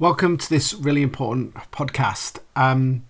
Welcome 0.00 0.38
to 0.38 0.48
this 0.48 0.74
really 0.74 1.02
important 1.02 1.54
podcast. 1.72 2.38
Um, 2.54 3.04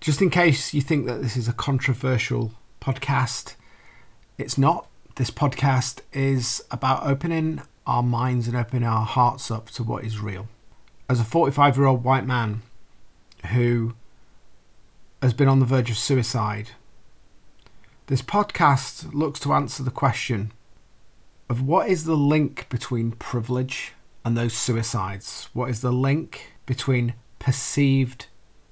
just 0.00 0.22
in 0.22 0.30
case 0.30 0.72
you 0.72 0.80
think 0.80 1.06
that 1.06 1.22
this 1.22 1.36
is 1.36 1.48
a 1.48 1.52
controversial 1.52 2.52
podcast, 2.80 3.56
it's 4.38 4.56
not. 4.56 4.86
This 5.16 5.32
podcast 5.32 6.02
is 6.12 6.62
about 6.70 7.04
opening 7.04 7.62
our 7.84 8.04
minds 8.04 8.46
and 8.46 8.56
opening 8.56 8.84
our 8.84 9.04
hearts 9.04 9.50
up 9.50 9.70
to 9.70 9.82
what 9.82 10.04
is 10.04 10.20
real. 10.20 10.46
As 11.08 11.18
a 11.18 11.24
45 11.24 11.76
year 11.76 11.86
old 11.86 12.04
white 12.04 12.26
man 12.26 12.62
who 13.46 13.94
has 15.20 15.34
been 15.34 15.48
on 15.48 15.58
the 15.58 15.66
verge 15.66 15.90
of 15.90 15.98
suicide, 15.98 16.70
this 18.06 18.22
podcast 18.22 19.12
looks 19.12 19.40
to 19.40 19.52
answer 19.52 19.82
the 19.82 19.90
question 19.90 20.52
of 21.48 21.60
what 21.60 21.88
is 21.88 22.04
the 22.04 22.16
link 22.16 22.68
between 22.68 23.10
privilege 23.10 23.94
and 24.24 24.36
those 24.36 24.52
suicides? 24.52 25.48
What 25.52 25.70
is 25.70 25.80
the 25.80 25.92
link 25.92 26.54
between 26.66 27.14
perceived 27.38 28.26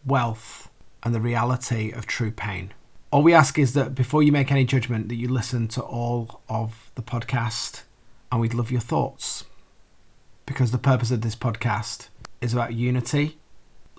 wealth 0.04 0.70
and 1.02 1.14
the 1.14 1.20
reality 1.20 1.90
of 1.90 2.06
true 2.06 2.30
pain? 2.30 2.72
All 3.10 3.22
we 3.22 3.32
ask 3.32 3.58
is 3.58 3.72
that 3.72 3.94
before 3.94 4.22
you 4.22 4.32
make 4.32 4.52
any 4.52 4.64
judgment, 4.64 5.08
that 5.08 5.14
you 5.14 5.28
listen 5.28 5.68
to 5.68 5.82
all 5.82 6.42
of 6.48 6.90
the 6.94 7.02
podcast, 7.02 7.82
and 8.30 8.40
we'd 8.40 8.54
love 8.54 8.70
your 8.70 8.82
thoughts. 8.82 9.44
Because 10.44 10.70
the 10.70 10.78
purpose 10.78 11.10
of 11.10 11.22
this 11.22 11.36
podcast 11.36 12.08
is 12.40 12.52
about 12.52 12.74
unity, 12.74 13.38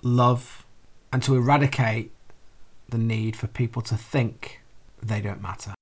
love, 0.02 0.64
and 1.12 1.22
to 1.24 1.34
eradicate 1.34 2.12
the 2.88 2.98
need 2.98 3.36
for 3.36 3.46
people 3.46 3.82
to 3.82 3.96
think 3.96 4.60
they 5.02 5.20
don't 5.20 5.42
matter. 5.42 5.74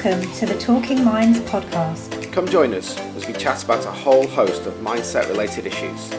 Welcome 0.00 0.32
to 0.34 0.46
the 0.46 0.56
Talking 0.56 1.04
Minds 1.04 1.40
podcast. 1.40 2.32
Come 2.32 2.46
join 2.46 2.72
us 2.72 2.96
as 3.16 3.26
we 3.26 3.32
chat 3.32 3.64
about 3.64 3.84
a 3.84 3.90
whole 3.90 4.28
host 4.28 4.64
of 4.66 4.74
mindset 4.74 5.28
related 5.28 5.66
issues, 5.66 6.14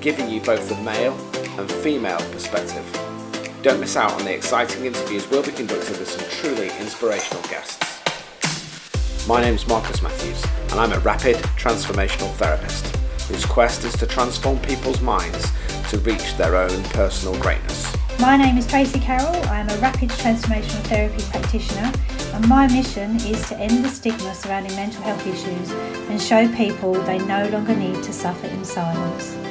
giving 0.00 0.30
you 0.30 0.40
both 0.40 0.66
the 0.70 0.76
male 0.76 1.12
and 1.60 1.70
female 1.70 2.16
perspective. 2.32 2.82
Don't 3.60 3.78
miss 3.78 3.94
out 3.94 4.12
on 4.12 4.24
the 4.24 4.34
exciting 4.34 4.86
interviews 4.86 5.28
we'll 5.28 5.42
be 5.42 5.52
conducting 5.52 5.98
with 5.98 6.08
some 6.08 6.26
truly 6.30 6.70
inspirational 6.80 7.42
guests. 7.42 7.78
My 9.28 9.42
name's 9.42 9.68
Marcus 9.68 10.00
Matthews, 10.00 10.42
and 10.70 10.80
I'm 10.80 10.94
a 10.94 11.00
rapid 11.00 11.36
transformational 11.58 12.32
therapist 12.36 12.86
whose 13.26 13.44
quest 13.44 13.84
is 13.84 13.92
to 13.98 14.06
transform 14.06 14.58
people's 14.60 15.02
minds 15.02 15.52
to 15.90 15.98
reach 15.98 16.38
their 16.38 16.56
own 16.56 16.82
personal 16.84 17.38
greatness. 17.38 17.89
My 18.20 18.36
name 18.36 18.58
is 18.58 18.66
Tracy 18.66 19.00
Carroll. 19.00 19.34
I 19.48 19.60
am 19.60 19.70
a 19.70 19.78
rapid 19.78 20.10
transformational 20.10 20.82
therapy 20.88 21.22
practitioner, 21.30 21.90
and 22.34 22.46
my 22.46 22.66
mission 22.66 23.16
is 23.16 23.48
to 23.48 23.56
end 23.56 23.82
the 23.82 23.88
stigma 23.88 24.34
surrounding 24.34 24.76
mental 24.76 25.02
health 25.02 25.26
issues 25.26 25.70
and 26.10 26.20
show 26.20 26.46
people 26.54 26.92
they 26.92 27.18
no 27.18 27.48
longer 27.48 27.74
need 27.74 28.02
to 28.02 28.12
suffer 28.12 28.46
in 28.46 28.62
silence. 28.62 29.49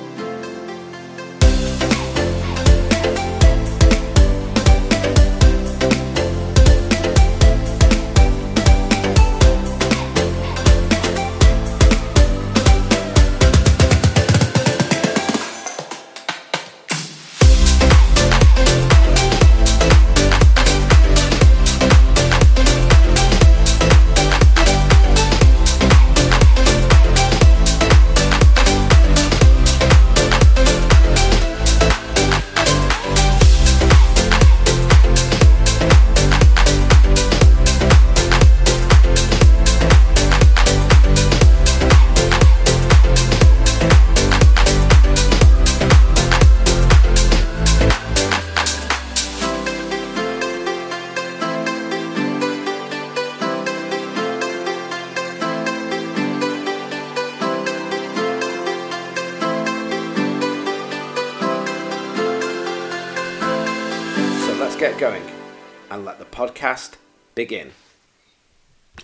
Begin. 67.40 67.72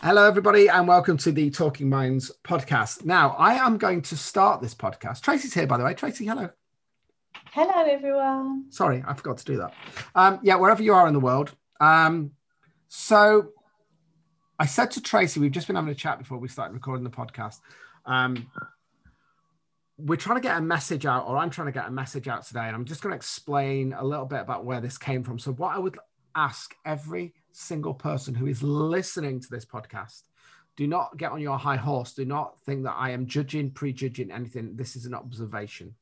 Hello, 0.01 0.27
everybody, 0.27 0.67
and 0.67 0.89
welcome 0.89 1.15
to 1.19 1.31
the 1.31 1.49
Talking 1.49 1.87
Minds 1.87 2.33
podcast. 2.43 3.05
Now, 3.05 3.29
I 3.39 3.53
am 3.53 3.77
going 3.77 4.01
to 4.01 4.17
start 4.17 4.61
this 4.61 4.75
podcast. 4.75 5.21
Tracy's 5.21 5.53
here, 5.53 5.65
by 5.65 5.77
the 5.77 5.85
way. 5.85 5.93
Tracy, 5.93 6.25
hello. 6.25 6.49
Hello, 7.53 7.85
everyone. 7.89 8.65
Sorry, 8.71 9.01
I 9.07 9.13
forgot 9.13 9.37
to 9.37 9.45
do 9.45 9.55
that. 9.59 9.73
Um, 10.15 10.41
yeah, 10.43 10.55
wherever 10.55 10.83
you 10.83 10.93
are 10.93 11.07
in 11.07 11.13
the 11.13 11.19
world. 11.21 11.55
Um, 11.79 12.31
so 12.89 13.51
I 14.59 14.65
said 14.65 14.91
to 14.91 15.01
Tracy, 15.01 15.39
we've 15.39 15.53
just 15.53 15.67
been 15.67 15.77
having 15.77 15.91
a 15.91 15.95
chat 15.95 16.19
before 16.19 16.37
we 16.37 16.49
started 16.49 16.73
recording 16.73 17.05
the 17.05 17.09
podcast. 17.09 17.59
Um, 18.05 18.51
we're 19.97 20.17
trying 20.17 20.41
to 20.41 20.45
get 20.45 20.57
a 20.57 20.61
message 20.61 21.05
out, 21.05 21.25
or 21.25 21.37
I'm 21.37 21.51
trying 21.51 21.67
to 21.67 21.71
get 21.71 21.87
a 21.87 21.91
message 21.91 22.27
out 22.27 22.45
today, 22.45 22.65
and 22.65 22.75
I'm 22.75 22.83
just 22.83 23.01
going 23.01 23.11
to 23.11 23.15
explain 23.15 23.93
a 23.93 24.03
little 24.03 24.25
bit 24.25 24.41
about 24.41 24.65
where 24.65 24.81
this 24.81 24.97
came 24.97 25.23
from. 25.23 25.39
So, 25.39 25.53
what 25.53 25.73
I 25.73 25.79
would 25.79 25.97
ask 26.35 26.75
every 26.83 27.33
single 27.55 27.93
person 27.93 28.35
who 28.35 28.47
is 28.47 28.61
listening 28.61 29.39
to 29.39 29.49
this 29.49 29.65
podcast 29.65 30.23
do 30.75 30.87
not 30.87 31.17
get 31.17 31.31
on 31.31 31.39
your 31.39 31.57
high 31.57 31.77
horse. 31.77 32.13
Do 32.13 32.25
not 32.25 32.59
think 32.61 32.83
that 32.83 32.95
I 32.97 33.11
am 33.11 33.27
judging, 33.27 33.71
prejudging 33.71 34.31
anything. 34.31 34.75
This 34.75 34.95
is 34.95 35.05
an 35.05 35.13
observation. 35.13 35.95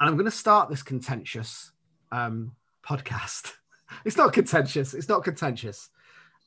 And 0.00 0.08
I'm 0.08 0.16
going 0.16 0.24
to 0.24 0.30
start 0.30 0.70
this 0.70 0.82
contentious 0.82 1.72
um, 2.12 2.52
podcast. 2.86 3.52
It's 4.04 4.16
not 4.16 4.32
contentious. 4.32 4.92
It's 4.92 5.08
not 5.08 5.22
contentious. 5.22 5.90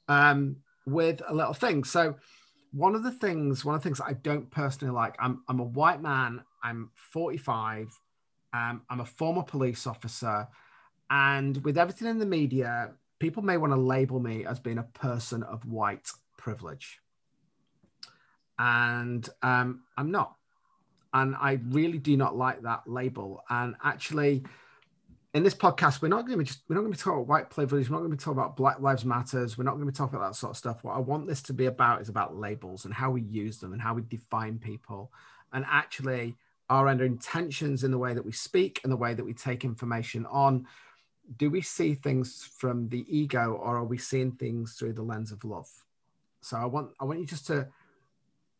Um, 0.10 0.58
with 0.86 1.22
a 1.28 1.34
little 1.34 1.54
thing. 1.54 1.84
So, 1.84 2.16
one 2.72 2.96
of 2.96 3.04
the 3.04 3.12
things, 3.12 3.64
one 3.64 3.76
of 3.76 3.82
the 3.82 3.88
things 3.88 4.02
I 4.02 4.14
don't 4.14 4.50
personally 4.50 4.94
like, 4.94 5.16
I'm, 5.20 5.44
I'm 5.48 5.60
a 5.60 5.64
white 5.64 6.02
man, 6.02 6.44
I'm 6.64 6.90
45, 6.96 7.88
um, 8.54 8.82
I'm 8.90 9.00
a 9.00 9.06
former 9.06 9.44
police 9.44 9.88
officer, 9.88 10.48
and 11.10 11.64
with 11.64 11.78
everything 11.78 12.10
in 12.10 12.20
the 12.20 12.26
media, 12.26 12.92
people 13.20 13.44
may 13.44 13.58
want 13.58 13.74
to 13.74 13.78
label 13.78 14.20
me 14.20 14.46
as 14.46 14.60
being 14.60 14.78
a 14.78 14.84
person 14.84 15.44
of 15.44 15.66
white 15.66 16.10
privilege. 16.38 17.00
And 18.60 19.28
um, 19.42 19.84
I'm 19.98 20.12
not. 20.12 20.36
And 21.14 21.36
I 21.36 21.60
really 21.70 21.98
do 21.98 22.18
not 22.18 22.36
like 22.36 22.62
that 22.64 22.84
label. 22.86 23.44
And 23.50 23.76
actually, 23.84 24.44
in 25.34 25.44
this 25.44 25.54
podcast, 25.54 26.02
we're 26.02 26.08
not 26.08 26.26
going 26.26 26.32
to 26.32 26.38
be 26.38 26.46
just 26.46 26.62
we're 26.68 26.76
not 26.76 26.82
going 26.82 26.92
to 26.92 26.98
be 26.98 27.02
talking 27.02 27.20
about 27.20 27.28
white 27.28 27.50
privilege. 27.50 27.90
We're 27.90 27.96
not 27.96 28.00
going 28.00 28.12
to 28.12 28.18
be 28.18 28.24
talking 28.24 28.40
about 28.40 28.56
Black 28.56 28.80
Lives 28.80 29.06
Matters. 29.06 29.58
We're 29.58 29.64
not 29.64 29.76
going 29.76 29.86
to 29.86 29.92
be 29.92 29.96
talking 29.96 30.16
about 30.16 30.32
that 30.32 30.36
sort 30.36 30.52
of 30.52 30.58
stuff. 30.58 30.84
What 30.84 30.96
I 30.96 31.00
want 31.00 31.28
this 31.28 31.42
to 31.44 31.54
be 31.54 31.68
about 31.68 32.02
is 32.02 32.10
about 32.10 32.36
labels 32.36 32.86
and 32.86 32.94
how 32.94 33.12
we 33.12 33.22
use 33.22 33.60
them 33.60 33.74
and 33.74 33.82
how 33.82 33.94
we 33.94 34.02
define 34.02 34.58
people, 34.58 35.12
and 35.54 35.66
actually 35.70 36.36
our 36.70 36.90
intentions 36.90 37.84
in 37.84 37.92
the 37.92 37.98
way 37.98 38.14
that 38.14 38.26
we 38.26 38.32
speak 38.32 38.82
and 38.84 38.92
the 38.92 38.98
way 38.98 39.14
that 39.14 39.24
we 39.24 39.34
take 39.34 39.64
information 39.64 40.26
on. 40.26 40.66
Do 41.36 41.50
we 41.50 41.62
see 41.62 41.94
things 41.94 42.50
from 42.58 42.88
the 42.90 43.06
ego, 43.10 43.60
or 43.62 43.78
are 43.78 43.84
we 43.84 43.98
seeing 43.98 44.32
things 44.32 44.74
through 44.74 44.94
the 44.94 45.02
lens 45.02 45.32
of 45.32 45.44
love? 45.44 45.70
So 46.42 46.58
I 46.58 46.66
want 46.66 46.92
I 47.00 47.06
want 47.06 47.20
you 47.20 47.26
just 47.26 47.48
to 47.48 47.68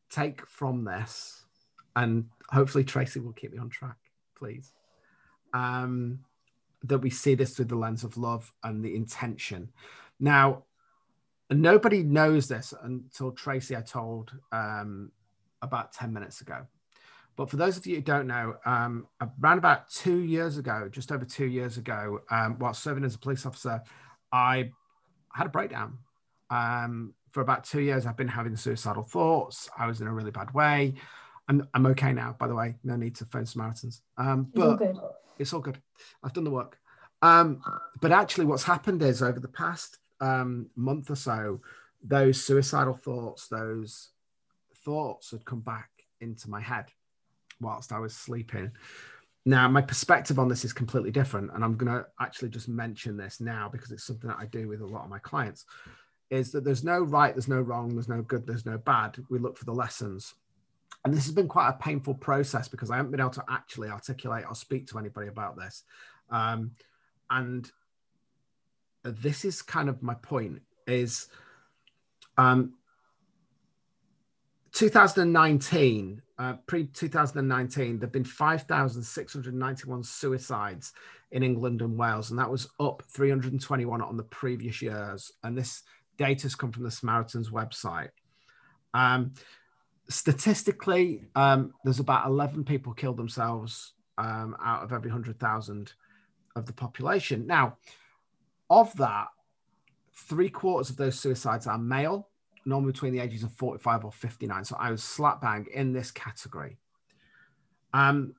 take 0.10 0.46
from 0.46 0.84
this, 0.84 1.46
and 1.96 2.26
hopefully 2.50 2.84
Tracy 2.84 3.20
will 3.20 3.34
keep 3.34 3.54
me 3.54 3.60
on 3.60 3.70
track, 3.70 3.98
please. 4.36 4.74
Um, 5.54 6.20
that 6.84 7.00
we 7.00 7.10
see 7.10 7.36
this 7.36 7.56
through 7.56 7.66
the 7.66 7.76
lens 7.76 8.04
of 8.04 8.18
love 8.18 8.52
and 8.64 8.84
the 8.84 8.96
intention. 8.96 9.70
Now, 10.20 10.64
nobody 11.50 12.04
knows 12.04 12.48
this 12.48 12.74
until 12.84 13.32
Tracy 13.32 13.76
I 13.76 13.82
told 13.82 14.32
um, 14.52 15.12
about 15.62 15.94
10 15.94 16.14
minutes 16.14 16.42
ago. 16.42 16.68
But 17.38 17.52
for 17.52 17.56
those 17.56 17.78
of 17.78 17.86
you 17.86 17.98
who 17.98 18.02
don't 18.02 18.26
know, 18.26 18.56
um, 18.66 19.08
around 19.42 19.60
about 19.60 19.90
two 19.92 20.18
years 20.18 20.58
ago, 20.58 20.90
just 20.92 21.12
over 21.12 21.24
two 21.24 21.46
years 21.46 21.78
ago, 21.78 22.20
um, 22.32 22.58
while 22.58 22.74
serving 22.74 23.04
as 23.04 23.14
a 23.14 23.20
police 23.20 23.46
officer, 23.46 23.82
I 24.32 24.72
had 25.34 25.46
a 25.46 25.50
breakdown. 25.50 26.00
Um, 26.50 27.14
for 27.32 27.42
about 27.42 27.64
two 27.64 27.82
years, 27.82 28.08
I've 28.08 28.18
been 28.18 28.28
having 28.28 28.56
suicidal 28.56 29.04
thoughts. 29.04 29.70
I 29.78 29.86
was 29.86 30.02
in 30.02 30.08
a 30.08 30.14
really 30.14 30.32
bad 30.32 30.52
way. 30.56 30.96
I'm, 31.48 31.68
I'm 31.76 31.86
okay 31.88 32.12
now, 32.12 32.36
by 32.40 32.48
the 32.48 32.56
way. 32.56 32.76
No 32.84 32.96
need 32.96 33.16
to 33.18 33.26
phone 33.26 33.46
Samaritans. 33.46 34.02
Um, 34.18 34.52
It's 34.56 34.64
all 34.64 34.76
good. 34.76 34.98
it's 35.38 35.54
all 35.54 35.62
good. 35.62 35.80
I've 36.24 36.34
done 36.34 36.44
the 36.44 36.50
work. 36.50 36.80
Um, 37.22 37.62
but 38.02 38.12
actually, 38.12 38.46
what's 38.46 38.64
happened 38.64 39.04
is 39.04 39.22
over 39.22 39.40
the 39.40 39.48
past 39.48 40.00
um, 40.20 40.72
month 40.76 41.12
or 41.12 41.16
so, 41.16 41.62
those 42.04 42.44
suicidal 42.44 42.96
thoughts, 42.96 43.48
those 43.48 44.10
thoughts 44.84 45.30
had 45.30 45.46
come 45.46 45.62
back 45.62 45.90
into 46.20 46.50
my 46.50 46.62
head 46.62 46.86
whilst 47.62 47.92
I 47.92 48.00
was 48.00 48.16
sleeping. 48.16 48.72
Now, 49.46 49.68
my 49.70 49.82
perspective 49.82 50.40
on 50.40 50.50
this 50.50 50.66
is 50.66 50.74
completely 50.74 51.12
different. 51.12 51.52
And 51.54 51.64
I'm 51.64 51.78
going 51.78 51.92
to 51.92 52.06
actually 52.20 52.50
just 52.50 52.68
mention 52.68 53.16
this 53.16 53.40
now 53.40 53.70
because 53.70 53.92
it's 53.92 54.04
something 54.04 54.30
that 54.30 54.40
I 54.40 54.46
do 54.46 54.68
with 54.68 54.82
a 54.82 54.86
lot 54.86 55.04
of 55.04 55.10
my 55.10 55.20
clients 55.20 55.66
is 56.30 56.52
that 56.52 56.64
there's 56.66 56.84
no 56.84 57.00
right, 57.00 57.34
there's 57.34 57.48
no 57.48 57.62
wrong, 57.62 57.94
there's 57.94 58.10
no 58.10 58.22
good, 58.22 58.46
there's 58.46 58.66
no 58.66 58.78
bad. 58.78 59.18
We 59.30 59.40
look 59.40 59.58
for 59.58 59.66
the 59.66 59.72
lessons. 59.72 60.34
And 61.06 61.14
this 61.14 61.26
has 61.26 61.34
been 61.34 61.48
quite 61.48 61.70
a 61.70 61.82
painful 61.82 62.16
process 62.16 62.68
because 62.68 62.92
I 62.92 62.98
haven't 62.98 63.12
been 63.12 63.22
able 63.22 63.30
to 63.32 63.46
actually 63.50 63.88
articulate 63.90 64.44
or 64.48 64.56
speak 64.56 64.88
to 64.88 65.00
anybody 65.00 65.28
about 65.28 65.56
this. 65.56 65.84
Um, 66.30 66.72
and 67.30 67.72
this 69.04 69.46
is 69.46 69.62
kind 69.62 69.88
of 69.88 70.04
my 70.04 70.16
point 70.16 70.62
is 70.86 71.30
um, 72.38 72.74
2019 74.78 76.22
uh, 76.38 76.54
pre 76.68 76.86
2019 76.86 77.98
there've 77.98 78.12
been 78.12 78.24
5691 78.24 80.04
suicides 80.04 80.94
in 81.32 81.42
england 81.42 81.82
and 81.82 81.98
wales 81.98 82.30
and 82.30 82.38
that 82.38 82.48
was 82.48 82.70
up 82.80 83.02
321 83.10 84.04
on 84.04 84.18
the 84.18 84.24
previous 84.24 84.80
years. 84.80 85.32
And 85.44 85.58
this 85.58 85.82
data 86.20 86.44
has 86.44 86.54
come 86.54 86.72
from 86.72 86.84
the 86.84 86.92
samaritans 86.92 87.50
website. 87.50 88.10
Um, 88.94 89.34
statistically 90.10 91.24
um, 91.34 91.74
there's 91.84 92.00
about 92.00 92.28
11 92.28 92.64
people 92.64 92.94
kill 92.94 93.14
themselves 93.14 93.94
um, 94.20 94.56
out 94.64 94.84
of 94.84 94.94
every 94.94 95.10
100000 95.10 95.92
of 96.56 96.68
the 96.68 96.74
population. 96.74 97.48
Now 97.48 97.78
of 98.70 98.96
that 98.98 99.30
three 100.14 100.50
quarters 100.50 100.92
of 100.92 100.98
those 100.98 101.20
suicides 101.20 101.66
are 101.66 101.80
male 101.80 102.30
normally 102.68 102.92
between 102.92 103.14
the 103.14 103.20
ages 103.20 103.44
of 103.44 103.52
45 103.54 104.06
or 104.06 104.12
59. 104.12 104.66
So 104.66 104.76
I 104.78 104.92
was 104.92 105.04
slap 105.04 105.42
bang 105.42 105.66
in 105.74 105.94
this 105.94 106.12
category. 106.12 106.78
Um, 107.94 108.36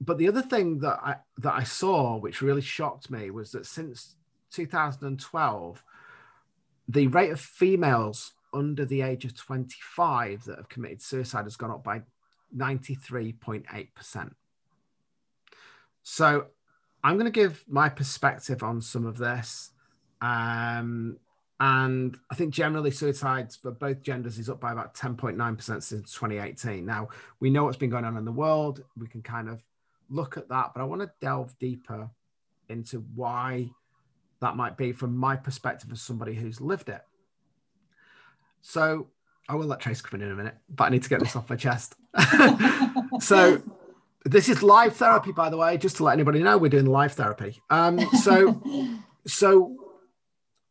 but 0.00 0.18
the 0.18 0.28
other 0.28 0.42
thing 0.42 0.78
that 0.80 0.98
I 1.02 1.16
that 1.38 1.54
I 1.54 1.62
saw, 1.62 2.18
which 2.18 2.42
really 2.42 2.60
shocked 2.60 3.10
me, 3.10 3.30
was 3.30 3.52
that 3.52 3.64
since 3.64 4.16
2012, 4.52 5.82
the 6.88 7.06
rate 7.06 7.30
of 7.30 7.40
females 7.40 8.32
under 8.52 8.84
the 8.84 9.00
age 9.00 9.24
of 9.24 9.34
25 9.34 10.44
that 10.44 10.58
have 10.58 10.68
committed 10.68 11.00
suicide 11.00 11.44
has 11.44 11.56
gone 11.56 11.70
up 11.70 11.82
by 11.82 12.02
93.8%. 12.56 14.30
So 16.02 16.46
I'm 17.02 17.14
going 17.14 17.24
to 17.24 17.30
give 17.32 17.64
my 17.66 17.88
perspective 17.88 18.62
on 18.62 18.80
some 18.80 19.06
of 19.06 19.16
this. 19.16 19.70
Um, 20.20 21.18
and 21.64 22.18
I 22.30 22.34
think 22.34 22.52
generally 22.52 22.90
suicides 22.90 23.56
for 23.56 23.70
both 23.70 24.02
genders 24.02 24.38
is 24.38 24.50
up 24.50 24.60
by 24.60 24.72
about 24.72 24.92
10.9% 24.92 25.82
since 25.82 26.12
2018. 26.12 26.84
Now, 26.84 27.08
we 27.40 27.48
know 27.48 27.64
what's 27.64 27.78
been 27.78 27.88
going 27.88 28.04
on 28.04 28.18
in 28.18 28.26
the 28.26 28.32
world. 28.32 28.84
We 28.98 29.06
can 29.06 29.22
kind 29.22 29.48
of 29.48 29.62
look 30.10 30.36
at 30.36 30.50
that, 30.50 30.72
but 30.74 30.82
I 30.82 30.84
want 30.84 31.00
to 31.00 31.10
delve 31.22 31.58
deeper 31.58 32.10
into 32.68 33.02
why 33.14 33.70
that 34.42 34.56
might 34.56 34.76
be 34.76 34.92
from 34.92 35.16
my 35.16 35.36
perspective 35.36 35.90
as 35.90 36.02
somebody 36.02 36.34
who's 36.34 36.60
lived 36.60 36.90
it. 36.90 37.00
So 38.60 39.08
I 39.48 39.54
will 39.54 39.64
let 39.64 39.80
Trace 39.80 40.02
come 40.02 40.20
in 40.20 40.26
in 40.26 40.32
a 40.34 40.36
minute, 40.36 40.56
but 40.68 40.84
I 40.84 40.88
need 40.90 41.04
to 41.04 41.08
get 41.08 41.20
this 41.20 41.34
off 41.34 41.48
my 41.48 41.56
chest. 41.56 41.94
so 43.20 43.62
this 44.26 44.50
is 44.50 44.62
live 44.62 44.96
therapy, 44.96 45.32
by 45.32 45.48
the 45.48 45.56
way, 45.56 45.78
just 45.78 45.96
to 45.96 46.04
let 46.04 46.12
anybody 46.12 46.42
know 46.42 46.58
we're 46.58 46.68
doing 46.68 46.84
live 46.84 47.12
therapy. 47.12 47.62
Um, 47.70 48.00
so, 48.16 48.60
so 49.26 49.83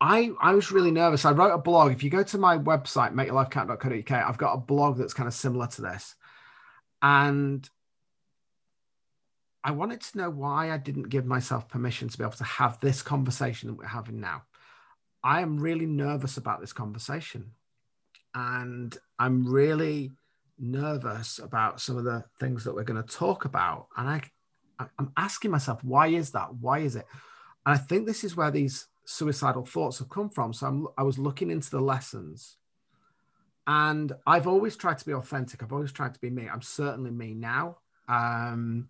I, 0.03 0.31
I 0.41 0.53
was 0.53 0.69
really 0.69 0.91
nervous. 0.91 1.23
I 1.23 1.31
wrote 1.31 1.53
a 1.53 1.57
blog. 1.57 1.93
If 1.93 2.03
you 2.03 2.09
go 2.09 2.23
to 2.23 2.37
my 2.37 2.57
website, 2.57 3.13
makeyourlifecount.co.uk, 3.13 4.11
I've 4.11 4.37
got 4.37 4.53
a 4.53 4.57
blog 4.57 4.97
that's 4.97 5.13
kind 5.13 5.27
of 5.27 5.33
similar 5.33 5.65
to 5.67 5.81
this. 5.81 6.15
And 7.01 7.67
I 9.63 9.71
wanted 9.71 10.01
to 10.01 10.17
know 10.17 10.29
why 10.29 10.71
I 10.71 10.77
didn't 10.77 11.07
give 11.07 11.25
myself 11.25 11.69
permission 11.69 12.09
to 12.09 12.17
be 12.17 12.25
able 12.25 12.33
to 12.33 12.43
have 12.43 12.81
this 12.81 13.01
conversation 13.01 13.69
that 13.69 13.75
we're 13.75 13.85
having 13.85 14.19
now. 14.19 14.43
I 15.23 15.39
am 15.39 15.57
really 15.57 15.85
nervous 15.85 16.35
about 16.35 16.59
this 16.59 16.73
conversation. 16.73 17.51
And 18.35 18.97
I'm 19.17 19.49
really 19.49 20.11
nervous 20.59 21.39
about 21.39 21.79
some 21.79 21.95
of 21.95 22.03
the 22.03 22.25
things 22.41 22.65
that 22.65 22.75
we're 22.75 22.83
going 22.83 23.01
to 23.01 23.07
talk 23.07 23.45
about. 23.45 23.87
And 23.95 24.09
I, 24.09 24.21
I'm 24.99 25.13
asking 25.15 25.51
myself, 25.51 25.81
why 25.81 26.07
is 26.07 26.31
that? 26.31 26.53
Why 26.55 26.79
is 26.79 26.97
it? 26.97 27.05
And 27.65 27.73
I 27.73 27.77
think 27.77 28.05
this 28.05 28.25
is 28.25 28.35
where 28.35 28.51
these 28.51 28.87
suicidal 29.05 29.65
thoughts 29.65 29.99
have 29.99 30.09
come 30.09 30.29
from. 30.29 30.53
So 30.53 30.67
I'm, 30.67 30.87
I 30.97 31.03
was 31.03 31.17
looking 31.17 31.51
into 31.51 31.69
the 31.69 31.81
lessons. 31.81 32.57
And 33.65 34.11
I've 34.27 34.47
always 34.47 34.75
tried 34.75 34.97
to 34.97 35.05
be 35.05 35.13
authentic. 35.13 35.63
I've 35.63 35.71
always 35.73 35.91
tried 35.91 36.13
to 36.13 36.19
be 36.19 36.29
me. 36.29 36.49
I'm 36.51 36.61
certainly 36.61 37.11
me 37.11 37.33
now. 37.33 37.77
Um, 38.09 38.89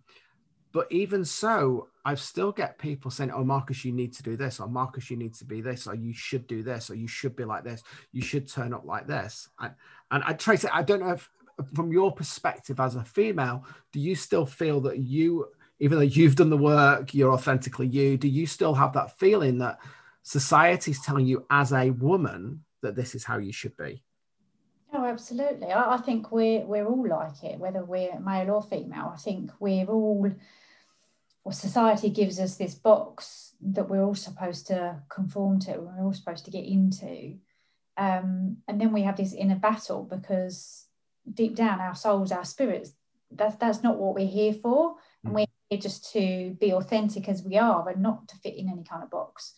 but 0.72 0.90
even 0.90 1.24
so, 1.24 1.88
I've 2.04 2.20
still 2.20 2.50
get 2.50 2.78
people 2.78 3.08
saying, 3.10 3.30
"Oh, 3.30 3.44
Marcus, 3.44 3.84
you 3.84 3.92
need 3.92 4.12
to 4.14 4.24
do 4.24 4.36
this," 4.36 4.58
or 4.58 4.66
"Marcus, 4.66 5.08
you 5.08 5.16
need 5.16 5.32
to 5.34 5.44
be 5.44 5.60
this," 5.60 5.86
or 5.86 5.94
"You 5.94 6.12
should 6.12 6.48
do 6.48 6.64
this," 6.64 6.90
or 6.90 6.96
"You 6.96 7.06
should 7.06 7.36
be 7.36 7.44
like 7.44 7.62
this," 7.62 7.84
"You 8.10 8.20
should 8.20 8.48
turn 8.48 8.74
up 8.74 8.84
like 8.84 9.06
this." 9.06 9.48
And, 9.60 9.72
and 10.10 10.24
I 10.26 10.32
trace 10.32 10.64
it. 10.64 10.74
I 10.74 10.82
don't 10.82 10.98
know 10.98 11.12
if, 11.12 11.30
from 11.74 11.92
your 11.92 12.12
perspective 12.12 12.80
as 12.80 12.96
a 12.96 13.04
female, 13.04 13.64
do 13.92 14.00
you 14.00 14.16
still 14.16 14.44
feel 14.44 14.80
that 14.80 14.98
you, 14.98 15.46
even 15.78 15.98
though 15.98 16.04
you've 16.04 16.34
done 16.34 16.50
the 16.50 16.56
work, 16.56 17.14
you're 17.14 17.32
authentically 17.32 17.86
you? 17.86 18.16
Do 18.16 18.26
you 18.26 18.44
still 18.44 18.74
have 18.74 18.92
that 18.94 19.16
feeling 19.16 19.58
that 19.58 19.78
society's 20.24 21.00
telling 21.02 21.26
you 21.26 21.46
as 21.50 21.72
a 21.72 21.90
woman 21.90 22.64
that 22.82 22.96
this 22.96 23.14
is 23.14 23.22
how 23.22 23.38
you 23.38 23.52
should 23.52 23.76
be? 23.76 24.02
Oh, 24.92 25.04
absolutely. 25.04 25.68
I, 25.68 25.94
I 25.94 25.96
think 25.98 26.32
we're 26.32 26.64
we're 26.64 26.86
all 26.86 27.08
like 27.08 27.44
it, 27.44 27.58
whether 27.58 27.84
we're 27.84 28.18
male 28.18 28.50
or 28.50 28.62
female. 28.62 29.12
I 29.14 29.16
think 29.16 29.50
we're 29.60 29.86
all 29.86 30.30
well, 31.44 31.52
society 31.52 32.08
gives 32.08 32.40
us 32.40 32.56
this 32.56 32.74
box 32.74 33.52
that 33.60 33.88
we're 33.88 34.02
all 34.02 34.14
supposed 34.14 34.66
to 34.68 35.02
conform 35.10 35.60
to, 35.60 35.72
we're 35.72 36.02
all 36.02 36.14
supposed 36.14 36.46
to 36.46 36.50
get 36.50 36.64
into. 36.64 37.36
Um, 37.96 38.58
and 38.66 38.80
then 38.80 38.92
we 38.92 39.02
have 39.02 39.18
this 39.18 39.34
inner 39.34 39.56
battle 39.56 40.04
because 40.04 40.86
deep 41.32 41.54
down, 41.54 41.80
our 41.80 41.94
souls, 41.94 42.32
our 42.32 42.46
spirits, 42.46 42.92
that's, 43.30 43.56
that's 43.56 43.82
not 43.82 43.98
what 43.98 44.14
we're 44.14 44.26
here 44.26 44.54
for. 44.54 44.96
And 45.22 45.34
we're 45.34 45.46
here 45.68 45.80
just 45.80 46.12
to 46.12 46.56
be 46.60 46.72
authentic 46.72 47.28
as 47.28 47.42
we 47.42 47.58
are 47.58 47.88
and 47.88 48.02
not 48.02 48.26
to 48.28 48.36
fit 48.36 48.56
in 48.56 48.70
any 48.70 48.84
kind 48.84 49.02
of 49.02 49.10
box. 49.10 49.52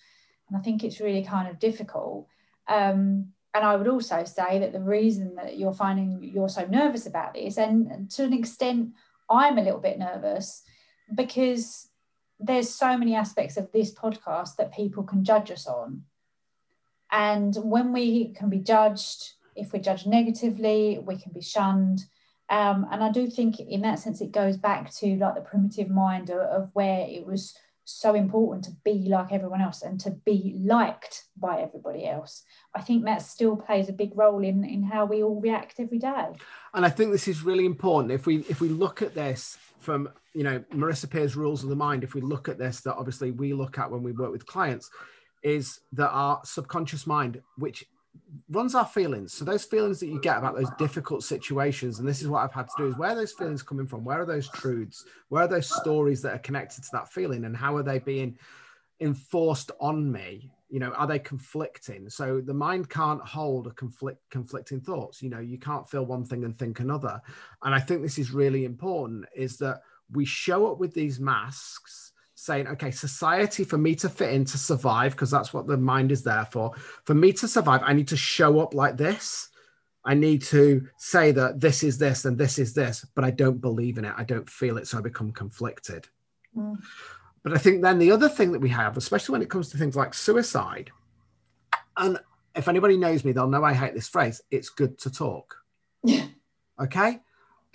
And 0.48 0.56
I 0.56 0.60
think 0.60 0.84
it's 0.84 1.00
really 1.00 1.24
kind 1.24 1.48
of 1.48 1.58
difficult. 1.58 2.28
Um, 2.68 3.32
and 3.54 3.64
I 3.64 3.74
would 3.76 3.88
also 3.88 4.24
say 4.24 4.58
that 4.58 4.72
the 4.72 4.80
reason 4.80 5.34
that 5.36 5.56
you're 5.56 5.72
finding 5.72 6.22
you're 6.22 6.48
so 6.48 6.66
nervous 6.66 7.06
about 7.06 7.34
this, 7.34 7.56
and, 7.56 8.10
to 8.10 8.24
an 8.24 8.32
extent, 8.32 8.90
I'm 9.30 9.58
a 9.58 9.62
little 9.62 9.80
bit 9.80 9.98
nervous 9.98 10.62
because 11.14 11.88
there's 12.38 12.68
so 12.68 12.98
many 12.98 13.14
aspects 13.14 13.56
of 13.56 13.72
this 13.72 13.94
podcast 13.94 14.56
that 14.56 14.74
people 14.74 15.02
can 15.04 15.24
judge 15.24 15.50
us 15.50 15.66
on. 15.66 16.02
And 17.10 17.54
when 17.56 17.92
we 17.92 18.34
can 18.34 18.50
be 18.50 18.58
judged, 18.58 19.32
if 19.54 19.72
we're 19.72 19.82
judged 19.82 20.06
negatively, 20.06 20.98
we 20.98 21.16
can 21.16 21.32
be 21.32 21.40
shunned. 21.40 22.04
Um, 22.50 22.86
and 22.90 23.02
I 23.02 23.10
do 23.10 23.26
think, 23.28 23.58
in 23.58 23.80
that 23.82 24.00
sense, 24.00 24.20
it 24.20 24.32
goes 24.32 24.56
back 24.56 24.92
to 24.96 25.16
like 25.16 25.34
the 25.34 25.40
primitive 25.40 25.88
mind 25.88 26.30
of, 26.30 26.40
of 26.40 26.70
where 26.74 27.06
it 27.08 27.26
was 27.26 27.56
so 27.88 28.14
important 28.14 28.64
to 28.64 28.72
be 28.84 29.06
like 29.08 29.32
everyone 29.32 29.60
else 29.60 29.82
and 29.82 29.98
to 30.00 30.10
be 30.10 30.56
liked 30.58 31.26
by 31.36 31.60
everybody 31.60 32.04
else. 32.04 32.42
I 32.74 32.80
think 32.80 33.04
that 33.04 33.22
still 33.22 33.56
plays 33.56 33.88
a 33.88 33.92
big 33.92 34.10
role 34.16 34.42
in 34.42 34.64
in 34.64 34.82
how 34.82 35.04
we 35.04 35.22
all 35.22 35.40
react 35.40 35.78
every 35.78 36.00
day. 36.00 36.26
And 36.74 36.84
I 36.84 36.90
think 36.90 37.12
this 37.12 37.28
is 37.28 37.42
really 37.42 37.64
important. 37.64 38.12
If 38.12 38.26
we 38.26 38.38
if 38.50 38.60
we 38.60 38.68
look 38.68 39.02
at 39.02 39.14
this 39.14 39.56
from 39.78 40.08
you 40.34 40.42
know 40.42 40.58
Marisa 40.74 41.08
Peer's 41.08 41.36
rules 41.36 41.62
of 41.62 41.68
the 41.68 41.76
mind, 41.76 42.02
if 42.02 42.14
we 42.14 42.20
look 42.20 42.48
at 42.48 42.58
this, 42.58 42.80
that 42.80 42.96
obviously 42.96 43.30
we 43.30 43.52
look 43.52 43.78
at 43.78 43.88
when 43.88 44.02
we 44.02 44.10
work 44.10 44.32
with 44.32 44.46
clients, 44.46 44.90
is 45.44 45.78
that 45.92 46.10
our 46.10 46.40
subconscious 46.44 47.06
mind, 47.06 47.40
which 47.56 47.84
runs 48.49 48.75
our 48.75 48.87
feelings. 48.87 49.32
So 49.32 49.44
those 49.44 49.64
feelings 49.64 50.00
that 50.00 50.06
you 50.06 50.20
get 50.20 50.38
about 50.38 50.54
those 50.54 50.70
difficult 50.78 51.25
situations, 51.25 51.99
and 51.99 52.08
this 52.08 52.23
is 52.23 52.28
what 52.28 52.42
I've 52.42 52.52
had 52.52 52.68
to 52.68 52.75
do, 52.78 52.88
is 52.88 52.96
where 52.96 53.11
are 53.11 53.14
those 53.16 53.32
feelings 53.32 53.62
coming 53.62 53.87
from? 53.87 54.04
Where 54.04 54.20
are 54.20 54.26
those 54.26 54.49
truths? 54.50 55.04
Where 55.28 55.44
are 55.44 55.49
those 55.49 55.68
stories 55.68 56.23
that 56.23 56.35
are 56.35 56.38
connected 56.38 56.85
to 56.85 56.90
that 56.92 57.12
feeling, 57.12 57.44
and 57.44 57.56
how 57.56 57.76
are 57.76 57.82
they 57.82 57.99
being 57.99 58.38
enforced 59.00 59.73
on 59.80 60.11
me? 60.11 60.50
You 60.68 60.80
know, 60.80 60.90
are 60.92 61.06
they 61.06 61.18
conflicting? 61.18 62.11
So 62.11 62.40
the 62.40 62.54
mind 62.54 62.88
can't 62.90 63.23
hold 63.23 63.68
a 63.68 63.70
conflict 63.70 64.18
conflicting 64.30 64.80
thoughts. 64.80 65.23
You 65.23 65.30
know, 65.30 65.38
you 65.38 65.58
can't 65.58 65.88
feel 65.88 66.04
one 66.04 66.25
thing 66.25 66.44
and 66.44 66.58
think 66.58 66.80
another. 66.80 67.20
And 67.62 67.75
I 67.75 67.78
think 67.78 68.02
this 68.02 68.18
is 68.18 68.32
really 68.32 68.64
important, 68.64 69.26
is 69.35 69.58
that 69.58 69.82
we 70.12 70.25
show 70.25 70.70
up 70.70 70.78
with 70.78 70.94
these 70.94 71.20
masks 71.20 72.12
saying, 72.46 72.68
okay, 72.68 72.90
society, 72.90 73.64
for 73.64 73.76
me 73.76 73.94
to 73.96 74.08
fit 74.08 74.32
in, 74.32 74.44
to 74.46 74.56
survive, 74.56 75.12
because 75.12 75.30
that's 75.30 75.52
what 75.52 75.66
the 75.66 75.76
mind 75.76 76.12
is 76.12 76.22
there 76.22 76.46
for, 76.50 76.72
for 77.04 77.14
me 77.14 77.32
to 77.34 77.48
survive, 77.48 77.82
I 77.84 77.92
need 77.92 78.08
to 78.08 78.16
show 78.16 78.60
up 78.60 78.72
like 78.72 78.96
this. 78.96 79.48
I 80.04 80.14
need 80.14 80.42
to 80.44 80.86
say 80.98 81.32
that 81.32 81.60
this 81.60 81.82
is 81.82 81.98
this 81.98 82.24
and 82.24 82.38
this 82.38 82.58
is 82.58 82.72
this, 82.72 83.04
but 83.16 83.24
I 83.24 83.32
don't 83.32 83.60
believe 83.60 83.98
in 83.98 84.04
it. 84.04 84.14
I 84.16 84.22
don't 84.22 84.48
feel 84.48 84.78
it. 84.78 84.86
So 84.86 84.98
I 84.98 85.00
become 85.00 85.32
conflicted. 85.32 86.06
Mm. 86.56 86.78
But 87.42 87.54
I 87.54 87.58
think 87.58 87.82
then 87.82 87.98
the 87.98 88.12
other 88.12 88.28
thing 88.28 88.52
that 88.52 88.60
we 88.60 88.68
have, 88.68 88.96
especially 88.96 89.32
when 89.32 89.42
it 89.42 89.50
comes 89.50 89.68
to 89.70 89.78
things 89.78 89.96
like 89.96 90.14
suicide, 90.14 90.90
and 91.96 92.18
if 92.54 92.68
anybody 92.68 92.96
knows 92.96 93.24
me, 93.24 93.32
they'll 93.32 93.48
know 93.48 93.64
I 93.64 93.74
hate 93.74 93.94
this 93.94 94.08
phrase 94.08 94.40
it's 94.50 94.70
good 94.70 94.98
to 94.98 95.10
talk. 95.10 95.56
Yeah. 96.02 96.26
Okay. 96.78 97.20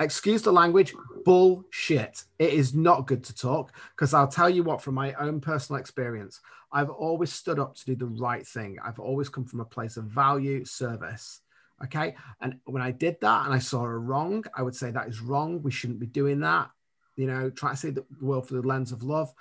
Excuse 0.02 0.42
the 0.42 0.52
language, 0.52 0.94
bullshit. 1.26 2.24
It 2.40 2.54
is 2.54 2.74
not 2.74 3.08
good 3.08 3.24
to 3.26 3.36
talk 3.36 3.74
because 3.96 4.14
I'll 4.14 4.28
tell 4.28 4.50
you 4.50 4.64
what, 4.64 4.82
from 4.82 4.96
my 4.96 5.14
own 5.14 5.40
personal 5.40 5.80
experience, 5.80 6.42
I've 6.72 6.90
always 6.90 7.32
stood 7.32 7.60
up 7.60 7.76
to 7.76 7.86
do 7.86 7.96
the 7.96 8.08
right 8.08 8.46
thing. 8.46 8.78
I've 8.84 9.00
always 9.00 9.30
come 9.30 9.46
from 9.46 9.60
a 9.60 9.66
place 9.66 9.98
of 9.98 10.06
value, 10.06 10.66
service. 10.66 11.42
Okay. 11.84 12.16
And 12.42 12.60
when 12.66 12.82
I 12.82 12.92
did 12.92 13.18
that 13.22 13.46
and 13.46 13.54
I 13.54 13.60
saw 13.60 13.84
a 13.84 13.90
wrong, 13.90 14.44
I 14.56 14.62
would 14.62 14.76
say 14.76 14.92
that 14.92 15.08
is 15.08 15.22
wrong. 15.22 15.62
We 15.62 15.72
shouldn't 15.72 16.00
be 16.00 16.08
doing 16.08 16.40
that. 16.42 16.70
You 17.16 17.28
know, 17.28 17.50
try 17.50 17.72
to 17.72 17.78
see 17.78 17.90
the 17.92 18.06
world 18.22 18.48
through 18.48 18.62
the 18.62 18.68
lens 18.68 18.92
of 18.92 19.04
love. 19.04 19.34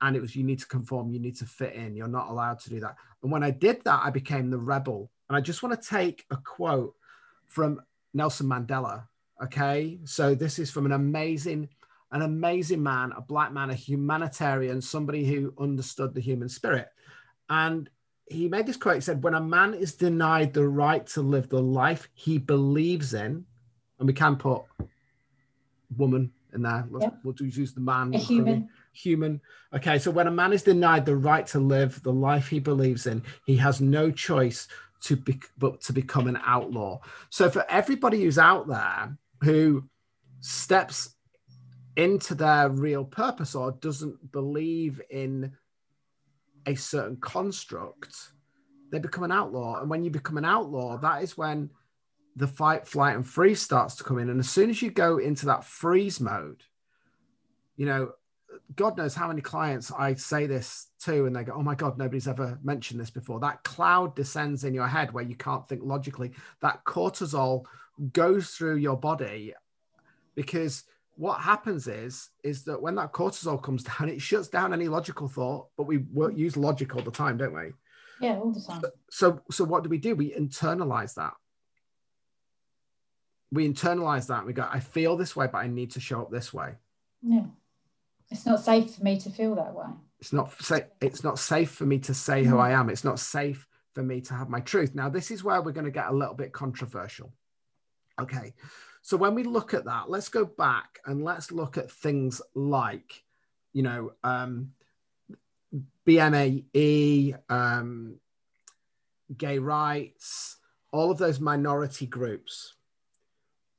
And 0.00 0.14
it 0.14 0.20
was, 0.20 0.36
you 0.36 0.44
need 0.44 0.60
to 0.60 0.66
conform, 0.66 1.10
you 1.10 1.18
need 1.18 1.36
to 1.36 1.46
fit 1.46 1.74
in. 1.74 1.96
You're 1.96 2.06
not 2.06 2.28
allowed 2.28 2.60
to 2.60 2.70
do 2.70 2.80
that. 2.80 2.96
And 3.22 3.32
when 3.32 3.42
I 3.42 3.50
did 3.50 3.82
that, 3.84 4.00
I 4.04 4.10
became 4.10 4.50
the 4.50 4.58
rebel. 4.58 5.10
And 5.28 5.36
I 5.36 5.40
just 5.40 5.62
want 5.62 5.80
to 5.80 5.88
take 5.88 6.24
a 6.30 6.36
quote 6.36 6.94
from 7.46 7.82
Nelson 8.14 8.46
Mandela. 8.46 9.08
Okay. 9.42 9.98
So 10.04 10.34
this 10.34 10.58
is 10.58 10.70
from 10.70 10.86
an 10.86 10.92
amazing, 10.92 11.68
an 12.12 12.22
amazing 12.22 12.82
man, 12.82 13.12
a 13.16 13.20
black 13.20 13.52
man, 13.52 13.70
a 13.70 13.74
humanitarian, 13.74 14.80
somebody 14.80 15.24
who 15.24 15.52
understood 15.58 16.14
the 16.14 16.20
human 16.20 16.48
spirit. 16.48 16.88
And 17.48 17.88
he 18.28 18.48
made 18.48 18.66
this 18.66 18.76
quote. 18.76 18.96
He 18.96 19.00
said, 19.00 19.22
When 19.22 19.34
a 19.34 19.40
man 19.40 19.74
is 19.74 19.94
denied 19.94 20.52
the 20.52 20.66
right 20.66 21.06
to 21.08 21.22
live 21.22 21.48
the 21.48 21.62
life 21.62 22.08
he 22.14 22.38
believes 22.38 23.14
in, 23.14 23.44
and 23.98 24.06
we 24.06 24.12
can 24.12 24.36
put 24.36 24.62
woman 25.96 26.32
in 26.52 26.62
there, 26.62 26.86
let's, 26.90 27.14
we'll 27.22 27.34
just 27.34 27.56
use 27.56 27.72
the 27.72 27.80
man. 27.80 28.14
A 28.14 28.18
human. 28.18 28.68
Human. 28.92 29.40
Okay, 29.74 29.98
so 29.98 30.10
when 30.10 30.26
a 30.26 30.30
man 30.30 30.52
is 30.52 30.62
denied 30.62 31.06
the 31.06 31.16
right 31.16 31.46
to 31.48 31.60
live 31.60 32.02
the 32.02 32.12
life 32.12 32.48
he 32.48 32.58
believes 32.58 33.06
in, 33.06 33.22
he 33.44 33.56
has 33.56 33.80
no 33.80 34.10
choice 34.10 34.66
to 35.02 35.16
be, 35.16 35.40
but 35.58 35.80
to 35.82 35.92
become 35.92 36.26
an 36.26 36.40
outlaw. 36.44 36.98
So 37.30 37.50
for 37.50 37.64
everybody 37.68 38.22
who's 38.22 38.38
out 38.38 38.66
there 38.66 39.16
who 39.46 39.88
steps 40.40 41.14
into 41.96 42.34
their 42.34 42.68
real 42.68 43.04
purpose 43.04 43.54
or 43.54 43.70
doesn't 43.80 44.32
believe 44.32 45.00
in 45.08 45.52
a 46.66 46.74
certain 46.74 47.16
construct, 47.18 48.32
they 48.90 48.98
become 48.98 49.22
an 49.22 49.30
outlaw. 49.30 49.80
And 49.80 49.88
when 49.88 50.02
you 50.02 50.10
become 50.10 50.36
an 50.36 50.44
outlaw, 50.44 50.98
that 50.98 51.22
is 51.22 51.38
when 51.38 51.70
the 52.34 52.48
fight, 52.48 52.88
flight, 52.88 53.14
and 53.14 53.24
freeze 53.24 53.62
starts 53.62 53.94
to 53.96 54.04
come 54.04 54.18
in. 54.18 54.30
And 54.30 54.40
as 54.40 54.50
soon 54.50 54.68
as 54.68 54.82
you 54.82 54.90
go 54.90 55.18
into 55.18 55.46
that 55.46 55.64
freeze 55.64 56.20
mode, 56.20 56.64
you 57.76 57.86
know, 57.86 58.14
God 58.74 58.98
knows 58.98 59.14
how 59.14 59.28
many 59.28 59.42
clients 59.42 59.92
I 59.96 60.14
say 60.14 60.48
this 60.48 60.88
to, 61.04 61.26
and 61.26 61.36
they 61.36 61.44
go, 61.44 61.52
Oh 61.54 61.62
my 61.62 61.76
God, 61.76 61.98
nobody's 61.98 62.26
ever 62.26 62.58
mentioned 62.64 62.98
this 62.98 63.10
before. 63.10 63.38
That 63.38 63.62
cloud 63.62 64.16
descends 64.16 64.64
in 64.64 64.74
your 64.74 64.88
head 64.88 65.12
where 65.12 65.22
you 65.22 65.36
can't 65.36 65.68
think 65.68 65.82
logically. 65.84 66.32
That 66.62 66.84
cortisol 66.84 67.64
goes 68.12 68.50
through 68.50 68.76
your 68.76 68.96
body 68.96 69.54
because 70.34 70.84
what 71.16 71.40
happens 71.40 71.88
is 71.88 72.30
is 72.44 72.64
that 72.64 72.80
when 72.80 72.94
that 72.96 73.12
cortisol 73.12 73.62
comes 73.62 73.82
down, 73.98 74.08
it 74.08 74.20
shuts 74.20 74.48
down 74.48 74.72
any 74.72 74.88
logical 74.88 75.28
thought. 75.28 75.68
But 75.76 75.84
we 75.84 76.04
use 76.34 76.56
logic 76.56 76.94
all 76.94 77.02
the 77.02 77.10
time, 77.10 77.36
don't 77.36 77.54
we? 77.54 77.72
Yeah, 78.20 78.36
all 78.36 78.52
the 78.52 78.60
time. 78.60 78.80
So, 78.80 78.90
so, 79.10 79.40
so 79.50 79.64
what 79.64 79.82
do 79.82 79.88
we 79.88 79.98
do? 79.98 80.14
We 80.14 80.32
internalize 80.32 81.14
that. 81.14 81.34
We 83.52 83.68
internalize 83.68 84.26
that. 84.28 84.46
We 84.46 84.52
go, 84.52 84.66
I 84.70 84.80
feel 84.80 85.16
this 85.16 85.36
way, 85.36 85.48
but 85.50 85.58
I 85.58 85.68
need 85.68 85.92
to 85.92 86.00
show 86.00 86.22
up 86.22 86.30
this 86.30 86.52
way. 86.52 86.74
Yeah, 87.22 87.44
it's 88.30 88.46
not 88.46 88.60
safe 88.60 88.94
for 88.94 89.04
me 89.04 89.18
to 89.20 89.30
feel 89.30 89.54
that 89.56 89.74
way. 89.74 89.86
It's 90.20 90.32
not 90.32 90.52
safe. 90.62 90.84
It's 91.00 91.24
not 91.24 91.38
safe 91.38 91.70
for 91.70 91.84
me 91.84 91.98
to 92.00 92.14
say 92.14 92.44
who 92.44 92.56
mm. 92.56 92.60
I 92.60 92.72
am. 92.72 92.88
It's 92.88 93.04
not 93.04 93.18
safe 93.18 93.66
for 93.94 94.02
me 94.02 94.20
to 94.22 94.34
have 94.34 94.48
my 94.48 94.60
truth. 94.60 94.94
Now, 94.94 95.08
this 95.08 95.30
is 95.30 95.44
where 95.44 95.60
we're 95.62 95.72
going 95.72 95.84
to 95.84 95.90
get 95.90 96.08
a 96.08 96.12
little 96.12 96.34
bit 96.34 96.52
controversial. 96.52 97.32
Okay, 98.18 98.54
so 99.02 99.16
when 99.16 99.34
we 99.34 99.44
look 99.44 99.74
at 99.74 99.84
that, 99.84 100.10
let's 100.10 100.28
go 100.28 100.44
back 100.44 100.98
and 101.04 101.22
let's 101.22 101.52
look 101.52 101.76
at 101.78 101.90
things 101.90 102.42
like, 102.54 103.22
you 103.72 103.82
know, 103.82 104.12
um, 104.24 104.72
BMAE, 106.06 107.38
um, 107.48 108.16
gay 109.36 109.58
rights, 109.58 110.56
all 110.92 111.10
of 111.10 111.18
those 111.18 111.40
minority 111.40 112.06
groups. 112.06 112.74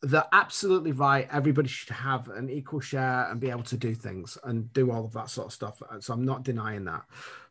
They're 0.01 0.23
absolutely 0.31 0.91
right. 0.91 1.27
Everybody 1.31 1.67
should 1.67 1.93
have 1.93 2.29
an 2.29 2.49
equal 2.49 2.79
share 2.79 3.27
and 3.29 3.39
be 3.41 3.49
able 3.49 3.63
to 3.63 3.77
do 3.77 3.95
things 3.95 4.37
and 4.43 4.71
do 4.71 4.91
all 4.91 5.03
of 5.03 5.13
that 5.13 5.29
sort 5.29 5.47
of 5.47 5.53
stuff. 5.53 5.81
So 5.99 6.13
I'm 6.13 6.23
not 6.23 6.43
denying 6.43 6.85
that. 6.85 7.03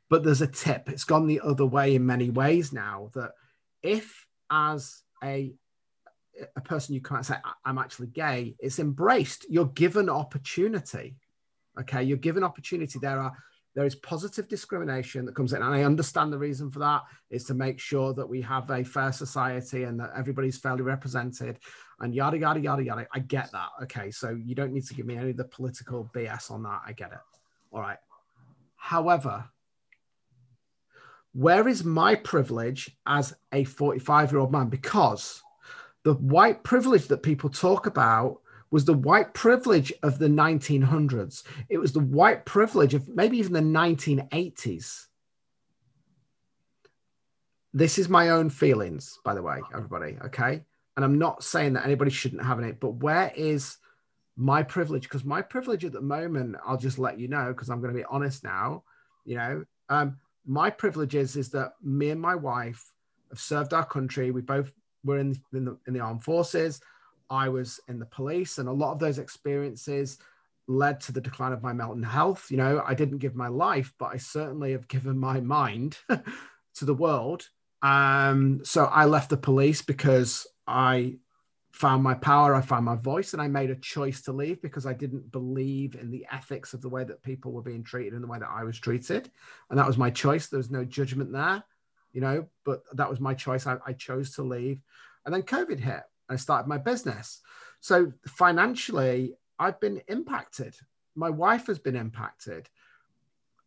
But 0.09 0.23
there's 0.23 0.43
a 0.43 0.47
tip. 0.47 0.89
It's 0.89 1.05
gone 1.05 1.27
the 1.27 1.41
other 1.41 1.67
way 1.67 1.97
in 1.97 2.07
many 2.07 2.31
ways 2.31 2.73
now 2.73 3.11
that 3.15 3.33
if, 3.83 4.27
as 4.51 5.03
a 5.23 5.53
a 6.57 6.61
person 6.61 6.95
you 6.95 7.01
can't 7.01 7.25
say 7.25 7.35
i'm 7.65 7.79
actually 7.79 8.09
gay 8.09 8.55
it's 8.59 8.79
embraced. 8.79 9.47
You're 9.49 9.67
given 9.67 10.11
opportunity 10.11 11.17
okay? 11.79 12.03
You're 12.03 12.17
given 12.17 12.43
opportunity. 12.43 12.99
There 12.99 13.21
are 13.21 13.33
there 13.75 13.85
is 13.85 13.95
positive 13.95 14.49
discrimination 14.49 15.27
that 15.27 15.35
comes 15.35 15.53
in 15.53 15.61
and 15.61 15.75
i 15.75 15.83
understand 15.83 16.33
the 16.33 16.39
reason 16.39 16.71
for 16.71 16.79
that 16.79 17.03
is 17.29 17.45
to 17.45 17.53
make 17.53 17.79
sure 17.79 18.15
that 18.15 18.27
we 18.27 18.41
have 18.41 18.71
a 18.71 18.83
fair 18.83 19.13
society 19.13 19.83
and 19.83 20.01
that 20.01 20.13
everybody's 20.17 20.57
fairly 20.57 20.81
represented 20.81 21.59
and 22.01 22.15
yada 22.15 22.39
yada 22.39 22.59
yada 22.59 22.83
yada. 22.83 23.07
I 23.13 23.19
get 23.19 23.53
that 23.53 23.69
okay? 23.83 24.11
So 24.11 24.31
you 24.31 24.55
don't 24.55 24.73
need 24.73 24.87
to 24.87 24.95
give 24.95 25.05
me 25.05 25.19
any 25.19 25.31
of 25.31 25.37
the 25.37 25.45
political 25.45 26.11
bs 26.15 26.51
on 26.51 26.63
that. 26.63 26.81
I 26.87 26.93
get 26.93 27.13
it. 27.13 27.19
All 27.71 27.83
right. 27.83 27.99
However 28.77 29.45
where 31.35 31.69
is 31.69 31.85
my 31.85 32.15
privilege 32.15 32.97
as 33.07 33.35
a 33.53 33.65
45 33.65 34.33
year 34.33 34.41
old 34.41 34.53
man? 34.53 34.71
Because 34.71 35.43
the 36.07 36.15
white 36.15 36.63
privilege 36.63 37.09
that 37.09 37.25
people 37.25 37.51
talk 37.51 37.89
about 37.89 38.39
was 38.71 38.85
the 38.85 38.93
white 38.93 39.35
privilege 39.35 39.93
of 40.05 40.21
the 40.21 40.29
1900s. 40.29 41.43
It 41.69 41.79
was 41.79 41.93
the 41.93 41.99
white 41.99 42.45
privilege 42.45 42.95
of 42.95 43.09
maybe 43.09 43.39
even 43.39 43.53
the 43.53 43.59
1980s. 43.59 45.07
This 47.75 47.99
is 47.99 48.09
my 48.09 48.31
own 48.31 48.51
feelings, 48.51 49.19
by 49.25 49.35
the 49.35 49.43
way, 49.43 49.59
everybody. 49.75 50.17
Okay. 50.27 50.63
And 50.95 51.05
I'm 51.05 51.19
not 51.19 51.43
saying 51.43 51.73
that 51.73 51.85
anybody 51.85 52.13
shouldn't 52.13 52.45
have 52.45 52.61
it, 52.61 52.79
but 52.79 52.91
where 52.91 53.33
is 53.35 53.77
my 54.37 54.63
privilege? 54.63 55.03
Because 55.03 55.25
my 55.25 55.43
privilege 55.43 55.85
at 55.85 55.93
the 55.93 56.01
moment, 56.01 56.55
I'll 56.65 56.77
just 56.77 57.01
let 57.01 57.19
you 57.19 57.27
know, 57.27 57.49
because 57.49 57.69
I'm 57.69 57.81
going 57.81 57.93
to 57.93 57.99
be 57.99 58.07
honest 58.09 58.45
now, 58.45 58.85
you 59.25 59.35
know, 59.35 59.65
um, 59.89 60.19
my 60.47 60.71
privilege 60.71 61.17
is, 61.17 61.35
is 61.35 61.49
that 61.49 61.73
me 61.83 62.11
and 62.11 62.21
my 62.21 62.37
wife 62.37 62.93
have 63.31 63.41
served 63.41 63.75
our 63.75 63.85
country. 63.85 64.31
We 64.31 64.43
both 64.43 64.71
were 65.07 65.19
in, 65.19 65.37
in, 65.53 65.65
the, 65.65 65.79
in 65.87 65.95
the 65.95 66.01
armed 66.01 66.25
forces. 66.25 66.81
I 67.31 67.49
was 67.49 67.81
in 67.89 67.99
the 67.99 68.07
police, 68.07 68.59
and 68.59 68.69
a 68.69 68.73
lot 68.73 68.93
of 68.93 68.99
those 68.99 69.19
experiences 69.19 70.19
led 70.69 71.01
to 71.01 71.13
the 71.13 71.21
decline 71.21 71.53
of 71.53 71.63
my 71.63 71.73
mental 71.73 72.03
health. 72.03 72.51
You 72.51 72.57
know, 72.57 72.83
I 72.87 72.95
didn't 72.95 73.19
give 73.19 73.35
my 73.35 73.49
life, 73.49 73.93
but 73.99 74.11
I 74.13 74.17
certainly 74.17 74.73
have 74.73 74.89
given 74.89 75.19
my 75.19 75.41
mind 75.41 75.99
to 76.09 76.85
the 76.85 76.95
world. 76.95 77.49
Um, 77.83 78.61
so 78.65 78.87
I 78.87 79.05
left 79.05 79.31
the 79.31 79.37
police 79.37 79.83
because 79.83 80.47
I 80.67 81.17
found 81.73 82.03
my 82.03 82.15
power, 82.15 82.55
I 82.55 82.63
found 82.63 82.85
my 82.85 82.97
voice, 82.97 83.33
and 83.33 83.43
I 83.43 83.49
made 83.49 83.71
a 83.71 83.77
choice 83.77 84.23
to 84.23 84.33
leave 84.33 84.63
because 84.63 84.87
I 84.87 84.95
didn't 84.95 85.31
believe 85.31 85.95
in 85.95 86.11
the 86.11 86.27
ethics 86.33 86.73
of 86.73 86.81
the 86.81 86.89
way 86.89 87.05
that 87.05 87.23
people 87.23 87.53
were 87.53 87.63
being 87.63 87.85
treated 87.85 88.15
and 88.15 88.23
the 88.23 88.29
way 88.29 88.39
that 88.39 88.51
I 88.51 88.65
was 88.65 88.79
treated. 88.79 89.31
And 89.71 89.79
that 89.79 89.87
was 89.87 89.99
my 89.99 90.11
choice. 90.11 90.47
There 90.47 90.59
was 90.59 90.71
no 90.71 90.85
judgment 90.85 91.33
there 91.33 91.63
you 92.17 92.23
know, 92.23 92.47
but 92.65 92.83
that 92.95 93.11
was 93.11 93.21
my 93.21 93.35
choice. 93.35 93.67
I, 93.67 93.77
I 93.87 93.93
chose 93.93 94.31
to 94.37 94.43
leave. 94.43 94.81
And 95.27 95.35
then 95.35 95.43
COVID 95.43 95.79
hit. 95.79 96.01
I 96.31 96.37
started 96.37 96.67
my 96.67 96.79
business. 96.79 97.43
So 97.81 98.11
financially, 98.27 99.35
I've 99.59 99.79
been 99.81 100.01
impacted. 100.09 100.75
My 101.15 101.29
wife 101.29 101.67
has 101.67 101.79
been 101.79 101.95
impacted. 101.95 102.71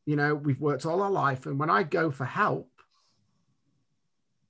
You 0.08 0.16
know, 0.16 0.34
we've 0.34 0.60
worked 0.60 0.88
all 0.88 1.04
our 1.04 1.12
life. 1.12 1.46
And 1.46 1.60
when 1.60 1.70
I 1.70 1.84
go 1.84 2.10
for 2.10 2.26
help, 2.26 2.72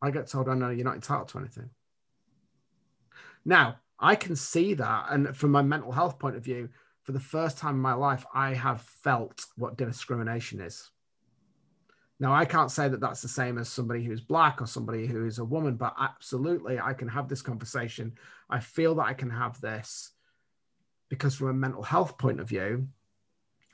I 0.02 0.12
get 0.12 0.28
told, 0.28 0.48
oh, 0.48 0.54
no, 0.54 0.70
you're 0.70 0.86
not 0.86 0.96
entitled 0.96 1.28
to 1.30 1.40
anything. 1.40 1.70
Now, 3.44 3.80
I 4.00 4.16
can 4.16 4.38
see 4.38 4.76
that. 4.76 5.08
And 5.10 5.36
from 5.36 5.52
my 5.52 5.62
mental 5.62 5.92
health 5.92 6.20
point 6.20 6.38
of 6.38 6.44
view, 6.46 6.70
for 7.04 7.12
the 7.12 7.20
first 7.20 7.58
time 7.58 7.76
in 7.76 7.82
my 7.82 7.96
life, 7.96 8.26
I 8.34 8.54
have 8.54 8.80
felt 8.82 9.44
what 9.58 9.78
discrimination 9.78 10.62
is. 10.62 10.90
Now, 12.20 12.34
I 12.34 12.44
can't 12.44 12.72
say 12.72 12.90
that 12.90 13.00
that's 13.00 13.22
the 13.22 13.30
same 13.30 13.58
as 13.58 13.70
somebody 13.70 14.04
who's 14.04 14.20
black 14.20 14.62
or 14.62 14.66
somebody 14.66 15.08
who 15.08 15.26
is 15.26 15.40
a 15.40 15.46
woman, 15.46 15.76
but 15.76 15.96
absolutely, 15.98 16.78
I 16.78 16.94
can 16.94 17.08
have 17.08 17.30
this 17.30 17.42
conversation. 17.42 18.14
I 18.50 18.60
feel 18.60 18.96
that 18.96 19.06
I 19.06 19.14
can 19.14 19.30
have 19.30 19.60
this 19.62 20.12
because, 21.08 21.36
from 21.36 21.48
a 21.48 21.54
mental 21.54 21.84
health 21.84 22.18
point 22.18 22.42
of 22.42 22.50
view, 22.50 22.88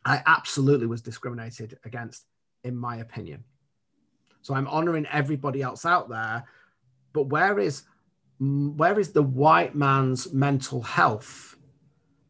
I 0.06 0.22
absolutely 0.28 0.86
was 0.86 1.02
discriminated 1.02 1.80
against, 1.84 2.26
in 2.64 2.78
my 2.78 2.98
opinion. 2.98 3.44
So 4.44 4.54
I'm 4.54 4.68
honoring 4.68 5.08
everybody 5.08 5.64
else 5.64 5.84
out 5.84 6.08
there. 6.08 6.44
But 7.14 7.24
where 7.24 7.58
is 7.58 7.84
mm, 8.40 8.76
where 8.76 9.00
is 9.00 9.12
the 9.12 9.24
white 9.24 9.74
man's 9.74 10.32
mental 10.32 10.84
health 10.84 11.56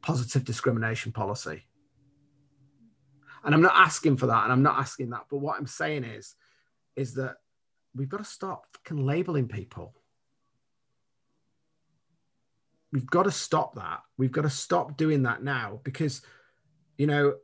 positive 0.01 0.45
discrimination 0.45 1.11
policy? 1.11 1.63
And 3.45 3.53
I'm 3.53 3.61
not 3.61 3.75
asking 3.75 4.17
for 4.17 4.25
that, 4.25 4.43
and 4.43 4.51
I'm 4.51 4.63
not 4.63 4.79
asking 4.79 5.11
that, 5.11 5.25
but 5.29 5.37
what 5.37 5.57
I'm 5.57 5.67
saying 5.67 6.03
is, 6.03 6.33
is 6.95 7.13
that 7.13 7.35
we've 7.95 8.09
got 8.09 8.17
to 8.17 8.23
stop 8.23 8.65
fucking 8.73 9.05
labeling 9.05 9.47
people. 9.47 9.93
We've 12.91 13.05
got 13.05 13.23
to 13.23 13.31
stop 13.31 13.75
that. 13.75 14.01
We've 14.17 14.31
got 14.31 14.43
to 14.43 14.49
stop 14.49 14.97
doing 14.97 15.23
that 15.23 15.43
now 15.43 15.79
because, 15.83 16.21
you 16.97 17.07
know, 17.07 17.35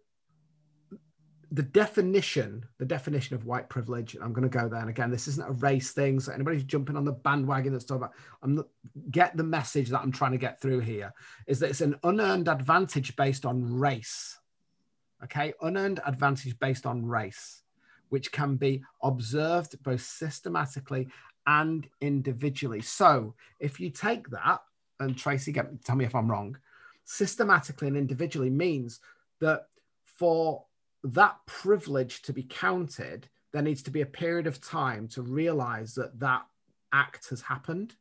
the 1.51 1.63
definition, 1.63 2.65
the 2.79 2.85
definition 2.85 3.35
of 3.35 3.45
white 3.45 3.67
privilege, 3.67 4.15
and 4.15 4.23
I'm 4.23 4.31
going 4.31 4.49
to 4.49 4.57
go 4.57 4.69
there. 4.69 4.79
And 4.79 4.89
again, 4.89 5.11
this 5.11 5.27
isn't 5.27 5.47
a 5.47 5.51
race 5.51 5.91
thing. 5.91 6.19
So 6.21 6.31
anybody 6.31 6.63
jumping 6.63 6.95
on 6.95 7.03
the 7.03 7.11
bandwagon 7.11 7.73
that's 7.73 7.83
talking 7.83 8.03
about, 8.03 8.15
I'm 8.41 8.55
not, 8.55 8.67
get 9.11 9.35
the 9.35 9.43
message 9.43 9.89
that 9.89 9.99
I'm 9.99 10.13
trying 10.13 10.31
to 10.31 10.37
get 10.37 10.61
through 10.61 10.79
here 10.79 11.13
is 11.47 11.59
that 11.59 11.69
it's 11.69 11.81
an 11.81 11.97
unearned 12.03 12.47
advantage 12.47 13.15
based 13.17 13.45
on 13.45 13.77
race. 13.77 14.39
Okay, 15.23 15.53
unearned 15.61 15.99
advantage 16.05 16.57
based 16.59 16.85
on 16.85 17.05
race, 17.05 17.61
which 18.09 18.31
can 18.31 18.55
be 18.55 18.83
observed 19.03 19.81
both 19.83 20.01
systematically 20.01 21.07
and 21.47 21.87
individually. 22.01 22.81
So 22.81 23.35
if 23.59 23.79
you 23.79 23.89
take 23.89 24.29
that, 24.29 24.61
and 24.99 25.17
Tracy, 25.17 25.51
get, 25.51 25.83
tell 25.83 25.95
me 25.95 26.05
if 26.05 26.15
I'm 26.15 26.29
wrong, 26.29 26.57
systematically 27.05 27.87
and 27.87 27.97
individually 27.97 28.49
means 28.49 28.99
that 29.39 29.67
for 30.05 30.65
that 31.03 31.37
privilege 31.45 32.21
to 32.23 32.33
be 32.33 32.43
counted, 32.43 33.27
there 33.51 33.61
needs 33.61 33.81
to 33.83 33.91
be 33.91 34.01
a 34.01 34.05
period 34.05 34.47
of 34.47 34.61
time 34.61 35.07
to 35.09 35.21
realize 35.21 35.95
that 35.95 36.19
that 36.19 36.45
act 36.93 37.29
has 37.29 37.41
happened. 37.41 37.95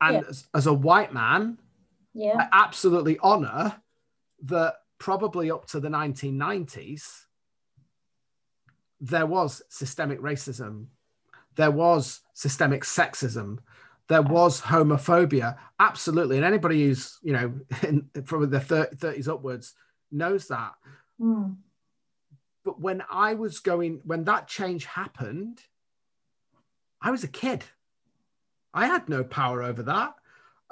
And 0.00 0.16
yeah. 0.16 0.28
as, 0.28 0.46
as, 0.54 0.66
a 0.66 0.72
white 0.72 1.14
man, 1.14 1.58
yeah. 2.12 2.34
I 2.38 2.48
absolutely 2.52 3.18
honor 3.22 3.80
that 4.44 4.81
probably 5.02 5.50
up 5.50 5.66
to 5.66 5.80
the 5.80 5.88
1990s, 5.88 7.24
there 9.00 9.26
was 9.26 9.60
systemic 9.68 10.20
racism, 10.20 10.86
there 11.56 11.72
was 11.72 12.20
systemic 12.34 12.84
sexism, 12.84 13.58
there 14.06 14.22
was 14.22 14.60
homophobia, 14.60 15.56
absolutely. 15.80 16.36
And 16.36 16.44
anybody 16.44 16.84
who's, 16.84 17.18
you 17.20 17.32
know, 17.32 17.52
in, 17.82 18.08
from 18.24 18.48
the 18.48 18.60
30, 18.60 18.94
30s 18.94 19.28
upwards 19.28 19.74
knows 20.12 20.46
that. 20.46 20.74
Mm. 21.20 21.56
But 22.64 22.80
when 22.80 23.02
I 23.10 23.34
was 23.34 23.58
going, 23.58 24.02
when 24.04 24.22
that 24.26 24.46
change 24.46 24.84
happened, 24.84 25.62
I 27.00 27.10
was 27.10 27.24
a 27.24 27.28
kid. 27.28 27.64
I 28.72 28.86
had 28.86 29.08
no 29.08 29.24
power 29.24 29.64
over 29.64 29.82
that. 29.82 30.14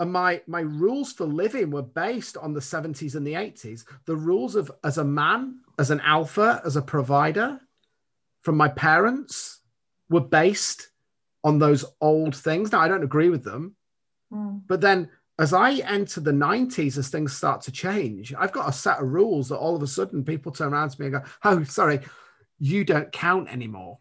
And 0.00 0.10
my, 0.10 0.40
my 0.46 0.60
rules 0.60 1.12
for 1.12 1.26
living 1.26 1.70
were 1.70 1.82
based 1.82 2.38
on 2.38 2.54
the 2.54 2.60
70s 2.60 3.14
and 3.14 3.26
the 3.26 3.34
80s. 3.34 3.84
The 4.06 4.16
rules 4.16 4.56
of 4.56 4.72
as 4.82 4.96
a 4.96 5.04
man, 5.04 5.60
as 5.78 5.90
an 5.90 6.00
alpha, 6.00 6.62
as 6.64 6.76
a 6.76 6.82
provider 6.82 7.60
from 8.40 8.56
my 8.56 8.68
parents 8.68 9.60
were 10.08 10.22
based 10.22 10.88
on 11.44 11.58
those 11.58 11.84
old 12.00 12.34
things. 12.34 12.72
Now, 12.72 12.80
I 12.80 12.88
don't 12.88 13.04
agree 13.04 13.28
with 13.28 13.44
them. 13.44 13.76
Mm. 14.32 14.62
But 14.66 14.80
then 14.80 15.10
as 15.38 15.52
I 15.52 15.74
enter 15.74 16.20
the 16.20 16.32
90s, 16.32 16.96
as 16.96 17.08
things 17.08 17.36
start 17.36 17.60
to 17.62 17.72
change, 17.72 18.32
I've 18.32 18.52
got 18.52 18.70
a 18.70 18.72
set 18.72 19.00
of 19.00 19.08
rules 19.08 19.50
that 19.50 19.58
all 19.58 19.76
of 19.76 19.82
a 19.82 19.86
sudden 19.86 20.24
people 20.24 20.50
turn 20.50 20.72
around 20.72 20.90
to 20.90 21.00
me 21.00 21.08
and 21.08 21.16
go, 21.16 21.22
Oh, 21.44 21.62
sorry, 21.64 22.00
you 22.58 22.84
don't 22.84 23.12
count 23.12 23.52
anymore. 23.52 23.98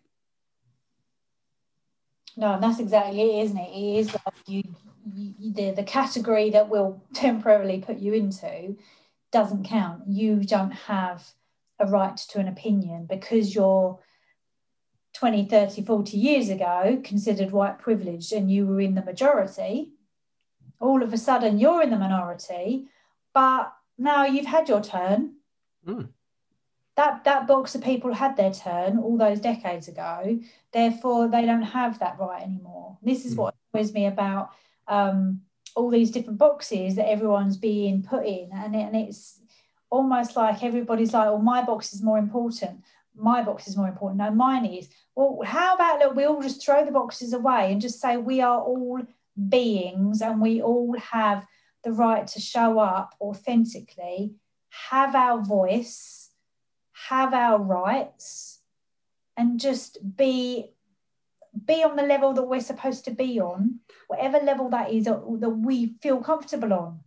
No, 2.37 2.53
and 2.53 2.63
that's 2.63 2.79
exactly 2.79 3.19
it, 3.19 3.43
isn't 3.43 3.57
it? 3.57 3.69
It 3.69 3.99
is 3.99 4.13
like 4.13 4.47
you, 4.47 4.63
the, 5.05 5.71
the 5.71 5.83
category 5.83 6.49
that 6.51 6.69
we'll 6.69 7.01
temporarily 7.13 7.79
put 7.79 7.99
you 7.99 8.13
into 8.13 8.77
doesn't 9.31 9.65
count. 9.65 10.03
You 10.07 10.43
don't 10.43 10.71
have 10.71 11.33
a 11.79 11.85
right 11.85 12.17
to 12.17 12.39
an 12.39 12.47
opinion 12.47 13.05
because 13.05 13.55
you're 13.55 13.99
20, 15.13 15.45
30, 15.45 15.83
40 15.83 16.17
years 16.17 16.49
ago 16.49 17.01
considered 17.03 17.51
white 17.51 17.79
privileged 17.79 18.33
and 18.33 18.51
you 18.51 18.65
were 18.65 18.81
in 18.81 18.95
the 18.95 19.03
majority 19.03 19.93
all 20.79 21.03
of 21.03 21.13
a 21.13 21.17
sudden 21.17 21.59
you're 21.59 21.81
in 21.81 21.89
the 21.89 21.97
minority, 21.97 22.87
but 23.33 23.73
now 23.97 24.25
you've 24.25 24.45
had 24.45 24.69
your 24.69 24.81
turn. 24.81 25.35
Mm. 25.85 26.09
That 26.95 27.23
that 27.23 27.47
box 27.47 27.75
of 27.75 27.83
people 27.83 28.13
had 28.13 28.35
their 28.35 28.51
turn 28.51 28.97
all 28.97 29.17
those 29.17 29.39
decades 29.39 29.87
ago. 29.87 30.39
Therefore, 30.73 31.29
they 31.29 31.45
don't 31.45 31.61
have 31.61 31.99
that 31.99 32.19
right 32.19 32.41
anymore. 32.41 32.97
This 33.01 33.25
is 33.25 33.35
mm. 33.35 33.37
what 33.37 33.55
annoys 33.73 33.93
me 33.93 34.05
about 34.07 34.51
um, 34.89 35.41
all 35.75 35.89
these 35.89 36.11
different 36.11 36.39
boxes 36.39 36.95
that 36.95 37.09
everyone's 37.09 37.57
being 37.57 38.03
put 38.03 38.25
in, 38.25 38.49
and, 38.53 38.75
it, 38.75 38.79
and 38.79 38.95
it's 38.95 39.39
almost 39.89 40.35
like 40.35 40.63
everybody's 40.63 41.13
like, 41.13 41.27
"Oh, 41.27 41.37
my 41.37 41.61
box 41.63 41.93
is 41.93 42.03
more 42.03 42.17
important." 42.17 42.81
my 43.19 43.43
box 43.43 43.67
is 43.67 43.77
more 43.77 43.87
important. 43.87 44.19
No, 44.19 44.31
mine 44.31 44.65
is. 44.65 44.89
Well, 45.15 45.39
how 45.45 45.75
about 45.75 45.99
look, 45.99 46.15
we 46.15 46.25
all 46.25 46.41
just 46.41 46.63
throw 46.63 46.85
the 46.85 46.91
boxes 46.91 47.33
away 47.33 47.71
and 47.71 47.81
just 47.81 47.99
say 47.99 48.17
we 48.17 48.41
are 48.41 48.59
all 48.59 49.01
beings 49.47 50.21
and 50.21 50.41
we 50.41 50.61
all 50.61 50.95
have 50.97 51.45
the 51.83 51.91
right 51.91 52.25
to 52.27 52.39
show 52.39 52.79
up 52.79 53.15
authentically, 53.21 54.33
have 54.69 55.15
our 55.15 55.41
voice, 55.41 56.29
have 57.07 57.33
our 57.33 57.59
rights, 57.59 58.59
and 59.37 59.59
just 59.59 59.97
be 60.17 60.73
be 61.65 61.83
on 61.83 61.95
the 61.95 62.03
level 62.03 62.33
that 62.33 62.43
we're 62.43 62.61
supposed 62.61 63.05
to 63.05 63.11
be 63.11 63.39
on, 63.39 63.79
whatever 64.07 64.39
level 64.39 64.69
that 64.69 64.91
is 64.91 65.07
uh, 65.07 65.19
that 65.39 65.49
we 65.49 65.95
feel 66.01 66.21
comfortable 66.21 66.73
on. 66.73 66.99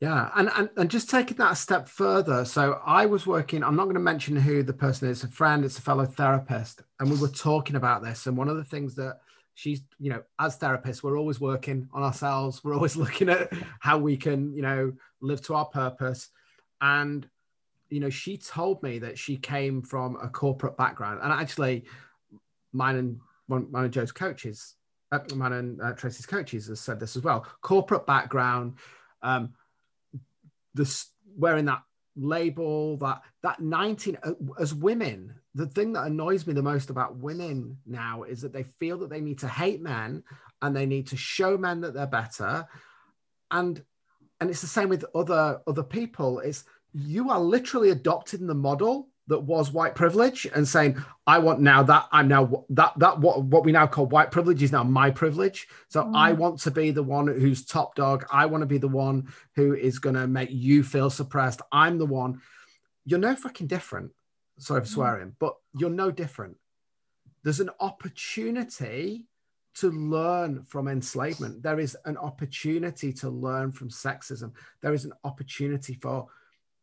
Yeah, 0.00 0.30
and, 0.34 0.50
and 0.56 0.70
and 0.76 0.90
just 0.90 1.10
taking 1.10 1.36
that 1.36 1.52
a 1.52 1.56
step 1.56 1.88
further. 1.88 2.44
So 2.46 2.80
I 2.86 3.04
was 3.06 3.26
working. 3.26 3.62
I'm 3.62 3.76
not 3.76 3.84
going 3.84 3.94
to 3.94 4.00
mention 4.00 4.34
who 4.34 4.62
the 4.62 4.72
person 4.72 5.08
is. 5.08 5.24
A 5.24 5.28
friend. 5.28 5.64
It's 5.64 5.78
a 5.78 5.82
fellow 5.82 6.06
therapist, 6.06 6.82
and 6.98 7.10
we 7.10 7.18
were 7.18 7.28
talking 7.28 7.76
about 7.76 8.02
this. 8.02 8.26
And 8.26 8.36
one 8.36 8.48
of 8.48 8.56
the 8.56 8.64
things 8.64 8.94
that 8.94 9.20
she's 9.60 9.82
you 9.98 10.10
know 10.10 10.22
as 10.38 10.58
therapists 10.58 11.02
we're 11.02 11.18
always 11.18 11.38
working 11.38 11.86
on 11.92 12.02
ourselves 12.02 12.62
we're 12.64 12.74
always 12.74 12.96
looking 13.04 13.28
at 13.28 13.52
how 13.78 13.98
we 13.98 14.16
can 14.16 14.54
you 14.54 14.62
know 14.62 14.92
live 15.20 15.42
to 15.42 15.54
our 15.54 15.66
purpose 15.66 16.28
and 16.80 17.28
you 17.90 18.00
know 18.00 18.08
she 18.08 18.38
told 18.38 18.82
me 18.82 18.98
that 18.98 19.18
she 19.18 19.36
came 19.36 19.82
from 19.82 20.16
a 20.22 20.28
corporate 20.28 20.78
background 20.78 21.20
and 21.22 21.30
actually 21.32 21.84
mine 22.72 22.96
and 22.96 23.20
one 23.50 23.70
mine 23.70 23.84
and 23.84 23.92
joe's 23.92 24.12
coaches 24.12 24.76
uh, 25.12 25.18
and 25.30 25.80
uh, 25.82 25.92
tracy's 25.92 26.26
coaches 26.26 26.68
has 26.68 26.80
said 26.80 27.00
this 27.00 27.16
as 27.16 27.22
well. 27.22 27.46
Corporate 27.60 28.06
background 28.06 28.74
um 29.22 29.52
this 30.74 31.08
wearing 31.36 31.66
that 31.66 31.82
label 32.16 32.96
that 32.98 33.22
that 33.42 33.60
19 33.60 34.16
uh, 34.22 34.32
as 34.58 34.74
women 34.74 35.34
the 35.54 35.66
thing 35.66 35.92
that 35.92 36.06
annoys 36.06 36.46
me 36.46 36.54
the 36.54 36.62
most 36.62 36.90
about 36.90 37.16
women 37.16 37.76
now 37.86 38.22
is 38.22 38.40
that 38.42 38.52
they 38.52 38.62
feel 38.62 38.98
that 38.98 39.10
they 39.10 39.20
need 39.20 39.38
to 39.38 39.48
hate 39.48 39.82
men 39.82 40.22
and 40.62 40.76
they 40.76 40.86
need 40.86 41.08
to 41.08 41.16
show 41.16 41.58
men 41.58 41.80
that 41.80 41.94
they're 41.94 42.06
better. 42.06 42.66
And 43.50 43.82
and 44.40 44.48
it's 44.48 44.60
the 44.60 44.66
same 44.66 44.88
with 44.88 45.04
other 45.14 45.60
other 45.66 45.82
people. 45.82 46.38
It's 46.40 46.64
you 46.92 47.30
are 47.30 47.40
literally 47.40 47.90
adopting 47.90 48.46
the 48.46 48.54
model 48.54 49.08
that 49.30 49.38
was 49.38 49.72
white 49.72 49.94
privilege 49.94 50.44
and 50.54 50.66
saying 50.66 51.00
i 51.26 51.38
want 51.38 51.60
now 51.60 51.82
that 51.82 52.06
i'm 52.10 52.26
now 52.26 52.64
that 52.68 52.92
that 52.98 53.18
what 53.20 53.44
what 53.44 53.64
we 53.64 53.70
now 53.70 53.86
call 53.86 54.06
white 54.06 54.30
privilege 54.30 54.62
is 54.62 54.72
now 54.72 54.82
my 54.82 55.10
privilege. 55.10 55.68
So 55.88 56.02
mm. 56.02 56.12
i 56.14 56.32
want 56.32 56.58
to 56.60 56.70
be 56.70 56.90
the 56.90 57.02
one 57.02 57.26
who's 57.26 57.64
top 57.64 57.94
dog. 57.94 58.26
I 58.30 58.46
want 58.46 58.62
to 58.62 58.66
be 58.66 58.78
the 58.78 58.88
one 58.88 59.32
who 59.54 59.74
is 59.74 59.98
going 59.98 60.16
to 60.16 60.26
make 60.26 60.50
you 60.50 60.82
feel 60.82 61.10
suppressed. 61.10 61.62
I'm 61.72 61.98
the 61.98 62.06
one. 62.06 62.40
You're 63.04 63.18
no 63.18 63.34
fucking 63.34 63.68
different. 63.68 64.10
Sorry 64.58 64.80
for 64.80 64.86
mm. 64.86 64.90
swearing 64.90 65.36
but 65.38 65.54
you're 65.78 65.90
no 65.90 66.10
different. 66.10 66.56
There's 67.42 67.60
an 67.60 67.70
opportunity 67.80 69.26
to 69.76 69.90
learn 69.90 70.64
from 70.64 70.88
enslavement. 70.88 71.62
There 71.62 71.78
is 71.78 71.96
an 72.04 72.16
opportunity 72.16 73.12
to 73.14 73.30
learn 73.30 73.70
from 73.70 73.88
sexism. 73.88 74.52
There 74.82 74.92
is 74.92 75.04
an 75.04 75.12
opportunity 75.22 75.94
for 75.94 76.26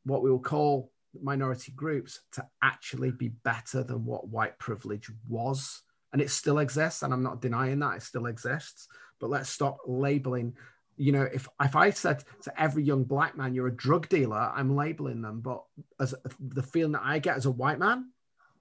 what 0.05 0.23
we 0.23 0.31
will 0.31 0.39
call 0.39 0.91
minority 1.21 1.71
groups 1.73 2.21
to 2.33 2.45
actually 2.61 3.11
be 3.11 3.29
better 3.29 3.83
than 3.83 4.05
what 4.05 4.27
white 4.27 4.57
privilege 4.59 5.09
was. 5.27 5.81
And 6.13 6.21
it 6.21 6.29
still 6.29 6.59
exists. 6.59 7.03
And 7.03 7.13
I'm 7.13 7.23
not 7.23 7.41
denying 7.41 7.79
that 7.79 7.97
it 7.97 8.03
still 8.03 8.27
exists. 8.27 8.87
But 9.19 9.29
let's 9.29 9.49
stop 9.49 9.77
labeling. 9.85 10.55
You 10.95 11.11
know, 11.11 11.23
if, 11.23 11.47
if 11.61 11.75
I 11.75 11.89
said 11.91 12.23
to 12.43 12.61
every 12.61 12.83
young 12.83 13.03
black 13.03 13.37
man, 13.37 13.53
you're 13.53 13.67
a 13.67 13.75
drug 13.75 14.09
dealer, 14.09 14.51
I'm 14.55 14.75
labeling 14.75 15.21
them. 15.21 15.41
But 15.41 15.63
as 15.99 16.15
the 16.39 16.63
feeling 16.63 16.93
that 16.93 17.03
I 17.03 17.19
get 17.19 17.37
as 17.37 17.45
a 17.45 17.51
white 17.51 17.79
man 17.79 18.11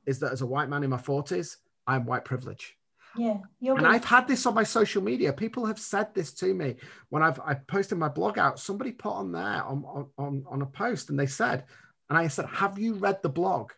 is 0.06 0.20
that 0.20 0.32
as 0.32 0.42
a 0.42 0.46
white 0.46 0.68
man 0.68 0.84
in 0.84 0.90
my 0.90 0.98
40s, 0.98 1.56
I'm 1.86 2.06
white 2.06 2.24
privilege. 2.24 2.76
Yeah. 3.16 3.38
and 3.62 3.86
I've 3.86 4.04
had 4.04 4.28
this 4.28 4.46
on 4.46 4.54
my 4.54 4.62
social 4.62 5.02
media. 5.02 5.32
People 5.32 5.64
have 5.66 5.78
said 5.78 6.14
this 6.14 6.32
to 6.34 6.52
me 6.52 6.76
when 7.08 7.22
I've 7.22 7.40
I 7.40 7.54
posted 7.54 7.98
my 7.98 8.08
blog 8.08 8.38
out. 8.38 8.60
Somebody 8.60 8.92
put 8.92 9.12
on 9.12 9.32
there 9.32 9.64
on, 9.64 10.06
on, 10.18 10.44
on 10.46 10.62
a 10.62 10.66
post 10.66 11.10
and 11.10 11.18
they 11.18 11.26
said, 11.26 11.64
and 12.08 12.18
I 12.18 12.28
said, 12.28 12.46
Have 12.46 12.78
you 12.78 12.94
read 12.94 13.22
the 13.22 13.28
blog? 13.28 13.72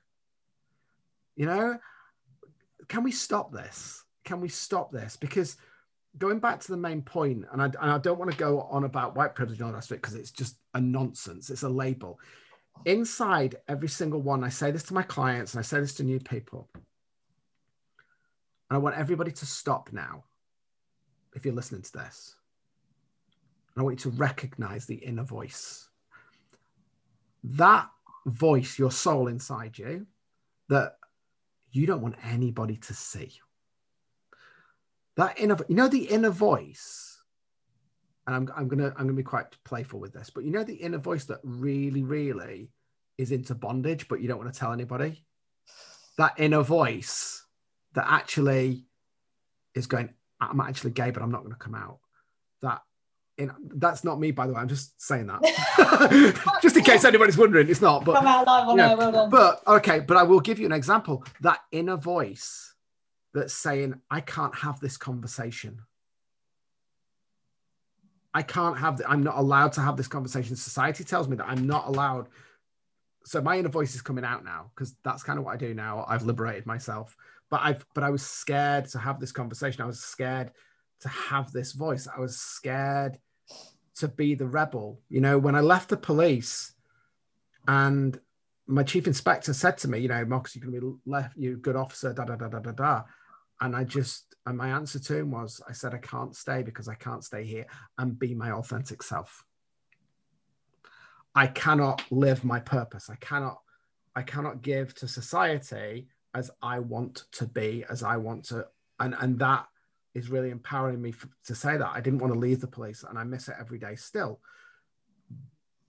You 1.37 1.47
know, 1.47 1.79
can 2.88 3.03
we 3.03 3.12
stop 3.12 3.53
this? 3.53 4.05
Can 4.25 4.41
we 4.41 4.49
stop 4.49 4.93
this? 4.93 5.17
Because 5.17 5.57
going 6.19 6.41
back 6.41 6.61
to 6.61 6.69
the 6.69 6.77
main 6.77 7.03
point, 7.03 7.45
and 7.53 7.62
I, 7.62 7.67
and 7.67 7.93
I 7.93 7.99
don't 7.99 8.19
want 8.19 8.31
to 8.31 8.37
go 8.37 8.62
on 8.62 8.85
about 8.85 9.17
white 9.17 9.35
privilege 9.35 9.61
and 9.61 9.73
all 9.73 9.79
it 9.79 9.88
because 9.88 10.14
it's 10.14 10.31
just 10.31 10.57
a 10.75 10.81
nonsense. 10.81 11.51
It's 11.51 11.62
a 11.62 11.69
label. 11.69 12.19
Inside 12.85 13.57
every 13.69 13.88
single 13.88 14.21
one, 14.21 14.45
I 14.45 14.49
say 14.49 14.71
this 14.71 14.85
to 14.85 14.95
my 14.95 15.03
clients 15.03 15.55
and 15.55 15.61
I 15.61 15.62
say 15.62 15.81
this 15.81 15.95
to 15.95 16.05
new 16.05 16.21
people. 16.21 16.69
And 16.75 18.77
I 18.77 18.79
want 18.79 18.97
everybody 18.97 19.33
to 19.33 19.47
stop 19.47 19.91
now 19.93 20.25
if 21.35 21.45
you're 21.45 21.55
listening 21.55 21.83
to 21.83 21.93
this. 21.93 22.37
And 23.75 23.83
I 23.83 23.85
want 23.85 24.05
you 24.05 24.11
to 24.11 24.17
recognize 24.17 24.87
the 24.87 24.97
inner 24.97 25.25
voice. 25.25 25.88
That 27.45 27.88
voice, 28.29 28.79
your 28.79 28.91
soul 28.91 29.29
inside 29.29 29.79
you, 29.79 30.07
that 30.69 30.97
you 31.71 31.87
don't 31.87 32.03
want 32.03 32.17
anybody 32.25 32.77
to 32.77 32.95
see. 32.95 33.33
That 35.17 35.38
inner, 35.38 35.57
you 35.69 35.75
know, 35.75 35.88
the 35.88 36.05
inner 36.05 36.31
voice, 36.31 37.21
and 38.27 38.37
I'm, 38.37 38.49
I'm 38.57 38.69
gonna 38.69 38.88
I'm 38.88 39.07
gonna 39.07 39.12
be 39.14 39.23
quite 39.23 39.47
playful 39.64 40.01
with 40.01 40.12
this, 40.12 40.31
but 40.31 40.45
you 40.45 40.51
know 40.51 40.62
the 40.62 40.75
inner 40.75 40.99
voice 40.99 41.25
that 41.25 41.41
really, 41.43 42.03
really 42.03 42.71
is 43.19 43.33
into 43.33 43.55
bondage, 43.55 44.09
but 44.09 44.21
you 44.21 44.29
don't 44.29 44.38
want 44.38 44.53
to 44.53 44.59
tell 44.59 44.73
anybody. 44.73 45.25
That 46.17 46.35
inner 46.38 46.62
voice 46.62 47.45
that 47.95 48.07
actually 48.09 48.87
is 49.75 49.87
going, 49.87 50.14
I'm 50.41 50.61
actually 50.61 50.93
gay, 50.93 51.11
but 51.11 51.23
I'm 51.23 51.31
not 51.31 51.43
going 51.43 51.53
to 51.53 51.59
come 51.59 51.75
out. 51.75 51.99
That 52.62 52.81
in, 53.38 53.53
that's 53.77 54.03
not 54.03 54.18
me, 54.18 54.33
by 54.33 54.46
the 54.46 54.53
way. 54.53 54.61
I'm 54.61 54.68
just 54.68 55.01
saying 55.01 55.29
that, 55.29 56.59
just 56.62 56.77
in 56.77 56.83
case 56.83 57.05
anybody's 57.05 57.38
wondering. 57.38 57.68
It's 57.68 57.81
not. 57.81 58.05
But 58.05 58.16
Come 58.16 58.27
out 58.27 58.46
live 58.46 58.68
on 58.68 58.79
yeah, 58.79 58.90
air, 58.90 58.96
well 58.96 59.29
but 59.29 59.62
okay, 59.66 60.01
but 60.01 60.16
I 60.16 60.24
will 60.24 60.40
give 60.40 60.59
you 60.59 60.66
an 60.66 60.72
example. 60.72 61.24
That 61.40 61.61
inner 61.70 61.96
voice 61.96 62.74
that's 63.33 63.55
saying, 63.55 64.01
I 64.11 64.20
can't 64.20 64.55
have 64.57 64.81
this 64.81 64.96
conversation. 64.96 65.83
I 68.35 68.42
can't 68.42 68.79
have, 68.79 68.98
the, 68.98 69.09
I'm 69.09 69.22
not 69.22 69.38
allowed 69.38 69.72
to 69.74 69.81
have 69.81 69.96
this 69.96 70.09
conversation. 70.09 70.57
Society 70.57 71.05
tells 71.05 71.29
me 71.29 71.37
that 71.37 71.48
I'm 71.48 71.66
not 71.66 71.87
allowed. 71.87 72.29
So 73.24 73.40
my 73.40 73.59
inner 73.59 73.68
voice 73.68 73.94
is 73.94 74.03
coming 74.03 74.24
out 74.24 74.44
now 74.44 74.70
because 74.74 74.94
that's 75.05 75.22
kind 75.22 75.38
of 75.38 75.44
what 75.44 75.55
I 75.55 75.57
do 75.57 75.74
now. 75.74 76.05
I've 76.09 76.24
liberated 76.24 76.66
myself, 76.66 77.16
but 77.51 77.61
I've, 77.62 77.85
but 77.94 78.03
I 78.03 78.11
was 78.11 78.24
scared 78.24 78.87
to 78.87 78.98
have 78.98 79.20
this 79.20 79.33
conversation. 79.33 79.83
I 79.83 79.87
was 79.87 80.01
scared 80.01 80.51
to 81.01 81.09
have 81.09 81.53
this 81.53 81.72
voice. 81.72 82.09
I 82.12 82.20
was 82.20 82.38
scared 82.38 83.18
to 83.98 84.08
be 84.08 84.34
the 84.34 84.46
rebel. 84.46 85.00
You 85.08 85.20
know, 85.20 85.38
when 85.38 85.54
I 85.54 85.61
left 85.61 85.88
the 85.88 85.96
police 85.96 86.72
and 87.66 88.18
my 88.66 88.82
chief 88.82 89.06
inspector 89.06 89.52
said 89.52 89.78
to 89.78 89.88
me, 89.88 89.98
you 89.98 90.08
know, 90.08 90.24
Marcus, 90.24 90.54
you're 90.54 90.70
going 90.70 90.80
to 90.80 91.00
be 91.04 91.11
left, 91.11 91.37
you're 91.37 91.54
a 91.54 91.56
good 91.56 91.76
officer, 91.76 92.12
da 92.12 92.24
da 92.24 92.37
da 92.37 92.48
da 92.48 92.58
da 92.58 92.72
da. 92.72 93.02
And 93.61 93.74
I 93.74 93.84
just, 93.84 94.37
and 94.46 94.56
my 94.56 94.68
answer 94.68 94.98
to 94.98 95.16
him 95.16 95.30
was, 95.30 95.61
I 95.68 95.72
said, 95.72 95.94
I 95.94 95.98
can't 95.98 96.37
stay 96.37 96.62
because 96.62 96.88
I 96.88 96.94
can't 96.94 97.24
stay 97.24 97.44
here 97.44 97.66
and 97.96 98.18
be 98.18 98.34
my 98.34 98.52
authentic 98.52 99.02
self. 99.02 99.44
I 101.34 101.46
cannot 101.46 102.02
live 102.11 102.44
my 102.44 102.61
purpose. 102.61 103.11
I 103.11 103.16
cannot, 103.16 103.58
I 104.14 104.22
cannot 104.22 104.62
give 104.62 104.94
to 104.96 105.08
society 105.08 106.08
as 106.34 106.50
I 106.62 106.78
want 106.78 107.24
to 107.32 107.46
be, 107.46 107.84
as 107.88 108.02
I 108.02 108.16
want 108.16 108.44
to, 108.46 108.66
and 109.00 109.14
and 109.20 109.38
that 109.38 109.66
is 110.14 110.31
really 110.31 110.51
empowering 110.51 111.01
me 111.01 111.11
f- 111.11 111.27
to 111.44 111.55
say 111.55 111.77
that. 111.77 111.90
I 111.94 112.01
didn't 112.01 112.21
want 112.21 112.33
to 112.33 112.38
leave 112.38 112.61
the 112.61 112.66
police, 112.66 113.05
and 113.09 113.18
I 113.18 113.25
miss 113.25 113.49
it 113.49 113.57
every 113.59 113.79
day 113.79 113.94
still. 113.97 114.40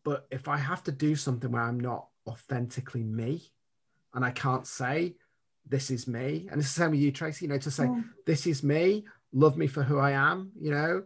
But 0.04 0.28
if 0.32 0.48
I 0.48 0.58
have 0.58 0.84
to 0.84 0.92
do 0.92 1.16
something 1.16 1.52
where 1.52 1.62
I'm 1.62 1.80
not 1.80 2.08
authentically 2.28 3.04
me, 3.04 3.52
and 4.14 4.24
I 4.26 4.32
can't 4.32 4.66
say 4.66 5.16
this 5.68 5.92
is 5.92 6.08
me, 6.08 6.48
and 6.50 6.60
it's 6.60 6.74
the 6.74 6.82
same 6.82 6.92
with 6.92 7.00
you, 7.00 7.12
Tracy. 7.12 7.46
You 7.46 7.50
know, 7.50 7.58
to 7.60 7.72
say 7.72 7.86
Mm. 7.86 8.04
this 8.26 8.48
is 8.48 8.64
me, 8.64 9.06
love 9.32 9.58
me 9.58 9.68
for 9.68 9.84
who 9.84 10.00
I 10.00 10.12
am. 10.12 10.52
You 10.60 10.72
know, 10.72 11.04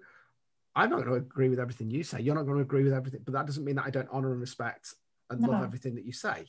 I'm 0.76 0.90
not 0.90 0.98
going 0.98 1.10
to 1.10 1.16
agree 1.16 1.50
with 1.50 1.60
everything 1.60 1.90
you 1.90 2.04
say. 2.04 2.22
You're 2.22 2.36
not 2.36 2.44
going 2.46 2.58
to 2.58 2.64
agree 2.64 2.84
with 2.84 2.94
everything, 2.94 3.22
but 3.24 3.34
that 3.34 3.46
doesn't 3.46 3.64
mean 3.66 3.76
that 3.76 3.86
I 3.86 3.90
don't 3.90 4.10
honor 4.12 4.32
and 4.32 4.40
respect 4.42 4.94
and 5.30 5.42
love 5.42 5.64
everything 5.64 5.96
that 5.96 6.06
you 6.06 6.14
say, 6.14 6.48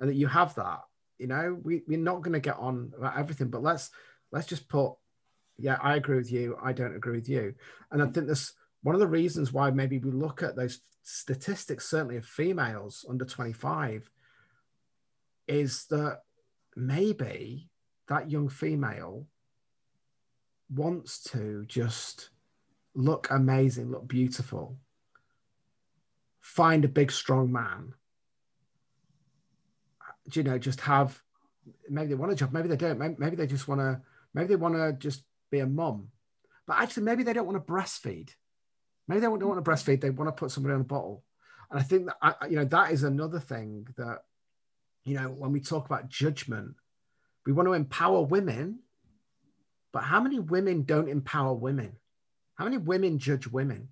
and 0.00 0.08
that 0.08 0.14
you 0.14 0.26
have 0.26 0.54
that. 0.56 0.80
You 1.18 1.28
know, 1.28 1.58
we 1.62 1.82
we're 1.86 1.98
not 1.98 2.20
going 2.22 2.34
to 2.34 2.40
get 2.40 2.58
on 2.58 2.92
about 2.96 3.16
everything, 3.16 3.48
but 3.48 3.62
let's 3.62 3.90
let's 4.32 4.46
just 4.46 4.68
put, 4.68 4.92
yeah, 5.58 5.78
I 5.82 5.96
agree 5.96 6.16
with 6.16 6.30
you. 6.30 6.56
I 6.62 6.72
don't 6.72 6.96
agree 6.96 7.16
with 7.16 7.28
you, 7.28 7.54
and 7.90 8.02
I 8.02 8.06
think 8.06 8.26
this 8.26 8.54
one 8.82 8.94
of 8.94 9.00
the 9.00 9.06
reasons 9.06 9.52
why 9.52 9.70
maybe 9.70 9.98
we 9.98 10.10
look 10.10 10.42
at 10.42 10.54
those 10.54 10.80
statistics, 11.02 11.88
certainly 11.88 12.16
of 12.16 12.24
females 12.24 13.04
under 13.08 13.24
25, 13.24 14.08
is 15.48 15.86
that 15.86 16.20
maybe 16.76 17.68
that 18.08 18.30
young 18.30 18.48
female 18.48 19.26
wants 20.72 21.22
to 21.22 21.64
just 21.66 22.30
look 22.94 23.28
amazing, 23.30 23.90
look 23.90 24.06
beautiful, 24.06 24.78
find 26.40 26.84
a 26.84 26.88
big, 26.88 27.10
strong 27.10 27.50
man. 27.50 27.92
Do 30.28 30.40
you 30.40 30.44
know, 30.44 30.58
just 30.58 30.80
have 30.82 31.20
maybe 31.88 32.08
they 32.08 32.14
want 32.14 32.32
a 32.32 32.36
job, 32.36 32.52
maybe 32.52 32.68
they 32.68 32.76
don't, 32.76 32.98
maybe, 32.98 33.16
maybe 33.18 33.36
they 33.36 33.46
just 33.46 33.68
want 33.68 33.80
to, 33.80 34.00
maybe 34.34 34.48
they 34.48 34.56
want 34.56 34.74
to 34.74 34.92
just 34.92 35.24
be 35.50 35.60
a 35.60 35.66
mom. 35.66 36.08
but 36.66 36.78
actually, 36.78 37.04
maybe 37.04 37.22
they 37.22 37.32
don't 37.32 37.46
want 37.46 37.64
to 37.64 37.72
breastfeed. 37.72 38.30
Maybe 39.06 39.20
they 39.20 39.26
don't 39.26 39.38
want 39.40 39.64
to 39.64 39.70
breastfeed, 39.70 40.00
they 40.00 40.10
want 40.10 40.28
to 40.28 40.32
put 40.32 40.50
somebody 40.50 40.74
on 40.74 40.80
a 40.80 40.84
bottle. 40.84 41.22
And 41.70 41.78
I 41.78 41.82
think 41.84 42.06
that, 42.06 42.16
I- 42.20 42.46
you 42.48 42.56
know, 42.56 42.64
that 42.64 42.90
is 42.90 43.04
another 43.04 43.38
thing 43.38 43.86
that, 43.96 44.24
you 45.04 45.14
know, 45.14 45.28
when 45.28 45.52
we 45.52 45.60
talk 45.60 45.86
about 45.86 46.08
judgment, 46.08 46.74
we 47.44 47.52
want 47.52 47.68
to 47.68 47.72
empower 47.74 48.22
women, 48.22 48.80
but 49.92 50.02
how 50.02 50.20
many 50.20 50.40
women 50.40 50.82
don't 50.82 51.08
empower 51.08 51.54
women? 51.54 51.92
How 52.56 52.64
many 52.64 52.78
women 52.78 53.18
judge 53.20 53.46
women? 53.46 53.88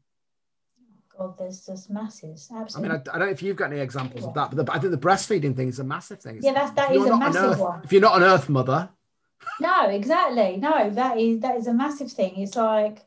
God, 1.17 1.39
there's 1.39 1.65
just 1.65 1.91
masses. 1.91 2.51
Absolutely. 2.53 2.91
I 2.91 2.93
mean, 2.97 3.03
I, 3.09 3.15
I 3.15 3.19
don't 3.19 3.29
know 3.29 3.33
if 3.33 3.43
you've 3.43 3.57
got 3.57 3.71
any 3.71 3.81
examples 3.81 4.25
of 4.25 4.35
that, 4.35 4.51
but 4.51 4.67
the, 4.67 4.73
I 4.73 4.81
think 4.81 4.91
the 4.91 4.99
breastfeeding 4.99 5.55
thing 5.55 5.69
is 5.69 5.79
a 5.79 5.85
massive 5.85 6.19
thing. 6.21 6.39
It's- 6.39 6.45
yeah, 6.45 6.55
that's 6.55 6.73
that 6.75 6.91
is 6.93 7.05
a 7.07 7.17
massive 7.17 7.43
earth, 7.53 7.59
one. 7.61 7.81
if 7.85 7.93
you're 7.93 8.01
not 8.03 8.17
an 8.17 8.25
earth 8.25 8.49
mother, 8.49 8.89
No, 9.61 9.89
exactly. 9.89 10.57
No, 10.57 10.91
that 10.91 11.19
is 11.19 11.41
that 11.41 11.57
is 11.57 11.67
a 11.67 11.75
massive 11.75 12.11
thing. 12.11 12.39
It's 12.39 12.57
like 12.57 13.05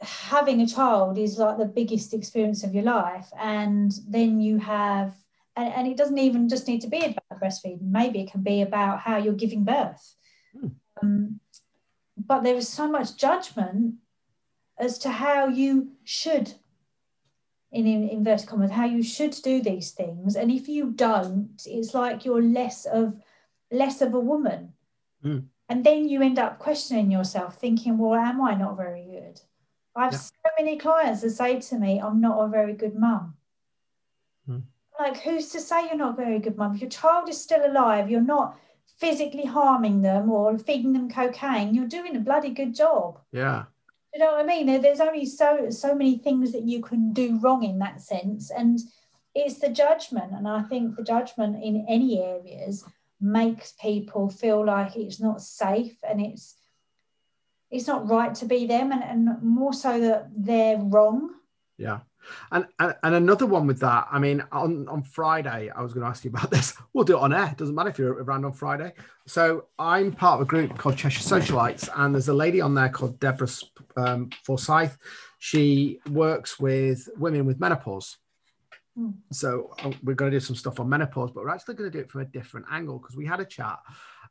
having 0.00 0.60
a 0.60 0.66
child 0.66 1.18
is 1.18 1.38
like 1.38 1.58
the 1.58 1.64
biggest 1.64 2.14
experience 2.14 2.64
of 2.64 2.74
your 2.74 2.84
life, 2.84 3.28
and 3.38 3.92
then 4.08 4.40
you 4.40 4.58
have, 4.58 5.14
and, 5.56 5.72
and 5.74 5.86
it 5.88 5.96
doesn't 5.96 6.18
even 6.18 6.48
just 6.48 6.68
need 6.68 6.80
to 6.80 6.88
be 6.88 6.98
about 7.04 7.40
breastfeeding. 7.40 7.82
Maybe 7.82 8.20
it 8.20 8.30
can 8.30 8.42
be 8.42 8.62
about 8.62 9.00
how 9.00 9.16
you're 9.16 9.34
giving 9.34 9.64
birth. 9.64 10.14
Hmm. 10.52 10.68
Um, 11.02 11.40
but 12.16 12.42
there 12.42 12.56
is 12.56 12.68
so 12.68 12.88
much 12.88 13.16
judgment 13.16 13.94
as 14.78 14.98
to 14.98 15.10
how 15.10 15.46
you 15.46 15.92
should, 16.04 16.54
in, 17.72 17.86
in 17.86 18.08
inverted 18.08 18.46
commas, 18.46 18.70
how 18.70 18.86
you 18.86 19.02
should 19.02 19.36
do 19.42 19.60
these 19.62 19.92
things, 19.92 20.36
and 20.36 20.50
if 20.50 20.68
you 20.68 20.90
don't, 20.90 21.62
it's 21.66 21.94
like 21.94 22.24
you're 22.24 22.42
less 22.42 22.86
of 22.86 23.14
less 23.70 24.00
of 24.00 24.14
a 24.14 24.20
woman. 24.20 24.72
And 25.24 25.84
then 25.84 26.08
you 26.08 26.22
end 26.22 26.38
up 26.38 26.58
questioning 26.58 27.10
yourself, 27.10 27.58
thinking, 27.58 27.98
well, 27.98 28.14
am 28.14 28.40
I 28.40 28.54
not 28.54 28.76
very 28.76 29.04
good? 29.04 29.40
I 29.94 30.04
have 30.04 30.12
Yeah. 30.12 30.18
so 30.18 30.50
many 30.58 30.78
clients 30.78 31.20
that 31.22 31.30
say 31.30 31.60
to 31.60 31.78
me, 31.78 32.00
I'm 32.00 32.20
not 32.20 32.40
a 32.42 32.48
very 32.48 32.72
good 32.72 32.94
mum. 32.94 33.36
Hmm. 34.46 34.60
Like, 34.98 35.18
who's 35.18 35.50
to 35.50 35.60
say 35.60 35.86
you're 35.86 35.96
not 35.96 36.14
a 36.18 36.24
very 36.24 36.38
good 36.38 36.56
mum? 36.56 36.74
If 36.74 36.80
your 36.80 36.90
child 36.90 37.28
is 37.28 37.40
still 37.40 37.64
alive, 37.66 38.10
you're 38.10 38.20
not 38.20 38.56
physically 38.96 39.44
harming 39.44 40.02
them 40.02 40.30
or 40.30 40.58
feeding 40.58 40.92
them 40.92 41.08
cocaine, 41.10 41.74
you're 41.74 41.86
doing 41.86 42.16
a 42.16 42.20
bloody 42.20 42.50
good 42.50 42.74
job. 42.74 43.20
yeah, 43.30 43.66
You 44.12 44.20
know 44.20 44.32
what 44.32 44.40
I 44.40 44.44
mean? 44.44 44.66
There's 44.80 45.00
only 45.00 45.26
so 45.26 45.70
so 45.70 45.94
many 45.94 46.18
things 46.18 46.50
that 46.52 46.62
you 46.62 46.80
can 46.80 47.12
do 47.12 47.38
wrong 47.38 47.62
in 47.62 47.78
that 47.78 48.00
sense, 48.00 48.50
and 48.50 48.78
it's 49.34 49.58
the 49.60 49.68
judgment. 49.68 50.32
And 50.32 50.48
I 50.48 50.62
think 50.62 50.96
the 50.96 51.04
judgment 51.04 51.62
in 51.62 51.84
any 51.88 52.20
areas 52.22 52.84
makes 53.20 53.72
people 53.80 54.28
feel 54.28 54.64
like 54.64 54.96
it's 54.96 55.20
not 55.20 55.40
safe 55.42 55.96
and 56.08 56.20
it's 56.20 56.56
it's 57.70 57.86
not 57.86 58.08
right 58.08 58.34
to 58.36 58.46
be 58.46 58.66
them, 58.66 58.92
and, 58.92 59.02
and 59.02 59.42
more 59.42 59.74
so 59.74 60.00
that 60.00 60.30
they're 60.34 60.78
wrong. 60.78 61.34
yeah. 61.76 62.00
And, 62.50 62.66
and 62.78 62.94
and 63.02 63.14
another 63.14 63.46
one 63.46 63.66
with 63.66 63.80
that, 63.80 64.08
I 64.10 64.18
mean, 64.18 64.42
on, 64.52 64.88
on 64.88 65.02
Friday, 65.02 65.70
I 65.74 65.80
was 65.80 65.94
going 65.94 66.04
to 66.04 66.10
ask 66.10 66.24
you 66.24 66.30
about 66.30 66.50
this. 66.56 66.74
We'll 66.92 67.04
do 67.04 67.16
it 67.16 67.20
on 67.20 67.32
air. 67.32 67.54
Doesn't 67.56 67.74
matter 67.74 67.90
if 67.90 67.98
you're 67.98 68.22
around 68.22 68.44
on 68.44 68.52
Friday. 68.52 68.92
So 69.26 69.66
I'm 69.78 70.12
part 70.12 70.40
of 70.40 70.46
a 70.46 70.48
group 70.48 70.76
called 70.76 70.96
Cheshire 70.96 71.22
Socialites, 71.22 71.88
and 71.96 72.14
there's 72.14 72.28
a 72.28 72.34
lady 72.34 72.60
on 72.60 72.74
there 72.74 72.88
called 72.88 73.20
Deborah 73.20 73.48
um, 73.96 74.30
Forsyth. 74.44 74.98
She 75.38 76.00
works 76.10 76.58
with 76.58 77.08
women 77.16 77.46
with 77.46 77.60
menopause. 77.60 78.16
Hmm. 78.98 79.10
So 79.30 79.70
uh, 79.84 79.92
we're 80.02 80.14
going 80.14 80.32
to 80.32 80.36
do 80.36 80.44
some 80.44 80.56
stuff 80.56 80.80
on 80.80 80.88
menopause, 80.88 81.30
but 81.30 81.44
we're 81.44 81.50
actually 81.50 81.76
going 81.76 81.90
to 81.90 81.96
do 81.96 82.02
it 82.02 82.10
from 82.10 82.22
a 82.22 82.24
different 82.24 82.66
angle 82.68 82.98
because 82.98 83.16
we 83.16 83.26
had 83.26 83.38
a 83.38 83.44
chat, 83.44 83.78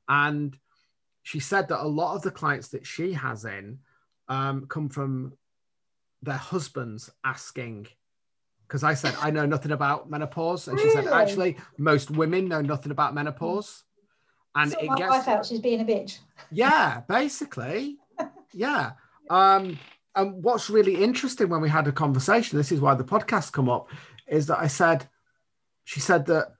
and 0.10 0.58
she 1.24 1.40
said 1.40 1.70
that 1.70 1.82
a 1.82 1.88
lot 1.88 2.16
of 2.16 2.22
the 2.22 2.32
clients 2.32 2.68
that 2.70 2.86
she 2.86 3.14
has 3.14 3.46
in 3.46 3.80
um, 4.28 4.66
come 4.68 4.90
from 4.90 5.34
their 6.22 6.36
husbands 6.36 7.10
asking 7.24 7.88
because 8.68 8.84
I 8.84 8.94
said 8.94 9.16
I 9.22 9.32
know 9.32 9.46
nothing 9.46 9.72
about 9.72 10.10
menopause, 10.10 10.68
and 10.68 10.78
she 10.78 10.90
said 10.90 11.08
actually 11.08 11.56
most 11.78 12.12
women 12.12 12.50
know 12.50 12.60
nothing 12.60 12.92
about 12.92 13.16
menopause, 13.16 13.86
and 14.54 14.72
Sort 14.72 14.84
it 14.84 14.88
my 14.90 14.98
gets 14.98 15.10
wife 15.10 15.28
out, 15.30 15.46
she's 15.46 15.62
being 15.62 15.80
a 15.80 15.86
bitch. 15.86 16.20
yeah, 16.52 17.02
basically, 17.08 18.00
yeah. 18.52 18.92
Um, 19.30 19.80
and 20.14 20.44
what's 20.44 20.70
really 20.70 21.02
interesting 21.02 21.48
when 21.48 21.62
we 21.62 21.70
had 21.70 21.88
a 21.88 21.92
conversation, 21.94 22.58
this 22.58 22.74
is 22.74 22.82
why 22.82 22.96
the 22.96 23.04
podcast 23.06 23.54
come 23.54 23.70
up, 23.70 23.88
is 24.28 24.48
that 24.48 24.60
I 24.60 24.68
said, 24.68 25.08
she 25.84 26.00
said 26.00 26.26
that 26.28 26.54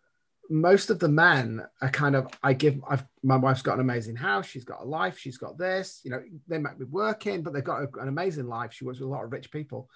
most 0.50 0.90
of 0.90 1.00
the 1.00 1.10
men 1.10 1.66
are 1.82 1.90
kind 1.90 2.16
of 2.16 2.28
I 2.42 2.54
give 2.54 2.80
I've 2.90 3.06
my 3.24 3.36
wife's 3.36 3.62
got 3.62 3.76
an 3.76 3.82
amazing 3.82 4.16
house, 4.16 4.46
she's 4.46 4.64
got 4.64 4.82
a 4.82 4.86
life, 4.86 5.18
she's 5.18 5.38
got 5.38 5.58
this, 5.58 6.02
you 6.04 6.12
know, 6.12 6.24
they 6.48 6.58
might 6.58 6.80
be 6.80 6.86
working, 6.86 7.44
but 7.44 7.54
they've 7.54 7.64
got 7.64 7.82
a, 7.82 8.00
an 8.00 8.08
amazing 8.08 8.48
life. 8.48 8.74
She 8.74 8.86
works 8.86 9.00
with 9.00 9.10
a 9.10 9.12
lot 9.12 9.24
of 9.24 9.32
rich 9.32 9.52
people. 9.52 9.90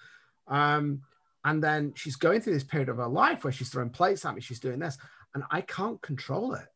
Um, 0.48 1.02
and 1.44 1.62
then 1.62 1.92
she's 1.96 2.16
going 2.16 2.40
through 2.40 2.54
this 2.54 2.64
period 2.64 2.88
of 2.88 2.98
her 2.98 3.08
life 3.08 3.44
where 3.44 3.52
she's 3.52 3.70
throwing 3.70 3.90
plates 3.90 4.24
at 4.24 4.34
me, 4.34 4.40
she's 4.40 4.60
doing 4.60 4.78
this, 4.78 4.98
and 5.34 5.44
I 5.50 5.62
can't 5.62 6.00
control 6.02 6.54
it. 6.54 6.66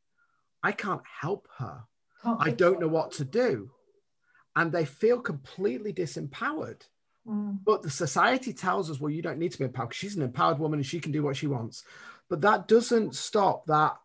I 0.62 0.72
can't 0.72 1.02
help 1.20 1.46
her. 1.58 1.84
Can't 2.22 2.38
I 2.40 2.50
don't 2.50 2.80
know 2.80 2.88
what 2.88 3.12
to 3.12 3.24
do. 3.24 3.70
And 4.56 4.72
they 4.72 4.84
feel 4.84 5.20
completely 5.20 5.92
disempowered. 5.92 6.82
Mm. 7.28 7.58
But 7.64 7.82
the 7.82 7.90
society 7.90 8.52
tells 8.52 8.90
us, 8.90 9.00
well, 9.00 9.10
you 9.10 9.22
don't 9.22 9.38
need 9.38 9.52
to 9.52 9.58
be 9.58 9.64
empowered. 9.64 9.94
She's 9.94 10.16
an 10.16 10.22
empowered 10.22 10.58
woman 10.58 10.78
and 10.78 10.86
she 10.86 11.00
can 11.00 11.12
do 11.12 11.22
what 11.22 11.36
she 11.36 11.46
wants. 11.46 11.84
But 12.28 12.40
that 12.42 12.68
doesn't 12.68 13.14
stop 13.14 13.66
that, 13.66 13.96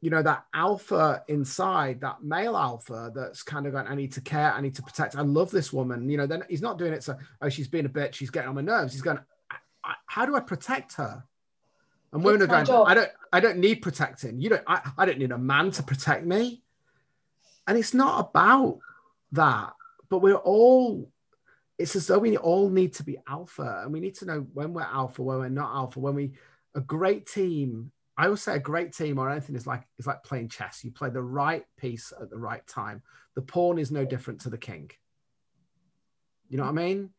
you 0.00 0.10
know, 0.10 0.22
that 0.22 0.44
alpha 0.52 1.22
inside, 1.28 2.00
that 2.00 2.24
male 2.24 2.56
alpha 2.56 3.12
that's 3.14 3.42
kind 3.42 3.66
of 3.66 3.72
going, 3.72 3.86
I 3.86 3.94
need 3.94 4.12
to 4.12 4.20
care, 4.20 4.52
I 4.52 4.60
need 4.60 4.74
to 4.76 4.82
protect. 4.82 5.16
I 5.16 5.22
love 5.22 5.50
this 5.50 5.72
woman. 5.72 6.08
You 6.10 6.16
know, 6.16 6.26
then 6.26 6.42
he's 6.48 6.62
not 6.62 6.78
doing 6.78 6.92
it 6.92 7.04
so, 7.04 7.16
oh, 7.40 7.48
she's 7.48 7.68
being 7.68 7.86
a 7.86 7.88
bitch, 7.88 8.14
she's 8.14 8.30
getting 8.30 8.48
on 8.48 8.56
my 8.56 8.62
nerves. 8.62 8.92
He's 8.92 9.02
going, 9.02 9.20
how 10.06 10.26
do 10.26 10.34
I 10.34 10.40
protect 10.40 10.94
her? 10.94 11.24
And 12.12 12.24
women 12.24 12.42
are 12.42 12.46
going, 12.46 12.66
job. 12.66 12.88
I 12.88 12.94
don't, 12.94 13.10
I 13.32 13.40
don't 13.40 13.58
need 13.58 13.76
protecting. 13.76 14.40
You 14.40 14.50
don't, 14.50 14.64
I, 14.66 14.90
I 14.98 15.06
don't 15.06 15.18
need 15.18 15.30
a 15.30 15.38
man 15.38 15.70
to 15.72 15.82
protect 15.82 16.26
me. 16.26 16.62
And 17.66 17.78
it's 17.78 17.94
not 17.94 18.28
about 18.28 18.80
that, 19.32 19.72
but 20.08 20.18
we're 20.18 20.34
all, 20.34 21.11
it's 21.82 21.96
as 21.96 22.06
though 22.06 22.18
we 22.18 22.36
all 22.36 22.70
need 22.70 22.94
to 22.94 23.02
be 23.02 23.18
alpha 23.26 23.80
and 23.82 23.92
we 23.92 23.98
need 23.98 24.14
to 24.14 24.24
know 24.24 24.46
when 24.54 24.72
we're 24.72 24.82
alpha, 24.82 25.20
when 25.20 25.38
we're 25.38 25.48
not 25.48 25.74
alpha, 25.74 25.98
when 25.98 26.14
we, 26.14 26.32
a 26.76 26.80
great 26.80 27.26
team, 27.26 27.90
I 28.16 28.26
always 28.26 28.40
say 28.42 28.54
a 28.54 28.60
great 28.60 28.92
team 28.92 29.18
or 29.18 29.28
anything 29.28 29.56
is 29.56 29.66
like, 29.66 29.82
is 29.98 30.06
like 30.06 30.22
playing 30.22 30.48
chess. 30.48 30.84
You 30.84 30.92
play 30.92 31.10
the 31.10 31.22
right 31.22 31.64
piece 31.76 32.12
at 32.20 32.30
the 32.30 32.38
right 32.38 32.64
time. 32.68 33.02
The 33.34 33.42
pawn 33.42 33.78
is 33.78 33.90
no 33.90 34.04
different 34.04 34.42
to 34.42 34.50
the 34.50 34.58
king. 34.58 34.90
You 36.48 36.58
know 36.58 36.62
what 36.62 36.70
I 36.70 36.72
mean? 36.86 37.10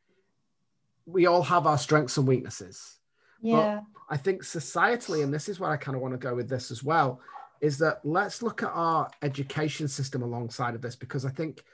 We 1.06 1.26
all 1.26 1.44
have 1.44 1.68
our 1.68 1.78
strengths 1.78 2.16
and 2.16 2.26
weaknesses. 2.26 3.00
Yeah. 3.42 3.82
But 3.82 4.16
I 4.16 4.18
think 4.18 4.44
societally, 4.44 5.24
and 5.24 5.34
this 5.34 5.50
is 5.50 5.60
where 5.60 5.72
I 5.72 5.78
kind 5.78 5.96
of 5.96 6.02
want 6.02 6.14
to 6.14 6.18
go 6.18 6.36
with 6.36 6.48
this 6.48 6.72
as 6.72 6.84
well, 6.84 7.20
is 7.60 7.78
that 7.80 8.00
let's 8.06 8.42
look 8.42 8.64
at 8.64 8.72
our 8.74 9.10
education 9.24 9.90
system 9.90 10.22
alongside 10.22 10.74
of 10.74 10.82
this 10.82 10.96
because 10.96 11.26
I 11.26 11.32
think 11.32 11.66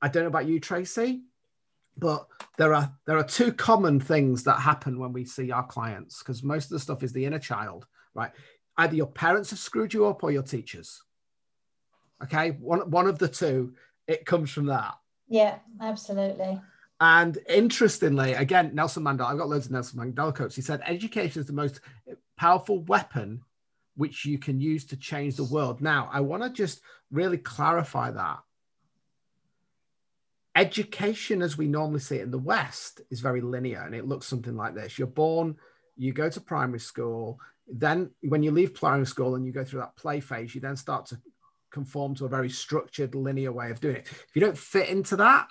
I 0.00 0.08
don't 0.08 0.22
know 0.22 0.28
about 0.28 0.46
you, 0.46 0.60
Tracy, 0.60 1.24
but 1.98 2.26
there 2.56 2.74
are 2.74 2.92
there 3.06 3.18
are 3.18 3.24
two 3.24 3.52
common 3.52 4.00
things 4.00 4.44
that 4.44 4.60
happen 4.60 4.98
when 4.98 5.12
we 5.12 5.24
see 5.24 5.50
our 5.50 5.66
clients 5.66 6.18
because 6.20 6.42
most 6.42 6.66
of 6.66 6.70
the 6.70 6.80
stuff 6.80 7.02
is 7.02 7.12
the 7.12 7.24
inner 7.24 7.38
child, 7.38 7.86
right? 8.14 8.30
Either 8.76 8.94
your 8.94 9.06
parents 9.06 9.50
have 9.50 9.58
screwed 9.58 9.92
you 9.92 10.06
up 10.06 10.22
or 10.22 10.30
your 10.30 10.42
teachers. 10.42 11.02
Okay, 12.22 12.52
one 12.60 12.90
one 12.90 13.06
of 13.06 13.18
the 13.18 13.28
two, 13.28 13.74
it 14.06 14.26
comes 14.26 14.50
from 14.50 14.66
that. 14.66 14.94
Yeah, 15.28 15.58
absolutely. 15.80 16.60
And 17.00 17.38
interestingly, 17.48 18.32
again, 18.32 18.74
Nelson 18.74 19.04
Mandela, 19.04 19.26
I've 19.26 19.38
got 19.38 19.48
loads 19.48 19.66
of 19.66 19.72
Nelson 19.72 20.00
Mandela 20.00 20.34
quotes. 20.34 20.56
He 20.56 20.62
said, 20.62 20.82
education 20.84 21.40
is 21.40 21.46
the 21.46 21.52
most 21.52 21.80
powerful 22.36 22.80
weapon 22.84 23.42
which 23.94 24.24
you 24.24 24.38
can 24.38 24.60
use 24.60 24.84
to 24.86 24.96
change 24.96 25.36
the 25.36 25.44
world. 25.44 25.80
Now, 25.80 26.08
I 26.12 26.20
want 26.20 26.42
to 26.42 26.50
just 26.50 26.80
really 27.10 27.38
clarify 27.38 28.10
that. 28.12 28.38
Education, 30.58 31.40
as 31.40 31.56
we 31.56 31.68
normally 31.68 32.00
see 32.00 32.16
it 32.16 32.22
in 32.22 32.32
the 32.32 32.38
West, 32.38 33.00
is 33.12 33.20
very 33.20 33.40
linear 33.40 33.82
and 33.82 33.94
it 33.94 34.08
looks 34.08 34.26
something 34.26 34.56
like 34.56 34.74
this. 34.74 34.98
You're 34.98 35.06
born, 35.06 35.56
you 35.96 36.12
go 36.12 36.28
to 36.28 36.40
primary 36.40 36.80
school, 36.80 37.38
then 37.68 38.10
when 38.22 38.42
you 38.42 38.50
leave 38.50 38.74
primary 38.74 39.06
school 39.06 39.36
and 39.36 39.46
you 39.46 39.52
go 39.52 39.62
through 39.62 39.80
that 39.80 39.94
play 39.94 40.18
phase, 40.18 40.54
you 40.56 40.60
then 40.60 40.74
start 40.74 41.06
to 41.06 41.18
conform 41.70 42.16
to 42.16 42.24
a 42.24 42.28
very 42.28 42.50
structured, 42.50 43.14
linear 43.14 43.52
way 43.52 43.70
of 43.70 43.78
doing 43.78 43.96
it. 43.96 44.08
If 44.10 44.30
you 44.34 44.40
don't 44.40 44.58
fit 44.58 44.88
into 44.88 45.14
that, 45.16 45.46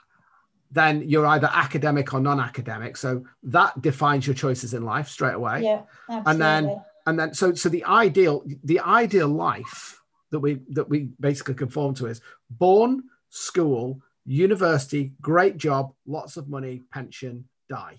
then 0.71 1.07
you're 1.07 1.25
either 1.25 1.49
academic 1.53 2.13
or 2.13 2.19
non-academic. 2.19 2.97
So 2.97 3.23
that 3.43 3.81
defines 3.81 4.27
your 4.27 4.33
choices 4.33 4.73
in 4.73 4.83
life 4.83 5.07
straight 5.07 5.35
away. 5.35 5.63
Yeah, 5.63 5.83
absolutely. 6.09 6.31
And 6.31 6.41
then 6.41 6.81
and 7.05 7.17
then 7.17 7.33
so 7.33 7.53
so 7.53 7.69
the 7.69 7.85
ideal 7.85 8.43
the 8.65 8.81
ideal 8.81 9.29
life 9.29 10.01
that 10.31 10.39
we 10.39 10.59
that 10.71 10.89
we 10.89 11.11
basically 11.21 11.53
conform 11.53 11.95
to 11.95 12.07
is 12.07 12.19
born, 12.49 13.03
school, 13.29 14.01
university, 14.27 15.13
great 15.21 15.57
job, 15.57 15.93
lots 16.05 16.37
of 16.37 16.47
money, 16.47 16.83
pension, 16.91 17.47
die. 17.67 17.97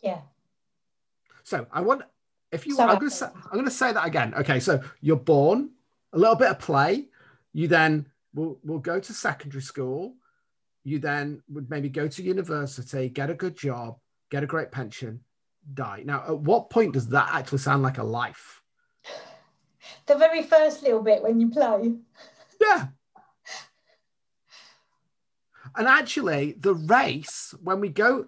Yeah. 0.00 0.20
So 1.42 1.66
I 1.70 1.82
want 1.82 2.02
if 2.50 2.66
you 2.66 2.74
so 2.74 2.84
I'm 2.84 2.98
gonna 2.98 3.10
say 3.10 3.26
I'm 3.26 3.58
gonna 3.58 3.70
say 3.70 3.92
that 3.92 4.06
again. 4.06 4.32
Okay, 4.34 4.60
so 4.60 4.80
you're 5.00 5.16
born, 5.16 5.70
a 6.12 6.18
little 6.18 6.36
bit 6.36 6.48
of 6.48 6.58
play, 6.58 7.08
you 7.52 7.68
then 7.68 8.06
will 8.32 8.58
will 8.64 8.78
go 8.78 8.98
to 8.98 9.12
secondary 9.12 9.62
school 9.62 10.14
you 10.84 10.98
then 10.98 11.42
would 11.48 11.70
maybe 11.70 11.88
go 11.88 12.08
to 12.08 12.22
university, 12.22 13.08
get 13.08 13.30
a 13.30 13.34
good 13.34 13.56
job, 13.56 13.98
get 14.30 14.42
a 14.42 14.46
great 14.46 14.72
pension, 14.72 15.20
die. 15.74 16.02
Now, 16.04 16.24
at 16.26 16.38
what 16.38 16.70
point 16.70 16.94
does 16.94 17.08
that 17.08 17.28
actually 17.32 17.58
sound 17.58 17.82
like 17.82 17.98
a 17.98 18.04
life? 18.04 18.62
The 20.06 20.14
very 20.14 20.44
first 20.44 20.84
little 20.84 21.02
bit 21.02 21.24
when 21.24 21.40
you 21.40 21.50
play. 21.50 21.94
Yeah. 22.60 22.86
And 25.76 25.88
actually, 25.88 26.52
the 26.58 26.74
race, 26.74 27.54
when 27.62 27.80
we 27.80 27.88
go, 27.88 28.26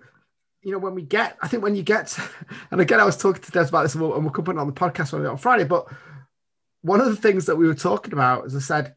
you 0.63 0.73
know, 0.73 0.79
when 0.79 0.95
we 0.95 1.03
get, 1.03 1.37
I 1.43 1.49
think 1.49 1.63
when 1.63 1.77
you 1.77 1.83
get, 1.83 2.19
and 2.71 2.81
again, 2.81 3.01
I 3.01 3.05
was 3.05 3.17
talking 3.17 3.43
to 3.43 3.51
Des 3.51 3.69
about 3.69 3.83
this, 3.83 3.95
and 3.95 4.03
we'll, 4.03 4.15
and 4.15 4.25
we'll 4.25 4.33
come 4.33 4.59
on 4.59 4.67
the 4.67 4.73
podcast 4.73 5.13
on 5.13 5.37
Friday, 5.37 5.65
but 5.65 5.87
one 6.83 7.01
of 7.01 7.07
the 7.07 7.17
things 7.17 7.47
that 7.47 7.57
we 7.57 7.67
were 7.67 7.75
talking 7.75 8.13
about, 8.13 8.45
as 8.45 8.55
I 8.55 8.61
said, 8.61 8.95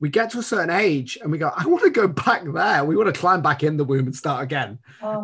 we 0.00 0.08
get 0.08 0.30
to 0.30 0.38
a 0.38 0.42
certain 0.42 0.70
age 0.70 1.18
and 1.20 1.30
we 1.30 1.38
go, 1.38 1.52
I 1.56 1.66
want 1.66 1.84
to 1.84 1.90
go 1.90 2.06
back 2.08 2.42
there. 2.44 2.84
We 2.84 2.96
want 2.96 3.12
to 3.12 3.18
climb 3.18 3.42
back 3.42 3.62
in 3.62 3.76
the 3.76 3.84
womb 3.84 4.06
and 4.06 4.14
start 4.14 4.42
again. 4.42 4.78
Oh, 5.02 5.22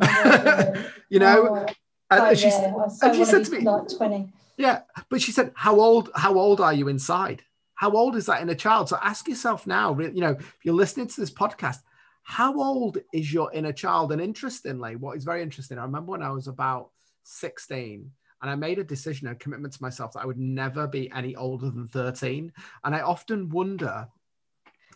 you 1.08 1.18
know? 1.18 1.66
Oh, 2.10 2.24
and, 2.24 2.38
she, 2.38 2.50
so 2.50 2.88
and 3.02 3.16
she 3.16 3.24
said 3.24 3.44
to 3.44 3.50
me, 3.52 3.60
like 3.60 3.88
20. 3.88 4.32
Yeah. 4.56 4.80
But 5.08 5.20
she 5.22 5.32
said, 5.32 5.52
How 5.54 5.80
old, 5.80 6.10
how 6.14 6.34
old 6.38 6.60
are 6.60 6.72
you 6.72 6.88
inside? 6.88 7.42
How 7.74 7.90
old 7.90 8.16
is 8.16 8.26
that 8.26 8.42
in 8.42 8.50
a 8.50 8.54
child? 8.54 8.88
So 8.88 8.98
ask 9.02 9.28
yourself 9.28 9.66
now, 9.66 9.98
you 9.98 10.20
know, 10.20 10.32
if 10.38 10.58
you're 10.62 10.74
listening 10.74 11.08
to 11.08 11.20
this 11.20 11.30
podcast, 11.30 11.78
how 12.22 12.60
old 12.60 12.98
is 13.12 13.32
your 13.32 13.52
inner 13.52 13.72
child? 13.72 14.12
And 14.12 14.20
interestingly, 14.20 14.96
what 14.96 15.16
is 15.16 15.24
very 15.24 15.42
interesting, 15.42 15.78
I 15.78 15.82
remember 15.82 16.12
when 16.12 16.22
I 16.22 16.30
was 16.30 16.48
about 16.48 16.90
16 17.24 18.10
and 18.42 18.50
I 18.50 18.54
made 18.54 18.78
a 18.78 18.84
decision, 18.84 19.28
a 19.28 19.34
commitment 19.34 19.74
to 19.74 19.82
myself 19.82 20.12
that 20.12 20.20
I 20.20 20.26
would 20.26 20.38
never 20.38 20.86
be 20.86 21.10
any 21.12 21.34
older 21.36 21.70
than 21.70 21.88
13. 21.88 22.52
And 22.84 22.94
I 22.94 23.00
often 23.00 23.48
wonder 23.48 24.08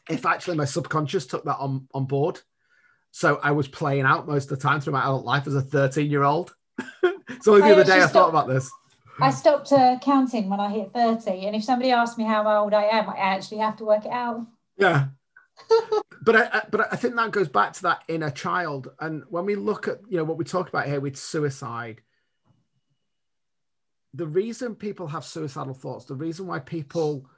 if 0.09 0.25
actually 0.25 0.57
my 0.57 0.64
subconscious 0.64 1.27
took 1.27 1.45
that 1.45 1.59
on, 1.59 1.88
on 1.93 2.07
board. 2.07 2.41
So 3.11 3.41
I 3.43 3.53
was 3.53 3.69
playing 3.69 4.05
out 4.05 4.29
most 4.29 4.51
of 4.51 4.59
the 4.59 4.62
time 4.62 4.81
through 4.81 4.93
my 4.93 5.03
adult 5.03 5.25
life 5.25 5.47
as 5.47 5.55
a 5.55 5.62
13 5.62 6.11
year 6.11 6.25
old. 6.25 6.55
so 7.41 7.59
the 7.59 7.73
other 7.73 7.85
day 7.85 8.03
I 8.03 8.07
thought 8.07 8.29
about 8.29 8.49
this. 8.49 8.71
I 9.21 9.31
stopped 9.31 9.73
uh, 9.73 9.99
counting 10.01 10.49
when 10.49 10.61
I 10.61 10.71
hit 10.71 10.93
30. 10.93 11.47
And 11.47 11.57
if 11.57 11.65
somebody 11.65 11.91
asks 11.91 12.19
me 12.19 12.25
how 12.25 12.47
old 12.63 12.75
I 12.75 12.85
am, 12.85 13.09
I 13.09 13.17
actually 13.17 13.59
have 13.59 13.77
to 13.79 13.85
work 13.85 14.05
it 14.05 14.13
out. 14.13 14.47
Yeah. 14.77 15.07
but 16.23 16.37
I, 16.37 16.63
but 16.71 16.93
I 16.93 16.97
think 16.97 17.17
that 17.17 17.31
goes 17.33 17.49
back 17.49 17.73
to 17.75 17.83
that 17.83 18.03
inner 18.09 18.31
child. 18.31 18.89
And 19.01 19.25
when 19.29 19.45
we 19.45 19.57
look 19.57 19.89
at, 19.89 20.01
you 20.09 20.17
know, 20.19 20.25
what 20.25 20.39
we 20.39 20.45
talk 20.45 20.69
about 20.69 20.87
here 20.87 21.01
with 21.01 21.17
suicide, 21.17 22.01
the 24.15 24.27
reason 24.27 24.75
people 24.75 25.09
have 25.09 25.25
suicidal 25.25 25.75
thoughts, 25.75 26.05
the 26.05 26.15
reason 26.15 26.47
why 26.47 26.61
people 26.61 27.29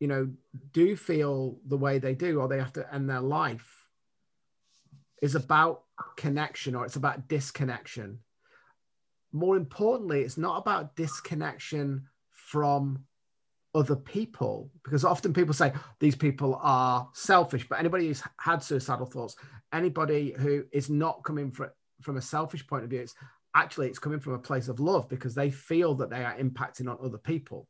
you 0.00 0.08
know, 0.08 0.28
do 0.72 0.96
feel 0.96 1.58
the 1.66 1.76
way 1.76 1.98
they 1.98 2.14
do 2.14 2.40
or 2.40 2.48
they 2.48 2.58
have 2.58 2.72
to 2.72 2.94
end 2.94 3.08
their 3.08 3.20
life 3.20 3.86
is 5.22 5.34
about 5.34 5.82
connection 6.16 6.74
or 6.74 6.86
it's 6.86 6.96
about 6.96 7.28
disconnection. 7.28 8.18
More 9.32 9.56
importantly, 9.56 10.22
it's 10.22 10.38
not 10.38 10.58
about 10.58 10.96
disconnection 10.96 12.06
from 12.30 13.04
other 13.72 13.94
people 13.94 14.68
because 14.82 15.04
often 15.04 15.32
people 15.32 15.54
say 15.54 15.72
these 16.00 16.16
people 16.16 16.58
are 16.60 17.08
selfish 17.12 17.68
but 17.68 17.78
anybody 17.78 18.08
who's 18.08 18.20
had 18.40 18.60
suicidal 18.60 19.06
thoughts 19.06 19.36
anybody 19.72 20.34
who 20.36 20.64
is 20.72 20.90
not 20.90 21.22
coming 21.22 21.52
from 21.52 21.70
from 22.00 22.16
a 22.16 22.20
selfish 22.20 22.66
point 22.66 22.82
of 22.82 22.90
view 22.90 22.98
it's 22.98 23.14
actually 23.54 23.86
it's 23.86 24.00
coming 24.00 24.18
from 24.18 24.32
a 24.32 24.38
place 24.40 24.66
of 24.66 24.80
love 24.80 25.08
because 25.08 25.36
they 25.36 25.52
feel 25.52 25.94
that 25.94 26.10
they 26.10 26.24
are 26.24 26.36
impacting 26.36 26.90
on 26.90 26.98
other 27.00 27.16
people 27.16 27.68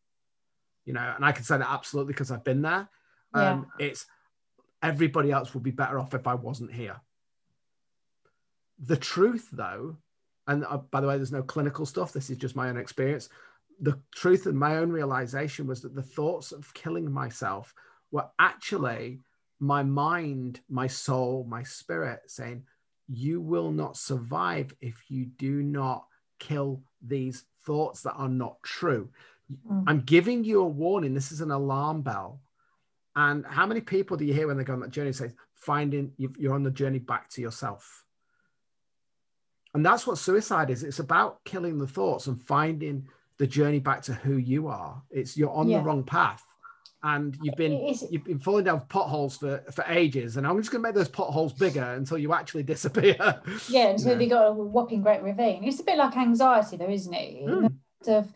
you 0.84 0.94
know, 0.94 1.12
and 1.14 1.24
I 1.24 1.32
can 1.32 1.44
say 1.44 1.58
that 1.58 1.70
absolutely 1.70 2.14
because 2.14 2.30
I've 2.30 2.44
been 2.44 2.62
there. 2.62 2.88
Yeah. 3.34 3.50
Um, 3.50 3.66
it's 3.78 4.06
everybody 4.82 5.30
else 5.30 5.54
would 5.54 5.62
be 5.62 5.70
better 5.70 5.98
off 5.98 6.14
if 6.14 6.26
I 6.26 6.34
wasn't 6.34 6.72
here. 6.72 6.96
The 8.78 8.96
truth, 8.96 9.48
though, 9.52 9.98
and 10.50 10.64
uh, 10.64 10.78
by 10.78 11.00
the 11.00 11.06
way, 11.06 11.16
there's 11.16 11.30
no 11.30 11.44
clinical 11.44 11.86
stuff. 11.86 12.12
This 12.12 12.28
is 12.28 12.36
just 12.36 12.56
my 12.56 12.68
own 12.68 12.76
experience. 12.76 13.28
The 13.80 13.98
truth 14.14 14.46
and 14.46 14.58
my 14.58 14.78
own 14.78 14.90
realization 14.90 15.66
was 15.66 15.80
that 15.82 15.94
the 15.94 16.02
thoughts 16.02 16.50
of 16.50 16.74
killing 16.74 17.10
myself 17.10 17.72
were 18.10 18.26
actually 18.40 19.20
my 19.60 19.84
mind, 19.84 20.60
my 20.68 20.88
soul, 20.88 21.46
my 21.48 21.62
spirit 21.62 22.22
saying, 22.26 22.64
You 23.08 23.40
will 23.40 23.70
not 23.70 23.96
survive 23.96 24.74
if 24.80 24.96
you 25.08 25.26
do 25.26 25.62
not 25.62 26.04
kill 26.40 26.82
these 27.00 27.44
thoughts 27.64 28.02
that 28.02 28.14
are 28.14 28.28
not 28.28 28.60
true. 28.64 29.08
Mm. 29.70 29.84
I'm 29.86 30.00
giving 30.00 30.42
you 30.42 30.62
a 30.62 30.66
warning. 30.66 31.14
This 31.14 31.30
is 31.30 31.42
an 31.42 31.52
alarm 31.52 32.02
bell. 32.02 32.40
And 33.14 33.46
how 33.46 33.66
many 33.66 33.80
people 33.80 34.16
do 34.16 34.24
you 34.24 34.34
hear 34.34 34.48
when 34.48 34.56
they 34.56 34.64
go 34.64 34.72
on 34.72 34.80
that 34.80 34.90
journey 34.90 35.12
say, 35.12 35.30
finding 35.54 36.12
you're 36.16 36.54
on 36.54 36.64
the 36.64 36.70
journey 36.72 36.98
back 36.98 37.30
to 37.30 37.40
yourself? 37.40 38.04
And 39.74 39.86
that's 39.86 40.06
what 40.06 40.18
suicide 40.18 40.70
is. 40.70 40.82
It's 40.82 40.98
about 40.98 41.44
killing 41.44 41.78
the 41.78 41.86
thoughts 41.86 42.26
and 42.26 42.42
finding 42.42 43.06
the 43.38 43.46
journey 43.46 43.78
back 43.78 44.02
to 44.02 44.14
who 44.14 44.36
you 44.36 44.66
are. 44.68 45.02
It's 45.10 45.36
you're 45.36 45.50
on 45.50 45.68
yeah. 45.68 45.78
the 45.78 45.84
wrong 45.84 46.02
path 46.02 46.44
and 47.02 47.36
you've 47.42 47.56
been 47.56 47.94
you've 48.10 48.24
been 48.24 48.38
falling 48.38 48.64
down 48.64 48.80
potholes 48.88 49.38
for 49.38 49.62
for 49.72 49.84
ages 49.88 50.36
and 50.36 50.46
i'm 50.46 50.58
just 50.58 50.70
going 50.70 50.82
to 50.82 50.88
make 50.88 50.94
those 50.94 51.08
potholes 51.08 51.52
bigger 51.52 51.82
until 51.94 52.18
you 52.18 52.32
actually 52.32 52.62
disappear 52.74 53.16
yeah 53.68 53.88
until 53.88 54.20
yeah. 54.20 54.28
got 54.28 54.48
a 54.48 54.52
whopping 54.52 55.00
great 55.02 55.22
ravine 55.22 55.64
it's 55.64 55.80
a 55.80 55.84
bit 55.84 55.96
like 55.96 56.16
anxiety 56.16 56.76
though 56.76 56.90
isn't 56.90 57.14
it 57.14 57.46
mm. 57.46 57.72
of, 58.06 58.28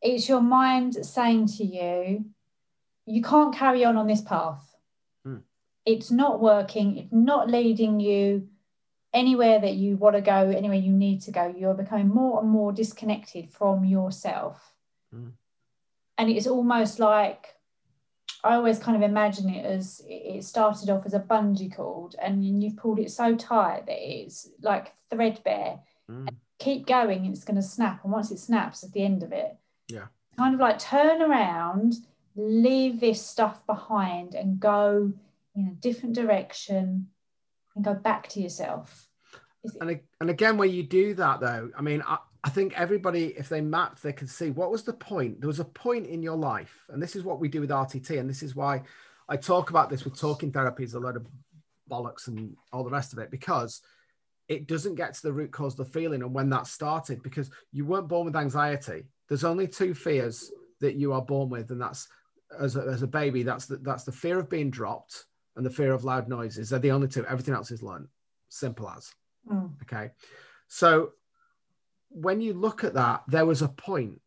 it's 0.00 0.28
your 0.28 0.40
mind 0.40 0.94
saying 1.04 1.46
to 1.46 1.64
you 1.64 2.24
you 3.06 3.22
can't 3.22 3.54
carry 3.54 3.84
on 3.84 3.96
on 3.96 4.06
this 4.06 4.20
path 4.20 4.62
mm. 5.26 5.40
it's 5.84 6.10
not 6.10 6.40
working 6.40 6.98
it's 6.98 7.12
not 7.12 7.50
leading 7.50 7.98
you 7.98 8.48
anywhere 9.14 9.60
that 9.60 9.74
you 9.74 9.96
want 9.96 10.16
to 10.16 10.22
go 10.22 10.50
anywhere 10.50 10.78
you 10.78 10.92
need 10.92 11.20
to 11.20 11.30
go 11.30 11.54
you're 11.56 11.74
becoming 11.74 12.08
more 12.08 12.40
and 12.40 12.48
more 12.48 12.72
disconnected 12.72 13.50
from 13.50 13.84
yourself 13.84 14.72
mm. 15.14 15.30
and 16.18 16.30
it's 16.30 16.46
almost 16.46 16.98
like 16.98 17.54
I 18.44 18.54
always 18.54 18.78
kind 18.78 18.96
of 18.96 19.08
imagine 19.08 19.48
it 19.48 19.64
as 19.64 20.02
it 20.08 20.42
started 20.44 20.90
off 20.90 21.06
as 21.06 21.14
a 21.14 21.20
bungee 21.20 21.74
cord 21.74 22.16
and 22.20 22.44
you've 22.62 22.76
pulled 22.76 22.98
it 22.98 23.10
so 23.10 23.36
tight 23.36 23.86
that 23.86 23.98
it's 23.98 24.48
like 24.60 24.92
threadbare. 25.10 25.78
Mm. 26.10 26.28
Keep 26.58 26.86
going, 26.86 27.24
and 27.24 27.34
it's 27.34 27.44
going 27.44 27.56
to 27.56 27.62
snap. 27.62 28.02
And 28.04 28.12
once 28.12 28.30
it 28.30 28.38
snaps, 28.38 28.84
at 28.84 28.92
the 28.92 29.04
end 29.04 29.22
of 29.22 29.32
it. 29.32 29.56
Yeah. 29.88 30.06
Kind 30.36 30.54
of 30.54 30.60
like 30.60 30.78
turn 30.78 31.22
around, 31.22 31.94
leave 32.34 33.00
this 33.00 33.24
stuff 33.24 33.64
behind 33.66 34.34
and 34.34 34.58
go 34.58 35.12
in 35.54 35.68
a 35.68 35.80
different 35.80 36.14
direction 36.14 37.08
and 37.74 37.84
go 37.84 37.94
back 37.94 38.28
to 38.28 38.40
yourself. 38.40 39.08
And, 39.80 40.00
and 40.20 40.30
again, 40.30 40.56
when 40.56 40.70
you 40.70 40.82
do 40.82 41.14
that, 41.14 41.40
though, 41.40 41.70
I 41.76 41.82
mean, 41.82 42.02
I, 42.06 42.18
I 42.44 42.50
think 42.50 42.76
everybody, 42.76 43.26
if 43.38 43.48
they 43.48 43.60
mapped, 43.60 44.02
they 44.02 44.12
could 44.12 44.28
see 44.28 44.50
what 44.50 44.72
was 44.72 44.82
the 44.82 44.92
point. 44.92 45.40
There 45.40 45.48
was 45.48 45.60
a 45.60 45.64
point 45.64 46.06
in 46.06 46.22
your 46.22 46.36
life, 46.36 46.84
and 46.88 47.00
this 47.00 47.14
is 47.14 47.22
what 47.22 47.38
we 47.38 47.48
do 47.48 47.60
with 47.60 47.70
RTT, 47.70 48.18
and 48.18 48.28
this 48.28 48.42
is 48.42 48.56
why 48.56 48.82
I 49.28 49.36
talk 49.36 49.70
about 49.70 49.88
this 49.88 50.04
with 50.04 50.18
talking 50.18 50.50
therapies, 50.50 50.94
a 50.94 50.98
lot 50.98 51.16
of 51.16 51.26
bollocks 51.88 52.26
and 52.26 52.56
all 52.72 52.82
the 52.82 52.90
rest 52.90 53.12
of 53.12 53.20
it, 53.20 53.30
because 53.30 53.80
it 54.48 54.66
doesn't 54.66 54.96
get 54.96 55.14
to 55.14 55.22
the 55.22 55.32
root 55.32 55.52
cause 55.52 55.78
of 55.78 55.86
the 55.86 55.92
feeling 55.92 56.22
and 56.22 56.34
when 56.34 56.50
that 56.50 56.66
started, 56.66 57.22
because 57.22 57.48
you 57.72 57.84
weren't 57.84 58.08
born 58.08 58.26
with 58.26 58.36
anxiety. 58.36 59.04
There's 59.28 59.44
only 59.44 59.68
two 59.68 59.94
fears 59.94 60.50
that 60.80 60.96
you 60.96 61.12
are 61.12 61.22
born 61.22 61.48
with, 61.48 61.70
and 61.70 61.80
that's 61.80 62.08
as 62.58 62.74
a, 62.74 62.80
as 62.80 63.02
a 63.02 63.06
baby, 63.06 63.44
that's 63.44 63.66
the, 63.66 63.76
that's 63.76 64.02
the 64.02 64.12
fear 64.12 64.40
of 64.40 64.50
being 64.50 64.70
dropped 64.70 65.26
and 65.56 65.66
the 65.66 65.70
fear 65.70 65.92
of 65.92 66.04
loud 66.04 66.28
noises. 66.28 66.70
They're 66.70 66.78
the 66.78 66.90
only 66.90 67.08
two. 67.08 67.24
Everything 67.26 67.54
else 67.54 67.70
is 67.70 67.82
learned. 67.82 68.08
Simple 68.48 68.88
as. 68.88 69.12
Mm. 69.50 69.72
Okay. 69.82 70.10
So 70.68 71.12
when 72.08 72.40
you 72.40 72.54
look 72.54 72.84
at 72.84 72.94
that, 72.94 73.22
there 73.28 73.46
was 73.46 73.62
a 73.62 73.68
point. 73.68 74.20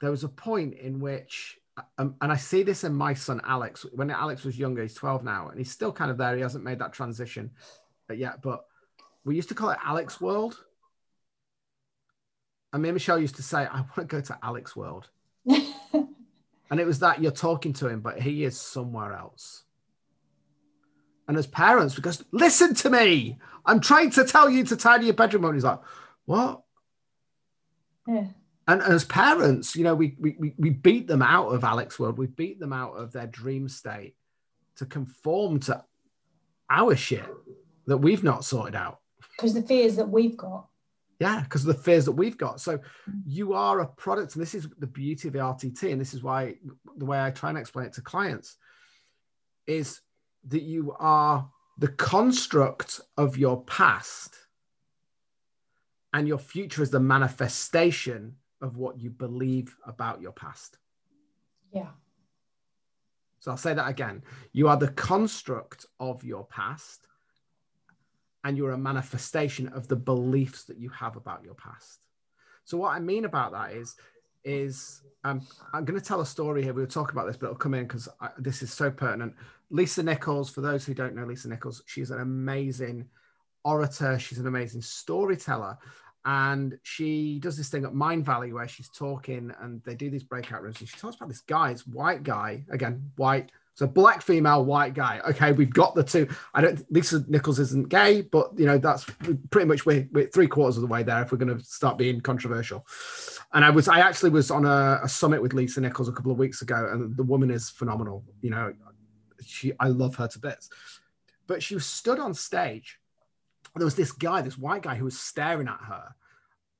There 0.00 0.10
was 0.10 0.24
a 0.24 0.28
point 0.28 0.74
in 0.74 1.00
which, 1.00 1.58
um, 1.98 2.14
and 2.20 2.32
I 2.32 2.36
see 2.36 2.62
this 2.62 2.84
in 2.84 2.94
my 2.94 3.14
son 3.14 3.40
Alex. 3.44 3.84
When 3.92 4.10
Alex 4.10 4.44
was 4.44 4.58
younger, 4.58 4.82
he's 4.82 4.94
12 4.94 5.24
now, 5.24 5.48
and 5.48 5.58
he's 5.58 5.70
still 5.70 5.92
kind 5.92 6.10
of 6.10 6.18
there. 6.18 6.34
He 6.34 6.42
hasn't 6.42 6.64
made 6.64 6.78
that 6.78 6.92
transition 6.92 7.50
yet, 8.12 8.42
but 8.42 8.64
we 9.24 9.36
used 9.36 9.48
to 9.50 9.54
call 9.54 9.70
it 9.70 9.78
Alex 9.84 10.20
World. 10.20 10.56
And 12.72 12.82
me 12.82 12.88
and 12.88 12.94
Michelle 12.94 13.18
used 13.18 13.36
to 13.36 13.42
say, 13.42 13.66
I 13.66 13.80
want 13.80 13.96
to 13.96 14.04
go 14.04 14.20
to 14.20 14.38
Alex 14.42 14.74
World. 14.74 15.08
and 16.70 16.78
it 16.78 16.86
was 16.86 17.00
that 17.00 17.20
you're 17.20 17.32
talking 17.32 17.72
to 17.74 17.88
him, 17.88 18.00
but 18.00 18.20
he 18.20 18.44
is 18.44 18.58
somewhere 18.58 19.12
else. 19.12 19.64
And 21.26 21.36
as 21.36 21.46
parents, 21.46 21.94
because 21.94 22.24
listen 22.32 22.74
to 22.74 22.90
me, 22.90 23.38
I'm 23.64 23.80
trying 23.80 24.10
to 24.12 24.24
tell 24.24 24.48
you 24.48 24.64
to 24.64 24.76
tidy 24.76 25.06
your 25.06 25.14
bedroom. 25.14 25.44
And 25.44 25.54
he's 25.54 25.64
like, 25.64 25.80
what? 26.24 26.62
Yeah. 28.06 28.26
And 28.66 28.82
as 28.82 29.04
parents, 29.04 29.74
you 29.74 29.84
know, 29.84 29.94
we, 29.94 30.16
we, 30.18 30.54
we 30.56 30.70
beat 30.70 31.06
them 31.06 31.22
out 31.22 31.48
of 31.48 31.64
Alex 31.64 31.98
World. 31.98 32.18
We 32.18 32.26
beat 32.26 32.60
them 32.60 32.72
out 32.72 32.92
of 32.92 33.12
their 33.12 33.26
dream 33.26 33.68
state 33.68 34.14
to 34.76 34.86
conform 34.86 35.60
to 35.60 35.84
our 36.68 36.94
shit 36.96 37.28
that 37.86 37.98
we've 37.98 38.24
not 38.24 38.44
sorted 38.44 38.76
out. 38.76 39.00
Because 39.36 39.54
the 39.54 39.62
fears 39.62 39.96
that 39.96 40.08
we've 40.08 40.36
got. 40.36 40.66
Yeah, 41.20 41.42
because 41.42 41.66
of 41.66 41.76
the 41.76 41.82
fears 41.82 42.06
that 42.06 42.12
we've 42.12 42.38
got. 42.38 42.60
So 42.60 42.78
mm. 42.78 42.82
you 43.26 43.52
are 43.52 43.80
a 43.80 43.86
product, 43.86 44.34
and 44.34 44.42
this 44.42 44.54
is 44.54 44.66
the 44.78 44.86
beauty 44.86 45.28
of 45.28 45.34
the 45.34 45.40
RTT, 45.40 45.92
and 45.92 46.00
this 46.00 46.14
is 46.14 46.22
why 46.22 46.56
the 46.96 47.04
way 47.04 47.22
I 47.22 47.30
try 47.30 47.50
and 47.50 47.58
explain 47.58 47.86
it 47.86 47.92
to 47.94 48.00
clients 48.00 48.56
is 49.66 50.00
that 50.48 50.62
you 50.62 50.96
are 50.98 51.48
the 51.78 51.88
construct 51.88 53.00
of 53.16 53.36
your 53.36 53.62
past 53.64 54.34
and 56.12 56.26
your 56.26 56.38
future 56.38 56.82
is 56.82 56.90
the 56.90 57.00
manifestation 57.00 58.36
of 58.60 58.76
what 58.76 58.98
you 58.98 59.10
believe 59.10 59.76
about 59.86 60.20
your 60.20 60.32
past. 60.32 60.78
Yeah. 61.72 61.88
So 63.38 63.50
I'll 63.50 63.56
say 63.56 63.74
that 63.74 63.88
again. 63.88 64.22
You 64.52 64.68
are 64.68 64.76
the 64.76 64.88
construct 64.88 65.86
of 65.98 66.24
your 66.24 66.44
past, 66.44 67.06
and 68.44 68.56
you're 68.56 68.72
a 68.72 68.78
manifestation 68.78 69.68
of 69.68 69.88
the 69.88 69.96
beliefs 69.96 70.64
that 70.64 70.78
you 70.78 70.88
have 70.90 71.16
about 71.16 71.44
your 71.44 71.54
past. 71.54 72.06
So 72.64 72.78
what 72.78 72.94
I 72.94 73.00
mean 73.00 73.24
about 73.24 73.52
that 73.52 73.72
is, 73.72 73.96
is 74.44 75.02
um, 75.24 75.46
I'm 75.72 75.84
going 75.84 75.98
to 75.98 76.04
tell 76.04 76.20
a 76.20 76.26
story 76.26 76.62
here. 76.62 76.72
We 76.72 76.82
were 76.82 76.88
talking 76.88 77.14
about 77.14 77.26
this, 77.26 77.36
but 77.36 77.46
it'll 77.46 77.56
come 77.56 77.74
in 77.74 77.84
because 77.84 78.08
this 78.38 78.62
is 78.62 78.72
so 78.72 78.90
pertinent. 78.90 79.34
Lisa 79.70 80.02
Nichols, 80.02 80.50
for 80.50 80.62
those 80.62 80.84
who 80.84 80.94
don't 80.94 81.14
know 81.14 81.24
Lisa 81.24 81.48
Nichols, 81.48 81.82
she's 81.86 82.10
an 82.10 82.20
amazing 82.20 83.06
orator. 83.64 84.18
She's 84.18 84.38
an 84.38 84.46
amazing 84.46 84.82
storyteller. 84.82 85.78
And 86.24 86.78
she 86.82 87.38
does 87.40 87.56
this 87.56 87.68
thing 87.68 87.84
at 87.84 87.92
Mindvalley 87.92 88.52
where 88.52 88.68
she's 88.68 88.90
talking 88.90 89.52
and 89.60 89.82
they 89.84 89.94
do 89.94 90.10
these 90.10 90.22
breakout 90.22 90.62
rooms. 90.62 90.80
And 90.80 90.88
she 90.88 90.96
talks 90.96 91.16
about 91.16 91.28
this 91.28 91.40
guy, 91.40 91.72
this 91.72 91.86
white 91.86 92.22
guy, 92.22 92.64
again, 92.70 93.10
white. 93.16 93.50
So 93.80 93.86
black 93.86 94.20
female, 94.20 94.62
white 94.62 94.92
guy. 94.92 95.22
Okay, 95.30 95.52
we've 95.52 95.72
got 95.72 95.94
the 95.94 96.04
two. 96.04 96.28
I 96.52 96.60
don't. 96.60 96.84
Lisa 96.92 97.24
Nichols 97.28 97.58
isn't 97.58 97.88
gay, 97.88 98.20
but 98.20 98.50
you 98.58 98.66
know 98.66 98.76
that's 98.76 99.06
pretty 99.48 99.66
much 99.66 99.86
we're, 99.86 100.06
we're 100.12 100.26
three 100.26 100.48
quarters 100.48 100.76
of 100.76 100.82
the 100.82 100.86
way 100.86 101.02
there 101.02 101.22
if 101.22 101.32
we're 101.32 101.38
going 101.38 101.56
to 101.56 101.64
start 101.64 101.96
being 101.96 102.20
controversial. 102.20 102.86
And 103.54 103.64
I 103.64 103.70
was, 103.70 103.88
I 103.88 104.00
actually 104.00 104.32
was 104.32 104.50
on 104.50 104.66
a, 104.66 105.00
a 105.02 105.08
summit 105.08 105.40
with 105.40 105.54
Lisa 105.54 105.80
Nichols 105.80 106.10
a 106.10 106.12
couple 106.12 106.30
of 106.30 106.36
weeks 106.36 106.60
ago, 106.60 106.90
and 106.92 107.16
the 107.16 107.22
woman 107.22 107.50
is 107.50 107.70
phenomenal. 107.70 108.22
You 108.42 108.50
know, 108.50 108.74
she, 109.42 109.72
I 109.80 109.88
love 109.88 110.14
her 110.16 110.28
to 110.28 110.38
bits. 110.38 110.68
But 111.46 111.62
she 111.62 111.78
stood 111.78 112.18
on 112.18 112.34
stage 112.34 112.98
there 113.76 113.86
was 113.86 113.94
this 113.94 114.12
guy, 114.12 114.42
this 114.42 114.58
white 114.58 114.82
guy 114.82 114.96
who 114.96 115.06
was 115.06 115.18
staring 115.18 115.68
at 115.68 115.80
her. 115.88 116.14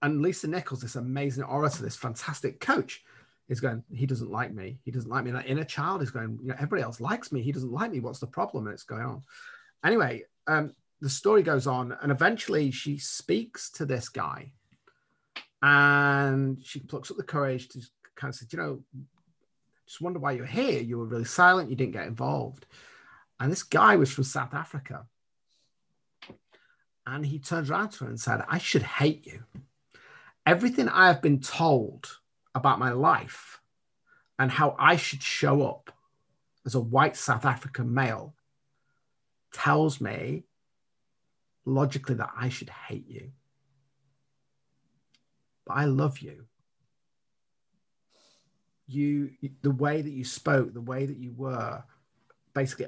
And 0.03 0.21
Lisa 0.21 0.49
Nichols, 0.49 0.83
this 0.83 0.97
amazing 0.97 1.45
orator, 1.45 1.83
this 1.83 1.97
fantastic 1.97 2.61
coach, 2.61 3.03
is 3.51 3.61
going, 3.61 3.83
he 3.93 4.07
doesn't 4.07 4.31
like 4.31 4.55
me. 4.55 4.79
He 4.85 4.93
doesn't 4.93 5.11
like 5.11 5.25
me. 5.25 5.33
That 5.33 5.49
inner 5.49 5.65
child 5.65 6.03
is 6.03 6.11
going, 6.13 6.39
you 6.41 6.49
know, 6.49 6.55
everybody 6.55 6.83
else 6.83 7.01
likes 7.01 7.33
me. 7.33 7.43
He 7.43 7.53
doesn't 7.53 7.73
like 7.73 7.91
me. 7.91 7.99
What's 7.99 8.21
the 8.21 8.27
problem? 8.29 8.67
And 8.67 8.75
it's 8.75 8.85
going 8.85 9.03
on. 9.03 9.25
Anyway, 9.85 10.23
um, 10.47 10.73
the 11.01 11.11
story 11.11 11.43
goes 11.43 11.67
on, 11.67 11.97
and 12.01 12.13
eventually 12.13 12.71
she 12.71 12.97
speaks 12.99 13.71
to 13.73 13.85
this 13.85 14.09
guy. 14.09 14.53
And 15.63 16.65
she 16.65 16.79
plucks 16.79 17.11
up 17.11 17.17
the 17.17 17.25
courage 17.25 17.69
to 17.71 17.81
kind 18.15 18.33
of 18.33 18.37
say, 18.37 18.47
you 18.53 18.59
know, 18.59 18.83
just 19.85 20.01
wonder 20.01 20.21
why 20.21 20.33
you're 20.33 20.47
here. 20.47 20.81
You 20.81 20.99
were 20.99 21.07
really 21.07 21.25
silent. 21.25 21.71
You 21.71 21.77
didn't 21.77 21.93
get 21.93 22.07
involved. 22.07 22.67
And 23.41 23.51
this 23.51 23.65
guy 23.65 23.97
was 23.97 24.13
from 24.13 24.25
South 24.25 24.55
Africa. 24.55 25.07
And 27.05 27.27
he 27.27 27.41
turned 27.41 27.69
around 27.69 27.91
to 27.91 28.05
her 28.05 28.11
and 28.11 28.21
said, 28.21 28.45
I 28.49 28.59
should 28.59 28.83
hate 28.83 29.27
you. 29.27 29.43
Everything 30.47 30.89
I 30.89 31.09
have 31.09 31.21
been 31.21 31.41
told 31.41 32.20
about 32.61 32.79
my 32.79 32.93
life 32.93 33.61
and 34.39 34.51
how 34.51 34.77
I 34.79 34.97
should 34.97 35.23
show 35.23 35.63
up 35.63 35.91
as 36.65 36.75
a 36.75 36.81
white 36.81 37.17
South 37.17 37.45
African 37.45 37.93
male 37.93 38.35
tells 39.53 40.01
me 40.01 40.45
logically 41.65 42.15
that 42.17 42.31
I 42.39 42.49
should 42.49 42.71
hate 42.71 43.09
you. 43.09 43.31
But 45.67 45.75
I 45.75 45.85
love 45.87 46.19
you. 46.19 46.45
You, 48.87 49.31
the 49.63 49.71
way 49.71 50.03
that 50.03 50.11
you 50.11 50.25
spoke, 50.25 50.75
the 50.75 50.81
way 50.81 51.07
that 51.07 51.17
you 51.17 51.33
were, 51.37 51.83
basically 52.55 52.87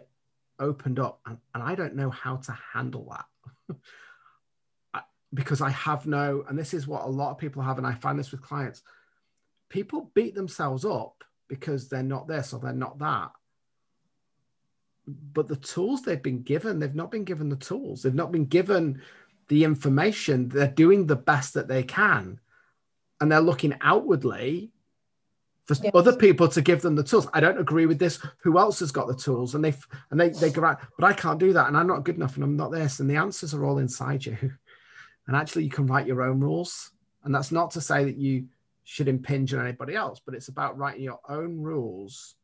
opened 0.58 0.98
up, 0.98 1.20
and, 1.26 1.38
and 1.54 1.62
I 1.62 1.74
don't 1.74 1.94
know 1.94 2.10
how 2.10 2.36
to 2.36 2.58
handle 2.72 3.14
that. 3.68 3.76
because 5.34 5.60
I 5.60 5.70
have 5.70 6.06
no, 6.06 6.44
and 6.48 6.58
this 6.58 6.74
is 6.74 6.86
what 6.86 7.04
a 7.04 7.08
lot 7.08 7.30
of 7.30 7.38
people 7.38 7.62
have, 7.62 7.78
and 7.78 7.86
I 7.86 7.94
find 7.94 8.18
this 8.18 8.32
with 8.32 8.42
clients. 8.42 8.82
People 9.72 10.10
beat 10.12 10.34
themselves 10.34 10.84
up 10.84 11.24
because 11.48 11.88
they're 11.88 12.02
not 12.02 12.28
this 12.28 12.52
or 12.52 12.60
they're 12.60 12.74
not 12.74 12.98
that. 12.98 13.30
but 15.06 15.48
the 15.48 15.56
tools 15.56 16.02
they've 16.02 16.22
been 16.22 16.42
given, 16.42 16.78
they've 16.78 16.94
not 16.94 17.10
been 17.10 17.24
given 17.24 17.48
the 17.48 17.56
tools. 17.56 18.02
They've 18.02 18.14
not 18.14 18.32
been 18.32 18.44
given 18.44 19.00
the 19.48 19.64
information. 19.64 20.48
They're 20.48 20.68
doing 20.68 21.06
the 21.06 21.16
best 21.16 21.54
that 21.54 21.68
they 21.68 21.82
can. 21.82 22.38
And 23.20 23.32
they're 23.32 23.40
looking 23.40 23.74
outwardly 23.80 24.72
for 25.64 25.74
yes. 25.82 25.92
other 25.94 26.16
people 26.16 26.48
to 26.48 26.60
give 26.60 26.82
them 26.82 26.96
the 26.96 27.02
tools. 27.02 27.28
I 27.32 27.40
don't 27.40 27.58
agree 27.58 27.86
with 27.86 27.98
this. 27.98 28.20
Who 28.42 28.58
else 28.58 28.80
has 28.80 28.92
got 28.92 29.08
the 29.08 29.14
tools? 29.16 29.54
And 29.54 29.64
they 29.64 29.74
and 30.10 30.20
they 30.20 30.28
they 30.30 30.50
go 30.50 30.64
out, 30.64 30.80
but 30.98 31.06
I 31.06 31.14
can't 31.14 31.40
do 31.40 31.52
that, 31.54 31.68
and 31.68 31.76
I'm 31.76 31.86
not 31.86 32.04
good 32.04 32.16
enough, 32.16 32.34
and 32.34 32.44
I'm 32.44 32.56
not 32.56 32.72
this. 32.72 33.00
And 33.00 33.08
the 33.08 33.16
answers 33.16 33.54
are 33.54 33.64
all 33.64 33.78
inside 33.78 34.26
you. 34.26 34.36
And 35.28 35.36
actually, 35.36 35.62
you 35.62 35.70
can 35.70 35.86
write 35.86 36.08
your 36.08 36.20
own 36.20 36.40
rules. 36.40 36.90
And 37.22 37.32
that's 37.32 37.52
not 37.52 37.70
to 37.70 37.80
say 37.80 38.04
that 38.04 38.16
you 38.16 38.46
should 38.84 39.08
impinge 39.08 39.54
on 39.54 39.60
anybody 39.60 39.94
else, 39.94 40.20
but 40.24 40.34
it's 40.34 40.48
about 40.48 40.76
writing 40.76 41.02
your 41.02 41.20
own 41.28 41.60
rules 41.60 42.34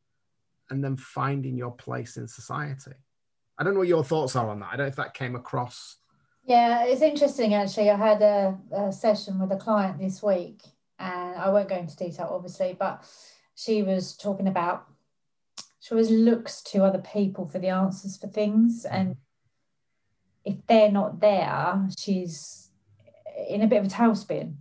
and 0.71 0.83
then 0.83 0.97
finding 0.97 1.57
your 1.57 1.73
place 1.73 2.17
in 2.17 2.29
society. 2.29 2.93
I 3.59 3.65
don't 3.65 3.75
know 3.75 3.81
what 3.81 3.89
your 3.89 4.05
thoughts 4.05 4.37
are 4.37 4.49
on 4.49 4.61
that. 4.61 4.69
I 4.73 4.77
don't 4.77 4.87
know 4.87 4.91
if 4.91 4.97
that 4.97 5.15
came 5.15 5.35
across. 5.35 5.97
Yeah, 6.45 6.85
it's 6.85 7.03
interesting 7.03 7.55
actually. 7.55 7.91
I 7.91 7.97
had 7.97 8.23
a, 8.23 8.57
a 8.73 8.93
session 8.93 9.39
with 9.39 9.53
a 9.53 9.57
client 9.57 9.99
this 9.99 10.23
week, 10.23 10.63
and 10.99 11.37
I 11.37 11.51
won't 11.51 11.69
go 11.69 11.77
into 11.77 11.97
detail, 11.97 12.31
obviously, 12.31 12.77
but 12.79 13.05
she 13.55 13.83
was 13.83 14.17
talking 14.17 14.49
about 14.49 14.87
she 15.81 15.95
always 15.95 16.11
looks 16.11 16.63
to 16.65 16.85
other 16.85 16.99
people 16.99 17.47
for 17.47 17.59
the 17.59 17.69
answers 17.69 18.17
for 18.17 18.29
things, 18.29 18.85
mm-hmm. 18.85 18.95
and 18.95 19.17
if 20.45 20.57
they're 20.67 20.93
not 20.93 21.21
there, 21.21 21.89
she's 21.99 22.71
in 23.49 23.63
a 23.63 23.67
bit 23.67 23.81
of 23.81 23.87
a 23.87 23.89
tailspin 23.89 24.55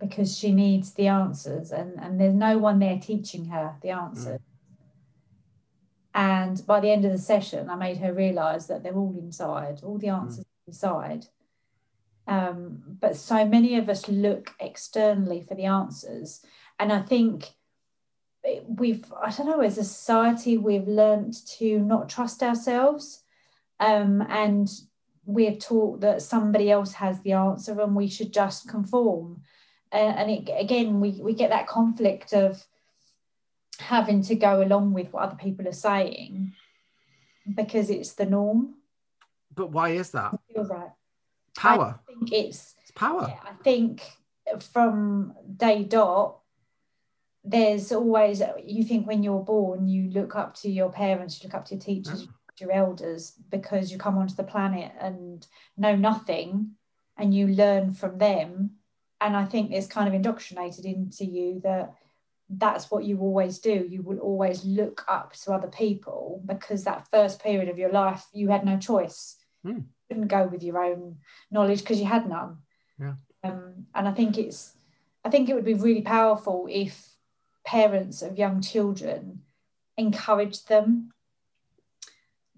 because 0.00 0.36
she 0.36 0.52
needs 0.52 0.92
the 0.94 1.06
answers 1.06 1.70
and, 1.70 1.92
and 2.00 2.18
there's 2.18 2.34
no 2.34 2.58
one 2.58 2.78
there 2.78 2.98
teaching 2.98 3.44
her 3.46 3.76
the 3.82 3.90
answers. 3.90 4.40
Mm. 4.40 4.44
And 6.12 6.66
by 6.66 6.80
the 6.80 6.90
end 6.90 7.04
of 7.04 7.12
the 7.12 7.18
session, 7.18 7.70
I 7.70 7.76
made 7.76 7.98
her 7.98 8.12
realize 8.12 8.66
that 8.66 8.82
they're 8.82 8.94
all 8.94 9.14
inside, 9.16 9.80
all 9.84 9.98
the 9.98 10.08
mm. 10.08 10.22
answers 10.22 10.44
mm. 10.44 10.68
inside. 10.68 11.26
Um, 12.26 12.82
but 13.00 13.16
so 13.16 13.44
many 13.44 13.76
of 13.76 13.88
us 13.88 14.08
look 14.08 14.54
externally 14.58 15.42
for 15.42 15.54
the 15.54 15.64
answers. 15.66 16.44
And 16.78 16.92
I 16.92 17.02
think 17.02 17.44
we've, 18.66 19.04
I 19.22 19.30
don't 19.30 19.46
know, 19.46 19.60
as 19.60 19.78
a 19.78 19.84
society, 19.84 20.56
we've 20.56 20.88
learned 20.88 21.34
to 21.58 21.78
not 21.80 22.08
trust 22.08 22.42
ourselves. 22.42 23.22
Um, 23.78 24.22
and 24.28 24.68
we're 25.24 25.56
taught 25.56 26.00
that 26.00 26.22
somebody 26.22 26.70
else 26.70 26.94
has 26.94 27.20
the 27.20 27.32
answer 27.32 27.78
and 27.80 27.94
we 27.94 28.08
should 28.08 28.32
just 28.32 28.68
conform 28.68 29.42
Uh, 29.92 29.96
and 29.96 30.30
it, 30.30 30.50
again 30.56 31.00
we, 31.00 31.20
we 31.22 31.34
get 31.34 31.50
that 31.50 31.66
conflict 31.66 32.32
of 32.32 32.64
having 33.78 34.22
to 34.22 34.34
go 34.34 34.62
along 34.62 34.92
with 34.92 35.12
what 35.12 35.24
other 35.24 35.36
people 35.36 35.66
are 35.66 35.72
saying 35.72 36.52
because 37.54 37.90
it's 37.90 38.12
the 38.12 38.26
norm. 38.26 38.74
But 39.54 39.70
why 39.70 39.90
is 39.90 40.10
that? 40.10 40.38
You're 40.54 40.66
right 40.66 40.90
power. 41.56 42.00
I 42.08 42.12
think 42.12 42.32
it's, 42.32 42.74
it's 42.82 42.90
power. 42.92 43.26
yeah, 43.28 43.50
i 43.50 43.62
think 43.62 44.02
from 44.72 45.34
day 45.56 45.84
dot 45.84 46.38
there's 47.44 47.92
always 47.92 48.42
you 48.64 48.82
think 48.82 49.06
when 49.06 49.22
you're 49.22 49.44
born 49.44 49.86
you 49.86 50.10
look 50.10 50.34
up 50.34 50.54
to 50.54 50.70
your 50.70 50.90
parents 50.90 51.40
you 51.40 51.48
look 51.48 51.54
up 51.54 51.64
to 51.64 51.74
your 51.74 51.82
teachers 51.82 52.24
mm. 52.24 52.26
yeah. 52.26 52.66
your 52.66 52.72
elders 52.72 53.32
because 53.48 53.92
you 53.92 53.98
come 53.98 54.18
onto 54.18 54.34
the 54.34 54.42
planet 54.42 54.92
and 55.00 55.46
know 55.76 55.94
nothing 55.94 56.72
and 57.16 57.34
you 57.34 57.46
learn 57.46 57.92
from 57.92 58.18
them 58.18 58.72
and 59.20 59.36
I 59.36 59.44
think 59.44 59.70
it's 59.70 59.86
kind 59.86 60.08
of 60.08 60.14
indoctrinated 60.14 60.84
into 60.84 61.24
you 61.24 61.60
that 61.64 61.94
that's 62.48 62.90
what 62.90 63.04
you 63.04 63.20
always 63.20 63.58
do. 63.58 63.86
You 63.88 64.02
will 64.02 64.18
always 64.18 64.64
look 64.64 65.04
up 65.08 65.34
to 65.34 65.52
other 65.52 65.68
people 65.68 66.42
because 66.46 66.84
that 66.84 67.08
first 67.10 67.42
period 67.42 67.68
of 67.68 67.78
your 67.78 67.92
life 67.92 68.26
you 68.32 68.48
had 68.48 68.64
no 68.64 68.76
choice. 68.78 69.36
Mm. 69.64 69.76
You 69.76 69.84
couldn't 70.08 70.28
go 70.28 70.46
with 70.46 70.62
your 70.62 70.82
own 70.82 71.18
knowledge 71.50 71.80
because 71.80 72.00
you 72.00 72.06
had 72.06 72.28
none. 72.28 72.58
Yeah. 72.98 73.14
Um, 73.44 73.86
and 73.94 74.08
I 74.08 74.12
think 74.12 74.36
it's 74.38 74.72
I 75.24 75.30
think 75.30 75.48
it 75.48 75.54
would 75.54 75.64
be 75.64 75.74
really 75.74 76.02
powerful 76.02 76.66
if 76.70 77.14
parents 77.64 78.22
of 78.22 78.38
young 78.38 78.62
children 78.62 79.42
encouraged 79.96 80.68
them 80.68 81.10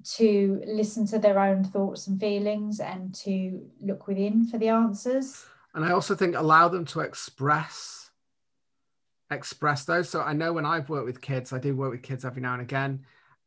to 0.05 0.63
listen 0.67 1.07
to 1.07 1.19
their 1.19 1.39
own 1.39 1.65
thoughts 1.65 2.07
and 2.07 2.19
feelings 2.19 2.81
and 2.81 3.15
to 3.15 3.69
look 3.81 4.07
within 4.07 4.47
for 4.47 4.59
the 4.59 4.69
answers 4.69 5.45
and 5.75 5.85
I 5.85 5.93
also 5.93 6.14
think 6.14 6.37
allow 6.37 6.68
them 6.68 6.85
to 6.87 7.01
express 7.01 8.11
express 9.31 9.85
those. 9.85 10.11
So 10.11 10.20
I 10.20 10.35
know 10.35 10.53
when 10.53 10.66
I've 10.66 10.91
worked 10.91 11.07
with 11.07 11.20
kids, 11.20 11.53
I 11.53 11.59
do 11.59 11.75
work 11.75 11.91
with 11.91 12.03
kids 12.03 12.25
every 12.25 12.43
now 12.43 12.53
and 12.53 12.62
again, 12.62 13.05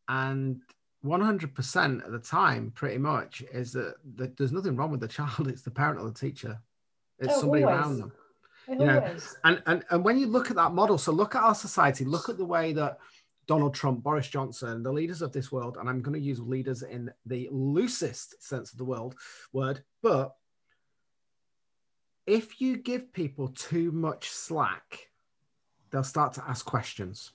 and 0.07 0.61
100% 1.05 2.05
of 2.05 2.11
the 2.11 2.19
time, 2.19 2.71
pretty 2.73 2.97
much, 2.97 3.43
is 3.53 3.71
that, 3.73 3.95
that 4.15 4.35
there's 4.35 4.51
nothing 4.51 4.75
wrong 4.75 4.91
with 4.91 4.99
the 4.99 5.07
child. 5.07 5.47
It's 5.47 5.61
the 5.61 5.71
parent 5.71 5.99
or 5.99 6.07
the 6.07 6.19
teacher. 6.19 6.59
It's 7.19 7.33
oh, 7.35 7.41
somebody 7.41 7.63
always. 7.63 7.79
around 7.79 7.97
them. 7.99 8.11
It 8.67 8.79
you 8.79 8.85
know, 8.87 9.15
and, 9.43 9.61
and 9.67 9.83
and 9.91 10.03
when 10.03 10.17
you 10.17 10.25
look 10.25 10.49
at 10.49 10.55
that 10.55 10.73
model, 10.73 10.97
so 10.97 11.11
look 11.11 11.35
at 11.35 11.43
our 11.43 11.53
society, 11.53 12.03
look 12.03 12.29
at 12.29 12.37
the 12.37 12.45
way 12.45 12.73
that 12.73 12.97
Donald 13.45 13.75
Trump, 13.75 14.01
Boris 14.01 14.27
Johnson, 14.27 14.81
the 14.81 14.91
leaders 14.91 15.21
of 15.21 15.31
this 15.31 15.51
world, 15.51 15.77
and 15.79 15.87
I'm 15.87 16.01
going 16.01 16.19
to 16.19 16.25
use 16.25 16.39
leaders 16.39 16.81
in 16.81 17.11
the 17.27 17.47
loosest 17.51 18.43
sense 18.43 18.71
of 18.71 18.79
the 18.79 18.85
world 18.85 19.15
word, 19.53 19.83
but 20.01 20.35
if 22.25 22.59
you 22.59 22.77
give 22.77 23.13
people 23.13 23.49
too 23.49 23.91
much 23.91 24.29
slack, 24.29 25.09
they'll 25.91 26.03
start 26.03 26.33
to 26.33 26.43
ask 26.47 26.65
questions. 26.65 27.31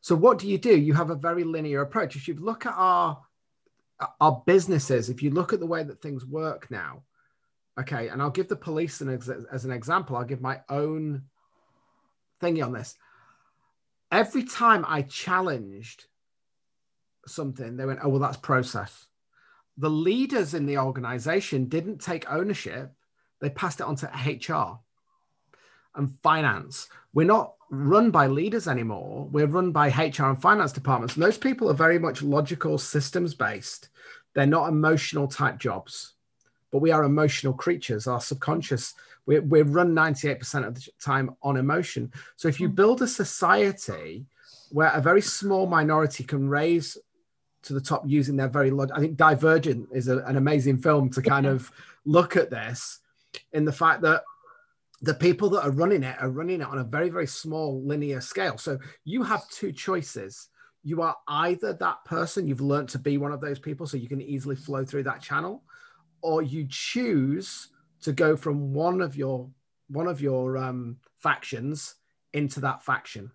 So 0.00 0.14
what 0.14 0.38
do 0.38 0.48
you 0.48 0.58
do? 0.58 0.76
You 0.76 0.94
have 0.94 1.10
a 1.10 1.14
very 1.14 1.44
linear 1.44 1.82
approach. 1.82 2.16
If 2.16 2.26
you 2.26 2.34
look 2.34 2.66
at 2.66 2.74
our 2.76 3.22
our 4.18 4.42
businesses, 4.46 5.10
if 5.10 5.22
you 5.22 5.30
look 5.30 5.52
at 5.52 5.60
the 5.60 5.66
way 5.66 5.82
that 5.82 6.00
things 6.00 6.24
work 6.24 6.70
now, 6.70 7.02
okay, 7.78 8.08
and 8.08 8.22
I'll 8.22 8.30
give 8.30 8.48
the 8.48 8.56
police 8.56 9.02
an 9.02 9.12
ex- 9.12 9.28
as 9.28 9.66
an 9.66 9.70
example. 9.70 10.16
I'll 10.16 10.24
give 10.24 10.40
my 10.40 10.60
own 10.70 11.24
thingy 12.40 12.64
on 12.64 12.72
this. 12.72 12.96
Every 14.10 14.44
time 14.44 14.86
I 14.88 15.02
challenged 15.02 16.06
something, 17.26 17.76
they 17.76 17.84
went, 17.84 18.00
"Oh, 18.02 18.08
well, 18.08 18.20
that's 18.20 18.38
process." 18.38 19.06
The 19.80 19.90
leaders 19.90 20.52
in 20.52 20.66
the 20.66 20.78
organization 20.78 21.64
didn't 21.64 22.02
take 22.02 22.30
ownership, 22.30 22.92
they 23.40 23.48
passed 23.48 23.80
it 23.80 23.86
on 23.86 23.96
to 23.96 24.06
HR 24.06 24.78
and 25.96 26.14
finance. 26.22 26.88
We're 27.14 27.26
not 27.26 27.54
run 27.70 28.10
by 28.10 28.26
leaders 28.26 28.68
anymore. 28.68 29.26
We're 29.32 29.46
run 29.46 29.72
by 29.72 29.88
HR 29.88 30.24
and 30.24 30.40
finance 30.40 30.72
departments. 30.72 31.14
And 31.14 31.22
those 31.22 31.38
people 31.38 31.70
are 31.70 31.74
very 31.74 31.98
much 31.98 32.22
logical, 32.22 32.76
systems 32.76 33.34
based. 33.34 33.88
They're 34.34 34.46
not 34.46 34.68
emotional 34.68 35.26
type 35.26 35.58
jobs, 35.58 36.12
but 36.70 36.80
we 36.80 36.90
are 36.90 37.04
emotional 37.04 37.54
creatures. 37.54 38.06
Our 38.06 38.20
subconscious, 38.20 38.94
we're, 39.24 39.40
we're 39.40 39.64
run 39.64 39.94
98% 39.94 40.66
of 40.66 40.74
the 40.74 40.88
time 41.02 41.34
on 41.42 41.56
emotion. 41.56 42.12
So 42.36 42.48
if 42.48 42.60
you 42.60 42.68
hmm. 42.68 42.74
build 42.74 43.00
a 43.00 43.08
society 43.08 44.26
where 44.72 44.92
a 44.92 45.00
very 45.00 45.22
small 45.22 45.66
minority 45.66 46.22
can 46.22 46.50
raise 46.50 46.98
to 47.62 47.74
the 47.74 47.80
top 47.80 48.02
using 48.06 48.36
their 48.36 48.48
very 48.48 48.70
log- 48.70 48.92
I 48.92 49.00
think 49.00 49.16
Divergent 49.16 49.88
is 49.92 50.08
a, 50.08 50.18
an 50.18 50.36
amazing 50.36 50.78
film 50.78 51.10
to 51.10 51.22
kind 51.22 51.46
of 51.46 51.70
look 52.04 52.36
at 52.36 52.50
this 52.50 53.00
in 53.52 53.64
the 53.64 53.72
fact 53.72 54.02
that 54.02 54.22
the 55.02 55.14
people 55.14 55.48
that 55.50 55.62
are 55.62 55.70
running 55.70 56.02
it 56.02 56.16
are 56.20 56.30
running 56.30 56.60
it 56.60 56.66
on 56.66 56.78
a 56.78 56.84
very 56.84 57.08
very 57.08 57.26
small 57.26 57.82
linear 57.82 58.20
scale. 58.20 58.58
So 58.58 58.78
you 59.04 59.22
have 59.22 59.48
two 59.48 59.72
choices. 59.72 60.48
You 60.82 61.02
are 61.02 61.16
either 61.28 61.74
that 61.74 62.04
person 62.04 62.46
you've 62.46 62.60
learned 62.60 62.88
to 62.90 62.98
be 62.98 63.18
one 63.18 63.32
of 63.32 63.40
those 63.40 63.58
people, 63.58 63.86
so 63.86 63.96
you 63.96 64.08
can 64.08 64.22
easily 64.22 64.56
flow 64.56 64.84
through 64.84 65.02
that 65.04 65.20
channel, 65.20 65.62
or 66.22 66.42
you 66.42 66.66
choose 66.68 67.68
to 68.02 68.12
go 68.12 68.36
from 68.36 68.72
one 68.72 69.00
of 69.00 69.16
your 69.16 69.50
one 69.88 70.06
of 70.06 70.20
your 70.20 70.56
um, 70.56 70.96
factions 71.18 71.96
into 72.32 72.60
that 72.60 72.82
faction 72.84 73.30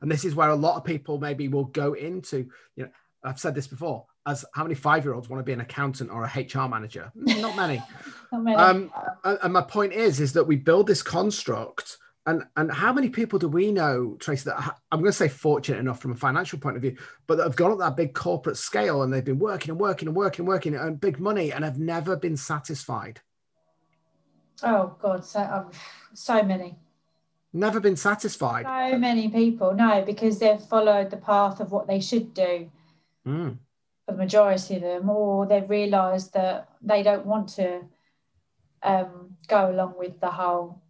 and 0.00 0.10
this 0.10 0.24
is 0.24 0.34
where 0.34 0.50
a 0.50 0.56
lot 0.56 0.76
of 0.76 0.84
people 0.84 1.18
maybe 1.18 1.48
will 1.48 1.64
go 1.64 1.94
into 1.94 2.48
you 2.76 2.84
know 2.84 2.90
I've 3.24 3.40
said 3.40 3.54
this 3.54 3.66
before. 3.66 4.06
As 4.26 4.44
how 4.54 4.62
many 4.62 4.74
five-year-olds 4.74 5.28
want 5.28 5.40
to 5.40 5.44
be 5.44 5.52
an 5.52 5.60
accountant 5.60 6.10
or 6.10 6.24
a 6.24 6.26
HR 6.26 6.68
manager? 6.68 7.10
Not 7.14 7.56
many. 7.56 7.82
Not 8.32 8.42
many. 8.42 8.56
Um, 8.56 8.92
and 9.24 9.52
my 9.52 9.62
point 9.62 9.92
is, 9.92 10.20
is 10.20 10.32
that 10.34 10.44
we 10.44 10.56
build 10.56 10.86
this 10.86 11.02
construct, 11.02 11.96
and 12.26 12.44
and 12.56 12.70
how 12.70 12.92
many 12.92 13.08
people 13.08 13.38
do 13.38 13.48
we 13.48 13.72
know, 13.72 14.16
Tracy? 14.20 14.44
That 14.44 14.76
I'm 14.92 15.00
going 15.00 15.10
to 15.10 15.16
say 15.16 15.28
fortunate 15.28 15.78
enough 15.78 16.00
from 16.00 16.12
a 16.12 16.16
financial 16.16 16.58
point 16.58 16.76
of 16.76 16.82
view, 16.82 16.96
but 17.26 17.38
that 17.38 17.44
have 17.44 17.56
gone 17.56 17.72
up 17.72 17.78
that 17.78 17.96
big 17.96 18.12
corporate 18.14 18.58
scale 18.58 19.02
and 19.02 19.12
they've 19.12 19.24
been 19.24 19.38
working 19.38 19.70
and 19.70 19.80
working 19.80 20.08
and 20.08 20.16
working 20.16 20.42
and 20.42 20.48
working 20.48 20.74
and 20.74 21.00
big 21.00 21.18
money 21.18 21.52
and 21.52 21.64
have 21.64 21.78
never 21.78 22.16
been 22.16 22.36
satisfied. 22.36 23.20
Oh 24.62 24.94
God, 25.00 25.24
so 25.24 25.40
um, 25.40 25.70
so 26.12 26.42
many. 26.42 26.76
Never 27.54 27.80
been 27.80 27.96
satisfied. 27.96 28.66
So 28.66 28.98
many 28.98 29.28
people, 29.30 29.72
no, 29.72 30.02
because 30.02 30.38
they've 30.38 30.60
followed 30.60 31.10
the 31.10 31.16
path 31.16 31.60
of 31.60 31.72
what 31.72 31.86
they 31.86 31.98
should 31.98 32.34
do 32.34 32.70
mm. 33.26 33.56
for 34.06 34.12
the 34.12 34.18
majority 34.18 34.76
of 34.76 34.82
them, 34.82 35.10
or 35.10 35.46
they've 35.46 35.68
realised 35.68 36.34
that 36.34 36.68
they 36.82 37.02
don't 37.02 37.26
want 37.26 37.48
to 37.50 37.82
um, 38.82 39.36
go 39.48 39.70
along 39.70 39.94
with 39.98 40.20
the 40.20 40.30
whole 40.30 40.82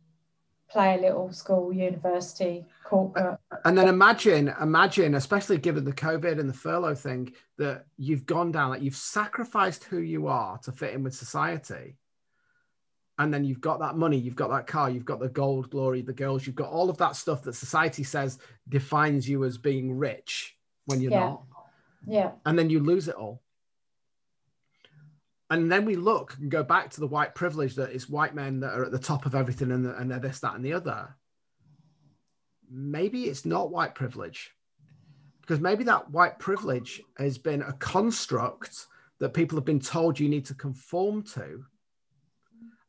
play 0.70 0.98
a 0.98 1.00
little 1.00 1.32
school, 1.32 1.72
university, 1.72 2.66
corporate. 2.84 3.38
And 3.64 3.76
then 3.76 3.88
imagine, 3.88 4.52
imagine, 4.60 5.14
especially 5.14 5.56
given 5.56 5.84
the 5.84 5.92
COVID 5.92 6.38
and 6.38 6.48
the 6.48 6.54
furlough 6.54 6.94
thing, 6.94 7.32
that 7.56 7.86
you've 7.96 8.26
gone 8.26 8.52
down, 8.52 8.70
like 8.70 8.82
you've 8.82 8.94
sacrificed 8.94 9.84
who 9.84 9.98
you 9.98 10.26
are 10.26 10.58
to 10.58 10.72
fit 10.72 10.92
in 10.92 11.02
with 11.02 11.14
society. 11.14 11.96
And 13.18 13.32
then 13.34 13.44
you've 13.44 13.62
got 13.62 13.80
that 13.80 13.96
money, 13.96 14.18
you've 14.18 14.36
got 14.36 14.50
that 14.50 14.66
car, 14.66 14.90
you've 14.90 15.04
got 15.04 15.20
the 15.20 15.28
gold, 15.28 15.70
glory, 15.70 16.02
the 16.02 16.12
girls, 16.12 16.46
you've 16.46 16.54
got 16.54 16.70
all 16.70 16.88
of 16.88 16.98
that 16.98 17.16
stuff 17.16 17.42
that 17.44 17.54
society 17.54 18.04
says 18.04 18.38
defines 18.68 19.28
you 19.28 19.44
as 19.44 19.58
being 19.58 19.96
rich 19.96 20.56
when 20.84 21.00
you're 21.00 21.12
Yeah. 21.12 21.30
not. 21.30 21.42
Yeah. 22.06 22.32
And 22.46 22.58
then 22.58 22.70
you 22.70 22.80
lose 22.80 23.08
it 23.08 23.14
all. 23.14 23.42
And 25.50 25.72
then 25.72 25.84
we 25.84 25.96
look 25.96 26.36
and 26.38 26.50
go 26.50 26.62
back 26.62 26.90
to 26.90 27.00
the 27.00 27.06
white 27.06 27.34
privilege 27.34 27.74
that 27.76 27.90
it's 27.90 28.08
white 28.08 28.34
men 28.34 28.60
that 28.60 28.74
are 28.74 28.84
at 28.84 28.92
the 28.92 28.98
top 28.98 29.24
of 29.24 29.34
everything 29.34 29.70
and, 29.70 29.86
and 29.86 30.10
they're 30.10 30.18
this, 30.18 30.40
that, 30.40 30.54
and 30.54 30.64
the 30.64 30.74
other. 30.74 31.16
Maybe 32.70 33.24
it's 33.24 33.46
not 33.46 33.70
white 33.70 33.94
privilege 33.94 34.50
because 35.40 35.60
maybe 35.60 35.84
that 35.84 36.10
white 36.10 36.38
privilege 36.38 37.00
has 37.16 37.38
been 37.38 37.62
a 37.62 37.72
construct 37.74 38.86
that 39.18 39.32
people 39.32 39.56
have 39.56 39.64
been 39.64 39.80
told 39.80 40.20
you 40.20 40.28
need 40.28 40.44
to 40.44 40.54
conform 40.54 41.22
to. 41.22 41.64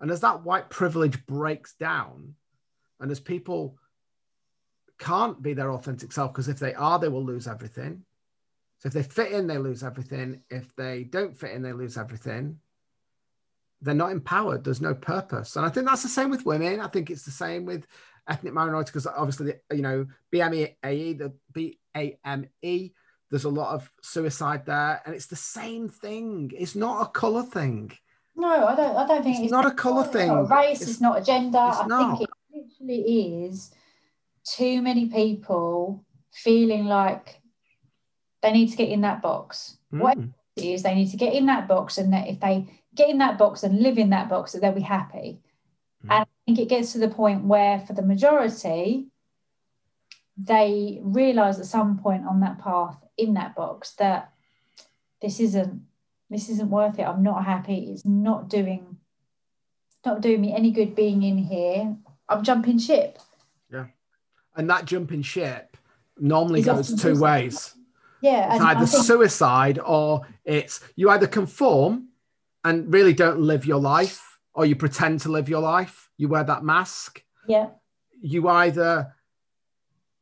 And 0.01 0.11
as 0.11 0.19
that 0.21 0.43
white 0.43 0.69
privilege 0.69 1.25
breaks 1.25 1.73
down, 1.73 2.35
and 2.99 3.11
as 3.11 3.19
people 3.19 3.77
can't 4.97 5.41
be 5.41 5.53
their 5.53 5.71
authentic 5.71 6.11
self, 6.11 6.33
because 6.33 6.49
if 6.49 6.59
they 6.59 6.73
are, 6.73 6.99
they 6.99 7.07
will 7.07 7.23
lose 7.23 7.47
everything. 7.47 8.03
So 8.79 8.87
if 8.87 8.93
they 8.93 9.03
fit 9.03 9.31
in, 9.33 9.47
they 9.47 9.57
lose 9.57 9.83
everything. 9.83 10.41
If 10.49 10.73
they 10.75 11.03
don't 11.03 11.35
fit 11.37 11.51
in, 11.51 11.61
they 11.61 11.73
lose 11.73 11.97
everything. 11.97 12.59
They're 13.81 13.93
not 13.93 14.11
empowered. 14.11 14.63
There's 14.63 14.81
no 14.81 14.93
purpose. 14.93 15.55
And 15.55 15.65
I 15.65 15.69
think 15.69 15.85
that's 15.85 16.03
the 16.03 16.09
same 16.09 16.29
with 16.29 16.45
women. 16.45 16.79
I 16.79 16.87
think 16.87 17.09
it's 17.09 17.23
the 17.23 17.31
same 17.31 17.65
with 17.65 17.85
ethnic 18.27 18.53
minorities 18.53 18.91
because 18.91 19.07
obviously, 19.07 19.53
you 19.73 19.81
know, 19.81 20.05
BME, 20.33 20.75
the 21.17 21.33
BAME, 21.53 22.93
there's 23.29 23.43
a 23.43 23.49
lot 23.49 23.73
of 23.75 23.91
suicide 24.01 24.65
there. 24.65 25.01
And 25.05 25.13
it's 25.13 25.27
the 25.27 25.35
same 25.35 25.87
thing. 25.89 26.51
It's 26.57 26.75
not 26.75 27.01
a 27.07 27.11
color 27.11 27.43
thing. 27.43 27.91
No, 28.35 28.65
I 28.65 28.75
don't. 28.75 28.95
I 28.95 29.05
don't 29.07 29.23
think 29.23 29.39
It's 29.43 29.51
not 29.51 29.65
a 29.65 29.71
colour 29.71 30.03
it's 30.03 30.13
thing. 30.13 30.27
not 30.29 30.39
a 30.39 30.43
race. 30.45 30.77
It's- 30.81 30.89
It's, 30.91 31.01
not 31.01 31.19
a 31.21 31.23
gender. 31.23 31.65
it's 31.69 31.79
I 31.79 31.87
not. 31.87 32.17
think 32.19 32.29
it 32.29 32.55
literally 32.79 33.45
is 33.45 33.71
too 34.45 34.81
many 34.81 35.07
people 35.07 36.05
feeling 36.31 36.85
like 36.85 37.38
they 38.41 38.51
need 38.51 38.67
to 38.67 38.77
get 38.77 38.89
in 38.89 39.01
that 39.01 39.21
box. 39.21 39.77
What 39.89 40.17
Mm. 40.17 40.33
it 40.55 40.65
is, 40.65 40.83
they 40.83 40.95
need 40.95 41.11
to 41.11 41.17
get 41.17 41.33
in 41.33 41.45
that 41.47 41.67
box, 41.67 41.97
and 41.97 42.13
that 42.13 42.27
if 42.27 42.39
they 42.39 42.67
get 42.95 43.09
in 43.09 43.17
that 43.19 43.37
box 43.37 43.63
and 43.63 43.81
live 43.81 43.97
in 43.97 44.09
that 44.11 44.29
box, 44.29 44.51
that 44.51 44.61
they'll 44.61 44.71
be 44.71 44.81
happy. 44.81 45.41
Mm. 46.05 46.11
And 46.11 46.23
I 46.23 46.25
think 46.45 46.59
it 46.59 46.69
gets 46.69 46.93
to 46.93 46.99
the 46.99 47.09
point 47.09 47.45
where, 47.45 47.79
for 47.79 47.93
the 47.93 48.01
majority, 48.01 49.07
they 50.37 50.99
realize 51.03 51.59
at 51.59 51.65
some 51.65 51.97
point 51.99 52.25
on 52.25 52.39
that 52.39 52.59
path 52.59 52.97
in 53.17 53.33
that 53.33 53.55
box 53.55 53.93
that 53.95 54.31
this 55.21 55.39
isn't 55.39 55.85
this 56.29 56.47
isn't 56.47 56.69
worth 56.69 56.99
it. 56.99 57.03
I'm 57.03 57.23
not 57.23 57.43
happy. 57.43 57.91
It's 57.91 58.05
not 58.05 58.49
doing 58.49 58.97
not 60.05 60.21
doing 60.21 60.39
me 60.41 60.53
any 60.53 60.71
good 60.71 60.95
being 60.95 61.23
in 61.23 61.37
here. 61.37 61.97
I'm 62.29 62.43
jumping 62.43 62.77
ship. 62.77 63.17
Yeah. 63.71 63.87
And 64.55 64.69
that 64.69 64.85
jumping 64.85 65.23
ship 65.23 65.75
normally 66.17 66.59
Is 66.61 66.65
goes 66.67 67.01
two 67.01 67.19
ways. 67.19 67.75
Yeah, 68.21 68.53
It's 68.55 68.63
either 68.63 68.85
think, 68.85 69.03
suicide 69.05 69.79
or 69.83 70.21
it's 70.43 70.81
you 70.95 71.09
either 71.09 71.27
conform 71.27 72.09
and 72.63 72.93
really 72.93 73.13
don't 73.13 73.39
live 73.39 73.65
your 73.65 73.79
life 73.79 74.37
or 74.53 74.65
you 74.65 74.75
pretend 74.75 75.21
to 75.21 75.29
live 75.29 75.47
your 75.49 75.61
life. 75.61 76.09
You 76.17 76.27
wear 76.27 76.43
that 76.43 76.63
mask. 76.63 77.23
yeah, 77.47 77.67
You 78.21 78.47
either 78.49 79.13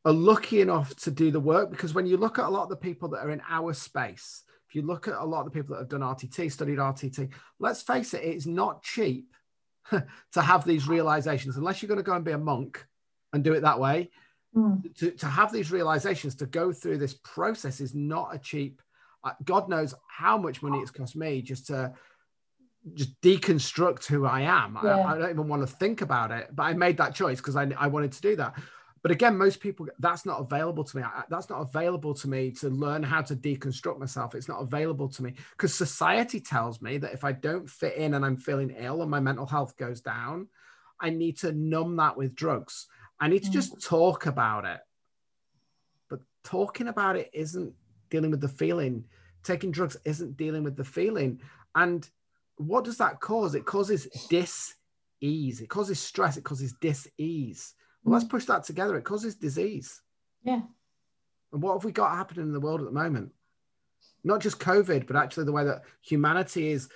are 0.04 0.12
lucky 0.12 0.60
enough 0.60 0.94
to 0.96 1.10
do 1.10 1.30
the 1.30 1.40
work 1.40 1.70
because 1.70 1.92
when 1.92 2.06
you 2.06 2.16
look 2.16 2.38
at 2.38 2.46
a 2.46 2.48
lot 2.48 2.62
of 2.62 2.68
the 2.68 2.76
people 2.76 3.08
that 3.08 3.18
are 3.18 3.30
in 3.30 3.42
our 3.48 3.72
space, 3.74 4.44
if 4.68 4.74
you 4.74 4.82
look 4.82 5.08
at 5.08 5.14
a 5.14 5.24
lot 5.24 5.40
of 5.40 5.46
the 5.46 5.50
people 5.50 5.74
that 5.74 5.80
have 5.80 5.88
done 5.88 6.00
RTT, 6.00 6.52
studied 6.52 6.78
RTT, 6.78 7.30
let's 7.58 7.82
face 7.82 8.14
it, 8.14 8.22
it's 8.22 8.46
not 8.46 8.82
cheap 8.82 9.34
to 9.90 10.42
have 10.42 10.64
these 10.64 10.86
realizations 10.86 11.56
unless 11.56 11.82
you're 11.82 11.88
going 11.88 11.96
to 11.98 12.04
go 12.04 12.14
and 12.14 12.24
be 12.24 12.32
a 12.32 12.38
monk 12.38 12.86
and 13.32 13.42
do 13.42 13.54
it 13.54 13.62
that 13.62 13.80
way 13.80 14.10
Mm. 14.58 14.94
to, 14.96 15.10
to 15.12 15.26
have 15.26 15.52
these 15.52 15.70
realizations 15.70 16.34
to 16.36 16.46
go 16.46 16.72
through 16.72 16.98
this 16.98 17.14
process 17.14 17.80
is 17.80 17.94
not 17.94 18.34
a 18.34 18.38
cheap 18.38 18.82
uh, 19.22 19.32
god 19.44 19.68
knows 19.68 19.94
how 20.08 20.36
much 20.36 20.62
money 20.62 20.78
it's 20.78 20.90
cost 20.90 21.14
me 21.14 21.42
just 21.42 21.68
to 21.68 21.92
just 22.94 23.20
deconstruct 23.20 24.06
who 24.06 24.26
i 24.26 24.40
am. 24.40 24.76
Yeah. 24.82 24.96
I, 24.96 25.12
I 25.12 25.18
don't 25.18 25.30
even 25.30 25.48
want 25.48 25.62
to 25.62 25.72
think 25.76 26.00
about 26.00 26.32
it 26.32 26.48
but 26.52 26.64
i 26.64 26.72
made 26.72 26.96
that 26.96 27.14
choice 27.14 27.38
because 27.38 27.54
I, 27.56 27.70
I 27.78 27.86
wanted 27.86 28.12
to 28.12 28.20
do 28.20 28.36
that. 28.36 28.54
But 29.02 29.12
again 29.12 29.38
most 29.38 29.60
people 29.60 29.86
that's 30.00 30.26
not 30.26 30.40
available 30.40 30.82
to 30.82 30.96
me. 30.96 31.02
I, 31.04 31.22
that's 31.30 31.48
not 31.48 31.60
available 31.60 32.14
to 32.14 32.28
me 32.28 32.50
to 32.52 32.68
learn 32.68 33.04
how 33.04 33.22
to 33.22 33.36
deconstruct 33.36 34.00
myself. 34.00 34.34
It's 34.34 34.48
not 34.48 34.60
available 34.60 35.08
to 35.10 35.22
me 35.22 35.34
because 35.52 35.72
society 35.72 36.40
tells 36.40 36.82
me 36.82 36.98
that 36.98 37.12
if 37.12 37.22
i 37.22 37.30
don't 37.30 37.70
fit 37.70 37.94
in 37.96 38.14
and 38.14 38.24
i'm 38.24 38.36
feeling 38.36 38.74
ill 38.76 39.02
and 39.02 39.10
my 39.10 39.20
mental 39.20 39.46
health 39.46 39.76
goes 39.76 40.00
down 40.00 40.48
i 41.00 41.10
need 41.10 41.38
to 41.38 41.52
numb 41.52 41.96
that 41.96 42.16
with 42.16 42.34
drugs 42.34 42.88
I 43.20 43.28
need 43.28 43.42
to 43.44 43.50
Mm. 43.50 43.52
just 43.52 43.80
talk 43.82 44.26
about 44.26 44.64
it. 44.64 44.80
But 46.08 46.20
talking 46.44 46.88
about 46.88 47.16
it 47.16 47.30
isn't 47.32 47.74
dealing 48.10 48.30
with 48.30 48.40
the 48.40 48.48
feeling. 48.48 49.04
Taking 49.42 49.70
drugs 49.70 49.96
isn't 50.04 50.36
dealing 50.36 50.62
with 50.64 50.76
the 50.76 50.84
feeling. 50.84 51.40
And 51.74 52.08
what 52.56 52.84
does 52.84 52.98
that 52.98 53.20
cause? 53.20 53.54
It 53.54 53.66
causes 53.66 54.06
dis-ease. 54.28 55.60
It 55.60 55.68
causes 55.68 55.98
stress. 56.00 56.36
It 56.36 56.44
causes 56.44 56.74
dis-ease. 56.80 57.74
Well, 58.02 58.12
let's 58.14 58.24
push 58.24 58.44
that 58.46 58.64
together. 58.64 58.96
It 58.96 59.04
causes 59.04 59.34
disease. 59.36 60.00
yeah, 60.42 60.62
And 61.52 61.62
what 61.62 61.74
have 61.74 61.84
we 61.84 61.92
got 61.92 62.14
happening 62.14 62.46
in 62.46 62.52
the 62.52 62.60
world 62.60 62.80
at 62.80 62.86
the 62.86 62.92
moment? 62.92 63.32
Not 64.24 64.40
just 64.40 64.60
COVID, 64.60 65.06
but 65.06 65.16
actually 65.16 65.44
the 65.44 65.52
way 65.52 65.64
that 65.64 65.82
humanity 66.02 66.68
is 66.68 66.88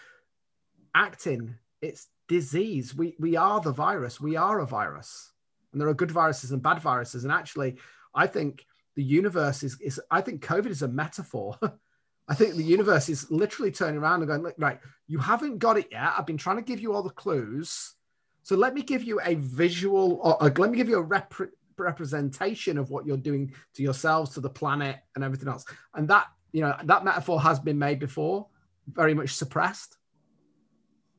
acting. 0.94 1.56
It's 1.80 2.08
disease. 2.28 2.94
We 2.94 3.16
we 3.18 3.36
are 3.36 3.60
the 3.60 3.72
virus. 3.72 4.20
We 4.20 4.36
are 4.36 4.60
a 4.60 4.66
virus. 4.66 5.31
And 5.72 5.80
there 5.80 5.88
are 5.88 5.94
good 5.94 6.10
viruses 6.10 6.52
and 6.52 6.62
bad 6.62 6.80
viruses. 6.80 7.24
And 7.24 7.32
actually, 7.32 7.76
I 8.14 8.26
think 8.26 8.64
the 8.94 9.02
universe 9.02 9.62
is, 9.62 9.80
is 9.80 10.00
I 10.10 10.20
think 10.20 10.44
COVID 10.44 10.66
is 10.68 10.82
a 10.82 10.88
metaphor. 10.88 11.58
I 12.28 12.34
think 12.34 12.54
the 12.54 12.62
universe 12.62 13.08
is 13.08 13.30
literally 13.30 13.72
turning 13.72 13.98
around 13.98 14.20
and 14.20 14.28
going, 14.28 14.42
"Look, 14.42 14.54
right, 14.58 14.78
you 15.08 15.18
haven't 15.18 15.58
got 15.58 15.76
it 15.76 15.88
yet. 15.90 16.14
I've 16.16 16.26
been 16.26 16.36
trying 16.36 16.56
to 16.56 16.62
give 16.62 16.80
you 16.80 16.94
all 16.94 17.02
the 17.02 17.10
clues. 17.10 17.94
So 18.42 18.56
let 18.56 18.74
me 18.74 18.82
give 18.82 19.02
you 19.02 19.20
a 19.24 19.34
visual, 19.34 20.20
or, 20.22 20.42
or 20.42 20.50
let 20.50 20.70
me 20.70 20.76
give 20.76 20.88
you 20.88 20.98
a 20.98 21.02
rep- 21.02 21.34
representation 21.76 22.78
of 22.78 22.90
what 22.90 23.06
you're 23.06 23.16
doing 23.16 23.52
to 23.74 23.82
yourselves, 23.82 24.30
to 24.34 24.40
the 24.40 24.50
planet, 24.50 24.98
and 25.14 25.24
everything 25.24 25.48
else. 25.48 25.64
And 25.94 26.08
that, 26.08 26.26
you 26.52 26.60
know, 26.60 26.74
that 26.84 27.04
metaphor 27.04 27.40
has 27.40 27.60
been 27.60 27.78
made 27.78 27.98
before, 27.98 28.46
very 28.86 29.14
much 29.14 29.30
suppressed. 29.30 29.96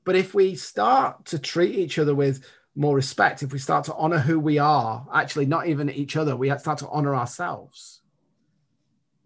But 0.06 0.16
if 0.16 0.34
we 0.34 0.56
start 0.56 1.26
to 1.26 1.39
treat 1.39 1.76
each 1.76 1.97
other 1.97 2.14
with 2.14 2.45
more 2.76 2.95
respect, 2.95 3.43
if 3.43 3.53
we 3.53 3.59
start 3.59 3.86
to 3.86 3.95
honor 3.95 4.17
who 4.17 4.39
we 4.39 4.57
are, 4.57 5.05
actually, 5.13 5.45
not 5.45 5.67
even 5.67 5.89
each 5.89 6.15
other, 6.15 6.36
we 6.36 6.49
start 6.57 6.80
to 6.80 6.89
honor 6.89 7.15
ourselves, 7.15 8.01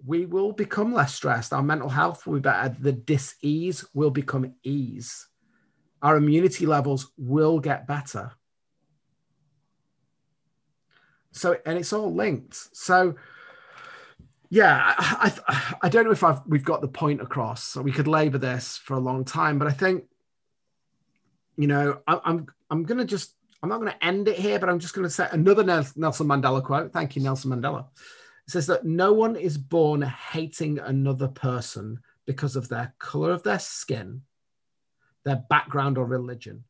we 0.05 0.25
will 0.25 0.51
become 0.51 0.93
less 0.93 1.13
stressed. 1.13 1.53
Our 1.53 1.63
mental 1.63 1.89
health 1.89 2.27
will 2.27 2.35
be 2.35 2.41
better. 2.41 2.75
The 2.79 2.91
dis-ease 2.91 3.85
will 3.93 4.11
become 4.11 4.53
ease. 4.63 5.27
Our 6.01 6.17
immunity 6.17 6.65
levels 6.65 7.11
will 7.17 7.59
get 7.59 7.87
better. 7.87 8.31
So, 11.31 11.57
and 11.65 11.77
it's 11.77 11.93
all 11.93 12.13
linked. 12.13 12.55
So, 12.75 13.15
yeah, 14.49 14.95
I, 14.97 15.33
I, 15.47 15.75
I 15.83 15.89
don't 15.89 16.05
know 16.05 16.11
if 16.11 16.23
I've, 16.23 16.41
we've 16.47 16.63
got 16.63 16.81
the 16.81 16.87
point 16.87 17.21
across. 17.21 17.63
So 17.63 17.81
we 17.81 17.91
could 17.91 18.07
labor 18.07 18.37
this 18.37 18.77
for 18.77 18.93
a 18.93 18.99
long 18.99 19.25
time, 19.25 19.57
but 19.57 19.67
I 19.67 19.71
think, 19.71 20.05
you 21.57 21.67
know, 21.67 22.01
I, 22.07 22.19
I'm 22.23 22.45
I'm 22.69 22.83
gonna 22.83 23.05
just 23.05 23.33
I'm 23.61 23.69
not 23.69 23.79
gonna 23.79 23.97
end 24.01 24.27
it 24.27 24.37
here, 24.37 24.59
but 24.59 24.69
I'm 24.69 24.79
just 24.79 24.93
gonna 24.93 25.09
say 25.09 25.27
another 25.31 25.63
Nelson 25.63 26.27
Mandela 26.27 26.63
quote. 26.63 26.93
Thank 26.93 27.15
you, 27.15 27.23
Nelson 27.23 27.51
Mandela. 27.51 27.87
It 28.47 28.51
says 28.51 28.67
that 28.67 28.85
no 28.85 29.13
one 29.13 29.35
is 29.35 29.57
born 29.57 30.01
hating 30.01 30.79
another 30.79 31.27
person 31.27 31.99
because 32.25 32.55
of 32.55 32.69
their 32.69 32.93
color 32.99 33.31
of 33.31 33.43
their 33.43 33.59
skin, 33.59 34.21
their 35.25 35.43
background, 35.49 35.97
or 35.97 36.05
religion. 36.05 36.63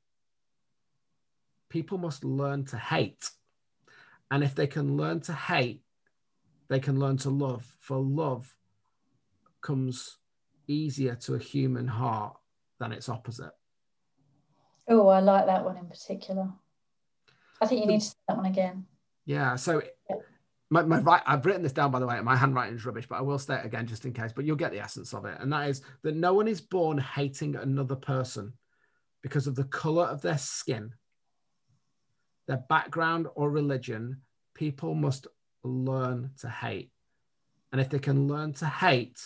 People 1.69 1.97
must 1.97 2.23
learn 2.23 2.65
to 2.65 2.77
hate. 2.77 3.29
And 4.31 4.43
if 4.43 4.55
they 4.55 4.67
can 4.67 4.97
learn 4.97 5.19
to 5.21 5.33
hate, 5.33 5.81
they 6.67 6.79
can 6.79 6.99
learn 6.99 7.17
to 7.17 7.29
love. 7.29 7.65
For 7.79 7.97
love 7.97 8.55
comes 9.61 10.17
easier 10.67 11.15
to 11.15 11.35
a 11.35 11.39
human 11.39 11.87
heart 11.87 12.37
than 12.79 12.91
its 12.91 13.09
opposite. 13.09 13.51
Oh, 14.87 15.07
I 15.07 15.19
like 15.19 15.45
that 15.45 15.65
one 15.65 15.77
in 15.77 15.87
particular. 15.87 16.49
I 17.61 17.65
think 17.65 17.81
you 17.81 17.87
need 17.87 18.01
to 18.01 18.05
say 18.07 18.15
that 18.27 18.37
one 18.37 18.45
again. 18.45 18.85
Yeah. 19.25 19.55
So 19.55 19.81
my, 20.69 20.83
my 20.83 20.99
right, 20.99 21.21
I've 21.25 21.45
written 21.45 21.63
this 21.63 21.71
down 21.71 21.91
by 21.91 21.99
the 21.99 22.07
way. 22.07 22.19
My 22.21 22.35
handwriting 22.35 22.75
is 22.75 22.85
rubbish, 22.85 23.07
but 23.07 23.17
I 23.17 23.21
will 23.21 23.39
say 23.39 23.55
it 23.55 23.65
again 23.65 23.87
just 23.87 24.05
in 24.05 24.13
case. 24.13 24.31
But 24.33 24.45
you'll 24.45 24.55
get 24.55 24.71
the 24.71 24.79
essence 24.79 25.13
of 25.13 25.25
it, 25.25 25.37
and 25.39 25.51
that 25.53 25.69
is 25.69 25.81
that 26.03 26.15
no 26.15 26.33
one 26.33 26.47
is 26.47 26.61
born 26.61 26.97
hating 26.97 27.55
another 27.55 27.95
person 27.95 28.53
because 29.21 29.47
of 29.47 29.55
the 29.55 29.63
color 29.65 30.05
of 30.05 30.21
their 30.21 30.37
skin, 30.37 30.93
their 32.47 32.63
background, 32.69 33.27
or 33.35 33.49
religion, 33.49 34.21
people 34.53 34.95
must 34.95 35.27
learn 35.63 36.31
to 36.39 36.49
hate. 36.49 36.91
And 37.71 37.81
if 37.81 37.89
they 37.89 37.99
can 37.99 38.27
learn 38.27 38.53
to 38.53 38.65
hate, 38.65 39.19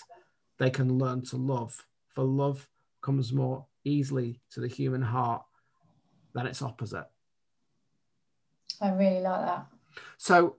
they 0.57 0.69
can 0.69 0.97
learn 0.97 1.23
to 1.25 1.37
love. 1.37 1.85
For 2.15 2.23
love 2.23 2.67
comes 3.01 3.31
more 3.31 3.65
easily 3.83 4.41
to 4.51 4.59
the 4.59 4.67
human 4.67 5.01
heart 5.01 5.43
than 6.33 6.47
its 6.47 6.61
opposite. 6.61 7.05
I 8.81 8.91
really 8.91 9.21
like 9.21 9.45
that. 9.45 9.67
So 10.17 10.57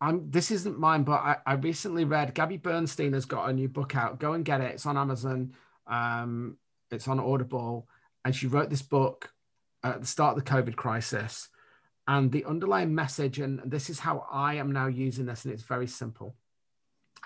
I'm 0.00 0.30
this 0.30 0.50
isn't 0.50 0.78
mine, 0.78 1.02
but 1.02 1.20
I, 1.20 1.36
I 1.46 1.54
recently 1.54 2.04
read 2.04 2.34
Gabby 2.34 2.56
Bernstein 2.56 3.12
has 3.12 3.24
got 3.24 3.50
a 3.50 3.52
new 3.52 3.68
book 3.68 3.96
out. 3.96 4.20
Go 4.20 4.32
and 4.32 4.44
get 4.44 4.60
it. 4.60 4.72
It's 4.72 4.86
on 4.86 4.96
Amazon. 4.96 5.54
Um, 5.86 6.56
it's 6.90 7.08
on 7.08 7.20
Audible. 7.20 7.88
And 8.24 8.34
she 8.34 8.46
wrote 8.46 8.70
this 8.70 8.82
book 8.82 9.30
at 9.82 10.00
the 10.00 10.06
start 10.06 10.36
of 10.36 10.44
the 10.44 10.50
COVID 10.50 10.76
crisis. 10.76 11.48
And 12.06 12.32
the 12.32 12.46
underlying 12.46 12.94
message, 12.94 13.38
and 13.38 13.60
this 13.66 13.90
is 13.90 13.98
how 13.98 14.26
I 14.30 14.54
am 14.54 14.72
now 14.72 14.86
using 14.86 15.26
this, 15.26 15.44
and 15.44 15.52
it's 15.52 15.62
very 15.62 15.86
simple. 15.86 16.34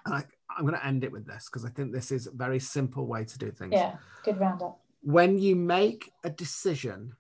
And 0.05 0.15
I, 0.15 0.25
I'm 0.57 0.67
going 0.67 0.79
to 0.79 0.85
end 0.85 1.05
it 1.05 1.13
with 1.13 1.25
this 1.25 1.47
because 1.47 1.65
I 1.65 1.69
think 1.69 1.93
this 1.93 2.11
is 2.11 2.27
a 2.27 2.33
very 2.33 2.59
simple 2.59 3.07
way 3.07 3.25
to 3.25 3.39
do 3.39 3.53
things. 3.53 3.73
Yeah, 3.75 3.95
good 4.25 4.41
roundup. 4.41 4.81
When 5.03 5.39
you 5.39 5.55
make 5.55 6.13
a 6.25 6.31
decision 6.31 7.15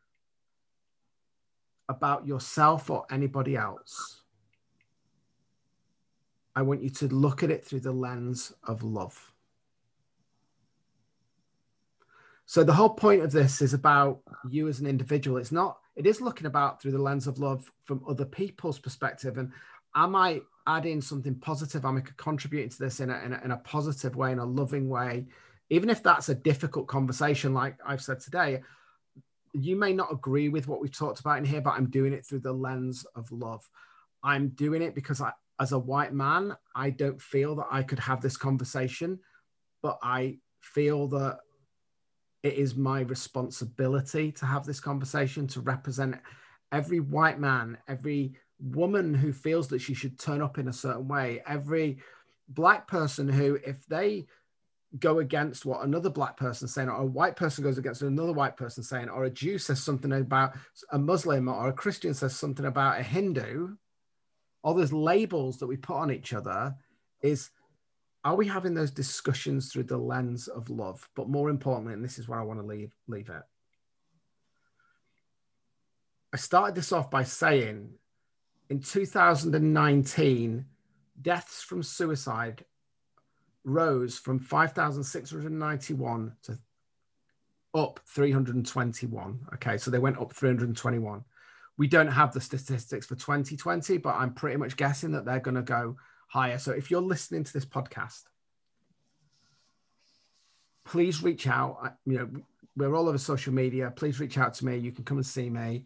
about 1.93 2.26
yourself 2.26 2.90
or 2.90 3.07
anybody 3.11 3.57
else, 3.57 4.22
I 6.55 6.62
want 6.62 6.82
you 6.82 6.90
to 6.90 7.09
look 7.09 7.43
at 7.43 7.51
it 7.51 7.64
through 7.64 7.80
the 7.80 7.93
lens 7.93 8.53
of 8.66 8.82
love. 8.82 9.32
So 12.47 12.64
the 12.64 12.74
whole 12.74 12.90
point 12.90 13.22
of 13.22 13.32
this 13.32 13.62
is 13.62 13.72
about 13.72 14.20
you 14.51 14.68
as 14.68 14.80
an 14.80 14.86
individual. 14.86 15.38
It's 15.38 15.53
not, 15.53 15.78
it 15.97 16.07
is 16.07 16.20
looking 16.20 16.47
about 16.47 16.82
through 16.82 16.93
the 16.93 16.99
lens 16.99 17.26
of 17.26 17.38
love 17.38 17.70
from 17.84 18.05
other 18.07 18.26
people's 18.26 18.78
perspective. 18.78 19.38
And 19.38 19.53
am 19.95 20.14
I 20.14 20.40
adding 20.66 21.01
something 21.01 21.34
positive? 21.36 21.84
Am 21.84 21.97
I 21.97 22.03
contributing 22.16 22.68
to 22.68 22.78
this 22.78 23.01
in 23.01 23.09
a, 23.09 23.18
in 23.24 23.32
a, 23.32 23.40
in 23.45 23.51
a 23.53 23.57
positive 23.57 24.16
way, 24.16 24.32
in 24.32 24.38
a 24.38 24.45
loving 24.45 24.88
way? 24.90 25.26
Even 25.70 25.88
if 25.88 26.03
that's 26.03 26.28
a 26.28 26.34
difficult 26.34 26.86
conversation, 26.88 27.55
like 27.55 27.76
I've 27.86 28.03
said 28.03 28.20
today, 28.20 28.61
you 29.53 29.76
may 29.76 29.92
not 29.92 30.12
agree 30.12 30.48
with 30.48 30.66
what 30.68 30.80
we've 30.80 30.96
talked 30.96 31.20
about 31.20 31.38
in 31.38 31.44
here, 31.44 31.61
but 31.61 31.74
I'm 31.74 31.90
doing 31.90 32.12
it 32.12 32.24
through 32.26 32.40
the 32.40 32.53
lens 32.53 33.05
of 33.14 33.30
love. 33.30 33.68
I'm 34.22 34.48
doing 34.50 34.82
it 34.82 34.94
because 34.94 35.20
I, 35.20 35.32
as 35.61 35.72
a 35.72 35.78
white 35.78 36.12
man, 36.12 36.57
I 36.74 36.90
don't 36.90 37.20
feel 37.20 37.57
that 37.57 37.66
I 37.70 37.82
could 37.82 37.98
have 37.98 38.20
this 38.20 38.36
conversation, 38.36 39.18
but 39.82 39.98
I 40.03 40.38
feel 40.61 41.09
that 41.09 41.38
it 42.42 42.55
is 42.55 42.74
my 42.74 43.00
responsibility 43.00 44.32
to 44.32 44.46
have 44.46 44.64
this 44.64 44.80
conversation 44.80 45.46
to 45.48 45.61
represent 45.61 46.16
every 46.72 47.00
white 47.00 47.38
man, 47.38 47.78
every 47.88 48.34
woman 48.59 49.12
who 49.14 49.32
feels 49.32 49.68
that 49.68 49.80
she 49.80 49.94
should 49.94 50.18
turn 50.18 50.40
up 50.40 50.59
in 50.59 50.68
a 50.68 50.72
certain 50.72 51.07
way, 51.09 51.42
every 51.46 51.98
black 52.48 52.88
person 52.88 53.28
who, 53.28 53.59
if 53.66 53.86
they 53.86 54.26
go 54.99 55.18
against 55.18 55.64
what 55.64 55.84
another 55.84 56.11
black 56.11 56.36
person 56.36 56.68
saying, 56.68 56.88
or 56.88 57.03
a 57.03 57.07
white 57.07 57.36
person 57.36 57.64
goes 57.64 57.78
against 57.78 58.03
another 58.03 58.32
white 58.32 58.57
person 58.57 58.82
saying, 58.82 59.09
or 59.09 59.24
a 59.24 59.30
Jew 59.30 59.59
says 59.59 59.82
something 59.82 60.12
about 60.12 60.55
a 60.90 60.99
Muslim, 60.99 61.49
or 61.49 61.68
a 61.68 61.72
Christian 61.72 62.14
says 62.14 62.36
something 62.36 62.66
about 62.66 63.01
a 63.01 63.03
Hindu, 63.03 63.76
all 64.62 64.74
those 64.74 64.93
labels 64.93 65.59
that 65.59 65.66
we 65.66 65.76
put 65.76 65.97
on 65.97 66.12
each 66.12 66.32
other 66.32 66.74
is 67.22 67.51
are 68.24 68.36
we 68.36 68.47
having 68.47 68.74
those 68.74 68.93
discussions 68.93 69.72
through 69.72 69.82
the 69.84 69.97
lens 69.97 70.47
of 70.47 70.70
love? 70.70 71.09
But 71.16 71.28
more 71.28 71.51
importantly, 71.51 71.95
and 71.95 72.05
this 72.05 72.18
is 72.18 72.28
where 72.28 72.38
I 72.38 72.45
want 72.45 72.61
to 72.61 72.66
leave, 72.66 72.95
leave 73.09 73.28
it. 73.28 73.43
I 76.32 76.36
started 76.36 76.76
this 76.76 76.93
off 76.93 77.11
by 77.11 77.24
saying 77.24 77.90
in 78.70 78.80
2019, 78.80 80.64
deaths 81.20 81.62
from 81.62 81.82
suicide 81.82 82.64
rose 83.64 84.18
from 84.18 84.38
5,691 84.38 86.36
to 86.42 86.58
up 87.74 88.00
321. 88.06 89.46
Okay, 89.54 89.78
so 89.78 89.90
they 89.90 89.98
went 89.98 90.18
up 90.18 90.32
321. 90.32 91.24
We 91.78 91.88
don't 91.88 92.08
have 92.08 92.32
the 92.32 92.40
statistics 92.40 93.06
for 93.06 93.14
2020, 93.14 93.98
but 93.98 94.14
I'm 94.14 94.34
pretty 94.34 94.56
much 94.56 94.76
guessing 94.76 95.12
that 95.12 95.24
they're 95.24 95.40
going 95.40 95.54
to 95.54 95.62
go 95.62 95.96
higher. 96.28 96.58
So 96.58 96.72
if 96.72 96.90
you're 96.90 97.00
listening 97.00 97.44
to 97.44 97.52
this 97.52 97.64
podcast, 97.64 98.22
please 100.84 101.22
reach 101.22 101.46
out. 101.46 101.94
You 102.04 102.18
know, 102.18 102.28
we're 102.76 102.94
all 102.94 103.08
over 103.08 103.18
social 103.18 103.52
media. 103.52 103.92
Please 103.94 104.20
reach 104.20 104.38
out 104.38 104.54
to 104.54 104.64
me. 104.66 104.76
You 104.76 104.92
can 104.92 105.04
come 105.04 105.18
and 105.18 105.26
see 105.26 105.48
me. 105.48 105.84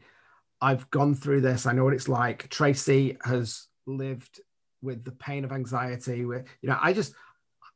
I've 0.61 0.89
gone 0.91 1.15
through 1.15 1.43
this. 1.43 1.67
I 1.67 1.73
know 1.73 1.85
what 1.85 1.95
it's 1.95 2.09
like. 2.09 2.49
Tracy 2.49 3.17
has 3.23 3.67
lived 3.87 4.41
with 4.83 5.05
the 5.05 5.13
pain 5.13 5.45
of 5.45 5.53
anxiety. 5.53 6.25
With 6.25 6.47
you 6.63 6.69
know, 6.69 6.79
I 6.81 6.93
just, 6.93 7.15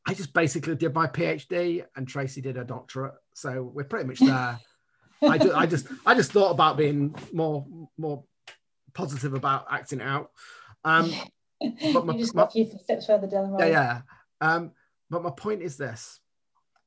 I 0.06 0.14
just 0.14 0.32
basically 0.32 0.76
did 0.76 0.94
my 0.94 1.06
PhD, 1.06 1.84
and 1.96 2.08
Tracy 2.08 2.40
did 2.40 2.56
her 2.56 2.64
doctorate. 2.64 3.14
So 3.34 3.62
we're 3.62 3.84
pretty 3.84 4.06
much 4.06 4.18
there. 4.20 4.58
I 5.22 5.38
just, 5.38 5.54
I 5.54 5.66
just, 5.66 5.86
I 6.06 6.14
just 6.14 6.32
thought 6.32 6.50
about 6.50 6.76
being 6.76 7.14
more, 7.32 7.66
more 7.98 8.24
positive 8.94 9.34
about 9.34 9.66
acting 9.70 10.00
out. 10.00 10.30
Um, 10.84 11.12
but 11.92 12.06
my, 12.06 12.14
you 12.14 12.20
just 12.20 12.34
got 12.34 12.48
a 12.48 12.52
few 12.52 12.70
steps 12.82 13.06
further 13.06 13.26
down 13.26 13.44
the 13.44 13.50
road. 13.50 13.60
Yeah, 13.60 13.68
yeah. 13.68 14.00
Um, 14.40 14.72
but 15.10 15.22
my 15.22 15.30
point 15.30 15.60
is 15.60 15.76
this: 15.76 16.20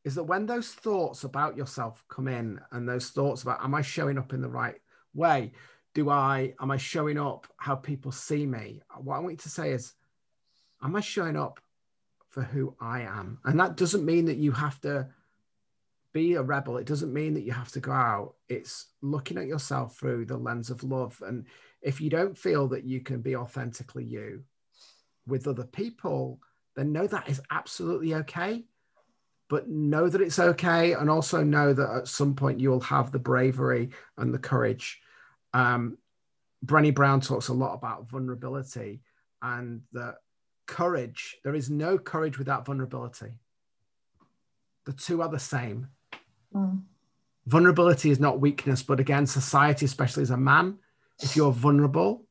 is 0.03 0.15
that 0.15 0.23
when 0.23 0.45
those 0.45 0.69
thoughts 0.69 1.23
about 1.23 1.55
yourself 1.55 2.03
come 2.09 2.27
in, 2.27 2.59
and 2.71 2.87
those 2.87 3.09
thoughts 3.09 3.43
about, 3.43 3.63
am 3.63 3.75
I 3.75 3.81
showing 3.81 4.17
up 4.17 4.33
in 4.33 4.41
the 4.41 4.49
right 4.49 4.75
way? 5.13 5.53
Do 5.93 6.09
I, 6.09 6.55
am 6.59 6.71
I 6.71 6.77
showing 6.77 7.19
up 7.19 7.47
how 7.57 7.75
people 7.75 8.11
see 8.11 8.45
me? 8.47 8.81
What 8.97 9.15
I 9.15 9.19
want 9.19 9.33
you 9.33 9.37
to 9.37 9.49
say 9.49 9.71
is, 9.71 9.93
am 10.83 10.95
I 10.95 11.01
showing 11.01 11.37
up 11.37 11.59
for 12.33 12.41
who 12.41 12.75
I 12.81 13.01
am? 13.01 13.37
And 13.45 13.59
that 13.59 13.77
doesn't 13.77 14.03
mean 14.03 14.25
that 14.25 14.37
you 14.37 14.51
have 14.51 14.81
to 14.81 15.07
be 16.13 16.33
a 16.33 16.41
rebel. 16.41 16.77
It 16.77 16.87
doesn't 16.87 17.13
mean 17.13 17.35
that 17.35 17.43
you 17.43 17.51
have 17.51 17.71
to 17.73 17.79
go 17.79 17.91
out. 17.91 18.33
It's 18.49 18.87
looking 19.01 19.37
at 19.37 19.45
yourself 19.45 19.95
through 19.97 20.25
the 20.25 20.37
lens 20.37 20.71
of 20.71 20.83
love. 20.83 21.21
And 21.25 21.45
if 21.83 22.01
you 22.01 22.09
don't 22.09 22.37
feel 22.37 22.67
that 22.69 22.85
you 22.85 23.01
can 23.01 23.21
be 23.21 23.35
authentically 23.35 24.03
you, 24.03 24.43
with 25.27 25.47
other 25.47 25.63
people, 25.63 26.39
then 26.75 26.91
know 26.91 27.07
that 27.07 27.29
is 27.29 27.41
absolutely 27.51 28.15
okay. 28.15 28.63
But 29.47 29.69
know 29.69 30.09
that 30.09 30.21
it's 30.21 30.39
okay, 30.39 30.93
and 30.93 31.09
also 31.09 31.43
know 31.43 31.73
that 31.73 31.95
at 31.95 32.07
some 32.07 32.33
point 32.33 32.59
you 32.59 32.71
will 32.71 32.79
have 32.81 33.11
the 33.11 33.19
bravery 33.19 33.91
and 34.17 34.33
the 34.33 34.39
courage. 34.39 34.99
Um, 35.53 35.97
Brené 36.65 36.95
Brown 36.95 37.21
talks 37.21 37.49
a 37.49 37.53
lot 37.53 37.73
about 37.73 38.09
vulnerability 38.09 39.01
and 39.41 39.81
that 39.91 40.15
courage, 40.65 41.37
there 41.43 41.55
is 41.55 41.69
no 41.69 41.97
courage 41.97 42.37
without 42.37 42.65
vulnerability. 42.65 43.33
The 44.85 44.93
two 44.93 45.21
are 45.21 45.29
the 45.29 45.39
same. 45.39 45.87
Mm. 46.53 46.81
Vulnerability 47.45 48.09
is 48.09 48.19
not 48.19 48.39
weakness, 48.39 48.83
but 48.83 48.99
again, 48.99 49.25
society, 49.25 49.85
especially 49.85 50.23
as 50.23 50.29
a 50.29 50.37
man, 50.37 50.77
if 51.21 51.35
you're 51.35 51.51
vulnerable, 51.51 52.25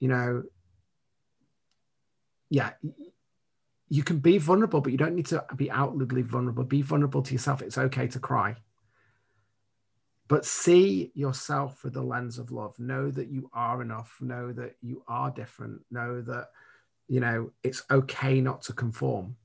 you 0.00 0.08
know, 0.08 0.42
yeah, 2.48 2.72
you 3.88 4.02
can 4.02 4.18
be 4.18 4.38
vulnerable, 4.38 4.80
but 4.80 4.90
you 4.90 4.98
don't 4.98 5.14
need 5.14 5.26
to 5.26 5.44
be 5.56 5.70
outwardly 5.70 6.22
vulnerable. 6.22 6.64
Be 6.64 6.82
vulnerable 6.82 7.22
to 7.22 7.32
yourself. 7.32 7.60
It's 7.60 7.78
okay 7.78 8.06
to 8.08 8.18
cry. 8.18 8.56
But 10.28 10.46
see 10.46 11.12
yourself 11.14 11.78
through 11.78 11.90
the 11.90 12.02
lens 12.02 12.38
of 12.38 12.50
love. 12.50 12.78
Know 12.78 13.10
that 13.10 13.28
you 13.28 13.50
are 13.52 13.82
enough. 13.82 14.16
Know 14.20 14.52
that 14.52 14.76
you 14.80 15.02
are 15.08 15.30
different. 15.30 15.82
Know 15.90 16.22
that, 16.22 16.48
you 17.12 17.20
know, 17.20 17.50
it's 17.62 17.82
okay 17.90 18.40
not 18.40 18.62
to 18.62 18.72
conform. 18.72 19.36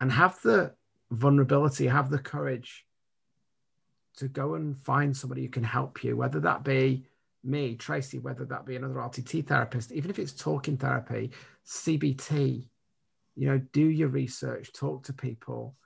And 0.00 0.10
have 0.10 0.42
the 0.42 0.74
vulnerability, 1.12 1.86
have 1.86 2.10
the 2.10 2.18
courage 2.18 2.84
to 4.16 4.26
go 4.26 4.54
and 4.54 4.76
find 4.76 5.16
somebody 5.16 5.42
who 5.42 5.48
can 5.48 5.62
help 5.62 6.02
you, 6.02 6.16
whether 6.16 6.40
that 6.40 6.64
be 6.64 7.06
me, 7.44 7.76
Tracy, 7.76 8.18
whether 8.18 8.44
that 8.46 8.66
be 8.66 8.74
another 8.74 8.94
RTT 8.94 9.46
therapist, 9.46 9.92
even 9.92 10.10
if 10.10 10.18
it's 10.18 10.32
talking 10.32 10.76
therapy, 10.76 11.30
CBT, 11.64 12.66
you 13.36 13.46
know, 13.46 13.58
do 13.72 13.84
your 13.84 14.08
research, 14.08 14.72
talk 14.72 15.04
to 15.04 15.12
people. 15.12 15.76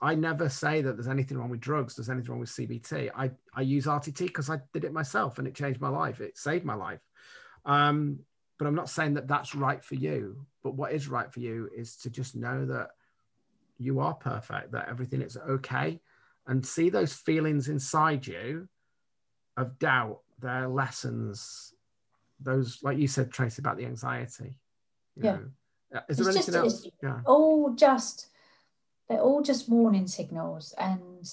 I 0.00 0.16
never 0.16 0.48
say 0.48 0.82
that 0.82 0.96
there's 0.96 1.06
anything 1.06 1.38
wrong 1.38 1.50
with 1.50 1.60
drugs, 1.60 1.94
there's 1.94 2.10
anything 2.10 2.32
wrong 2.32 2.40
with 2.40 2.50
CBT. 2.50 3.10
I, 3.16 3.30
I 3.54 3.60
use 3.60 3.86
RTT 3.86 4.18
because 4.18 4.50
I 4.50 4.58
did 4.72 4.82
it 4.82 4.92
myself 4.92 5.38
and 5.38 5.46
it 5.46 5.54
changed 5.54 5.80
my 5.80 5.90
life, 5.90 6.20
it 6.20 6.36
saved 6.36 6.64
my 6.64 6.74
life. 6.74 7.00
Um, 7.64 8.18
but 8.58 8.66
I'm 8.66 8.74
not 8.74 8.90
saying 8.90 9.14
that 9.14 9.28
that's 9.28 9.54
right 9.54 9.82
for 9.82 9.94
you. 9.94 10.44
But 10.62 10.74
what 10.74 10.92
is 10.92 11.08
right 11.08 11.32
for 11.32 11.40
you 11.40 11.70
is 11.74 11.96
to 11.98 12.10
just 12.10 12.36
know 12.36 12.66
that 12.66 12.90
you 13.78 14.00
are 14.00 14.14
perfect, 14.14 14.72
that 14.72 14.88
everything 14.88 15.22
is 15.22 15.36
okay, 15.36 16.00
and 16.46 16.66
see 16.66 16.90
those 16.90 17.12
feelings 17.12 17.68
inside 17.68 18.26
you 18.26 18.68
of 19.56 19.78
doubt 19.78 20.20
their 20.40 20.68
lessons, 20.68 21.74
those 22.40 22.78
like 22.82 22.98
you 22.98 23.08
said, 23.08 23.30
Tracy, 23.30 23.60
about 23.60 23.76
the 23.76 23.86
anxiety. 23.86 24.54
yeah. 25.16 25.32
Know. 25.32 26.00
Is 26.08 26.18
there 26.18 26.28
it's 26.28 26.36
anything 26.36 26.54
just, 26.54 26.84
else? 26.84 26.88
Yeah. 27.02 27.20
All 27.24 27.70
just 27.74 28.28
they're 29.08 29.20
all 29.20 29.42
just 29.42 29.68
warning 29.68 30.06
signals, 30.06 30.74
and 30.78 31.26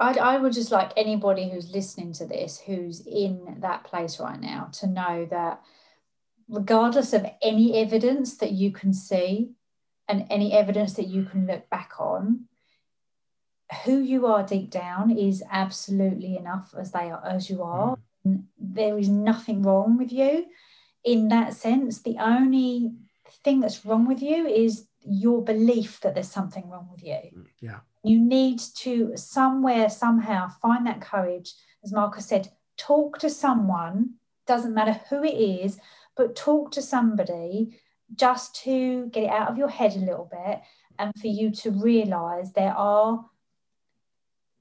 I'd, 0.00 0.16
I 0.16 0.38
would 0.38 0.54
just 0.54 0.72
like 0.72 0.92
anybody 0.96 1.50
who's 1.50 1.70
listening 1.70 2.14
to 2.14 2.26
this 2.26 2.58
who's 2.58 3.06
in 3.06 3.58
that 3.60 3.84
place 3.84 4.18
right 4.18 4.40
now 4.40 4.70
to 4.72 4.86
know 4.86 5.28
that 5.30 5.60
regardless 6.48 7.12
of 7.12 7.26
any 7.42 7.78
evidence 7.78 8.38
that 8.38 8.52
you 8.52 8.72
can 8.72 8.94
see 8.94 9.52
and 10.08 10.26
any 10.30 10.52
evidence 10.54 10.94
that 10.94 11.06
you 11.06 11.24
can 11.24 11.46
look 11.46 11.68
back 11.68 11.92
on 11.98 12.46
who 13.84 14.00
you 14.00 14.26
are 14.26 14.42
deep 14.42 14.70
down 14.70 15.16
is 15.16 15.44
absolutely 15.50 16.36
enough 16.36 16.74
as 16.76 16.90
they 16.92 17.10
are 17.10 17.24
as 17.24 17.48
you 17.48 17.62
are. 17.62 17.96
Mm. 18.26 18.44
there 18.58 18.98
is 18.98 19.08
nothing 19.08 19.62
wrong 19.62 19.96
with 19.96 20.12
you. 20.12 20.46
In 21.04 21.28
that 21.28 21.54
sense 21.54 22.00
the 22.00 22.16
only 22.18 22.92
thing 23.44 23.60
that's 23.60 23.84
wrong 23.84 24.08
with 24.08 24.22
you 24.22 24.46
is 24.46 24.86
your 25.02 25.44
belief 25.44 26.00
that 26.00 26.14
there's 26.14 26.30
something 26.30 26.68
wrong 26.68 26.88
with 26.90 27.04
you. 27.04 27.20
Mm, 27.36 27.46
yeah 27.60 27.80
you 28.02 28.18
need 28.18 28.58
to 28.76 29.12
somewhere 29.16 29.88
somehow 29.88 30.48
find 30.48 30.86
that 30.86 31.00
courage 31.00 31.52
as 31.84 31.92
marcus 31.92 32.26
said 32.26 32.50
talk 32.76 33.18
to 33.18 33.28
someone 33.28 34.14
doesn't 34.46 34.74
matter 34.74 35.00
who 35.08 35.22
it 35.22 35.34
is 35.34 35.78
but 36.16 36.36
talk 36.36 36.70
to 36.72 36.82
somebody 36.82 37.78
just 38.14 38.54
to 38.54 39.06
get 39.06 39.24
it 39.24 39.30
out 39.30 39.48
of 39.48 39.58
your 39.58 39.68
head 39.68 39.94
a 39.94 39.98
little 39.98 40.28
bit 40.30 40.60
and 40.98 41.12
for 41.20 41.28
you 41.28 41.50
to 41.50 41.70
realize 41.70 42.52
there 42.52 42.74
are 42.74 43.24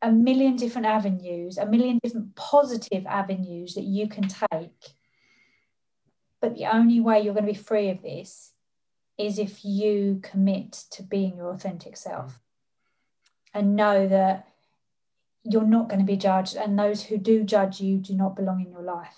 a 0.02 0.12
million 0.12 0.56
different 0.56 0.88
avenues, 0.88 1.58
a 1.58 1.66
million 1.66 2.00
different 2.02 2.36
positive 2.36 3.06
avenues 3.06 3.74
that 3.74 3.84
you 3.84 4.08
can 4.08 4.28
take. 4.28 4.94
But 6.42 6.56
the 6.56 6.68
only 6.68 7.02
way 7.02 7.20
you're 7.20 7.34
going 7.34 7.46
to 7.46 7.52
be 7.52 7.58
free 7.58 7.90
of 7.90 8.02
this 8.02 8.54
is 9.18 9.38
if 9.38 9.66
you 9.66 10.22
commit 10.24 10.72
to 10.92 11.04
being 11.04 11.36
your 11.36 11.52
authentic 11.52 11.98
self 11.98 12.40
and 13.54 13.76
know 13.76 14.08
that 14.08 14.48
you're 15.44 15.64
not 15.64 15.90
going 15.90 16.00
to 16.00 16.06
be 16.06 16.18
judged, 16.18 16.56
and 16.56 16.78
those 16.78 17.04
who 17.04 17.18
do 17.18 17.44
judge 17.44 17.82
you 17.82 17.98
do 17.98 18.14
not 18.14 18.36
belong 18.36 18.62
in 18.62 18.72
your 18.72 18.84
life. 18.84 19.18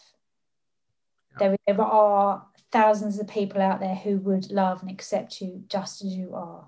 There, 1.39 1.55
there 1.65 1.81
are 1.81 2.45
thousands 2.71 3.19
of 3.19 3.27
people 3.27 3.61
out 3.61 3.79
there 3.79 3.95
who 3.95 4.17
would 4.17 4.51
love 4.51 4.81
and 4.81 4.91
accept 4.91 5.41
you 5.41 5.63
just 5.67 6.03
as 6.03 6.13
you 6.13 6.35
are 6.35 6.67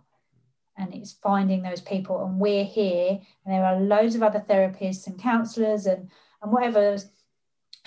and 0.77 0.93
it's 0.93 1.13
finding 1.13 1.61
those 1.61 1.81
people 1.81 2.25
and 2.25 2.39
we're 2.39 2.65
here 2.65 3.19
and 3.45 3.53
there 3.53 3.65
are 3.65 3.79
loads 3.79 4.15
of 4.15 4.23
other 4.23 4.43
therapists 4.47 5.07
and 5.07 5.21
counselors 5.21 5.85
and 5.85 6.09
and 6.41 6.51
whatever 6.51 6.97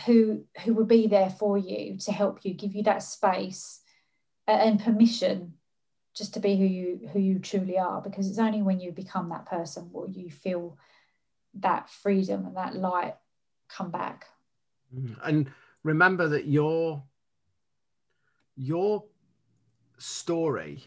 who 0.04 0.44
who 0.64 0.74
will 0.74 0.84
be 0.84 1.06
there 1.06 1.30
for 1.30 1.58
you 1.58 1.96
to 1.98 2.12
help 2.12 2.44
you 2.44 2.54
give 2.54 2.74
you 2.74 2.82
that 2.82 3.02
space 3.02 3.80
and 4.46 4.82
permission 4.82 5.54
just 6.16 6.34
to 6.34 6.40
be 6.40 6.56
who 6.56 6.64
you 6.64 7.08
who 7.12 7.18
you 7.18 7.38
truly 7.38 7.78
are 7.78 8.00
because 8.00 8.28
it's 8.28 8.38
only 8.38 8.62
when 8.62 8.80
you 8.80 8.90
become 8.90 9.28
that 9.28 9.46
person 9.46 9.90
will 9.92 10.08
you 10.08 10.30
feel 10.30 10.78
that 11.54 11.88
freedom 11.88 12.46
and 12.46 12.56
that 12.56 12.74
light 12.74 13.16
come 13.68 13.90
back 13.90 14.26
mm-hmm. 14.94 15.14
and 15.24 15.50
remember 15.82 16.28
that 16.28 16.46
your 16.46 17.02
your 18.56 19.04
story 19.98 20.82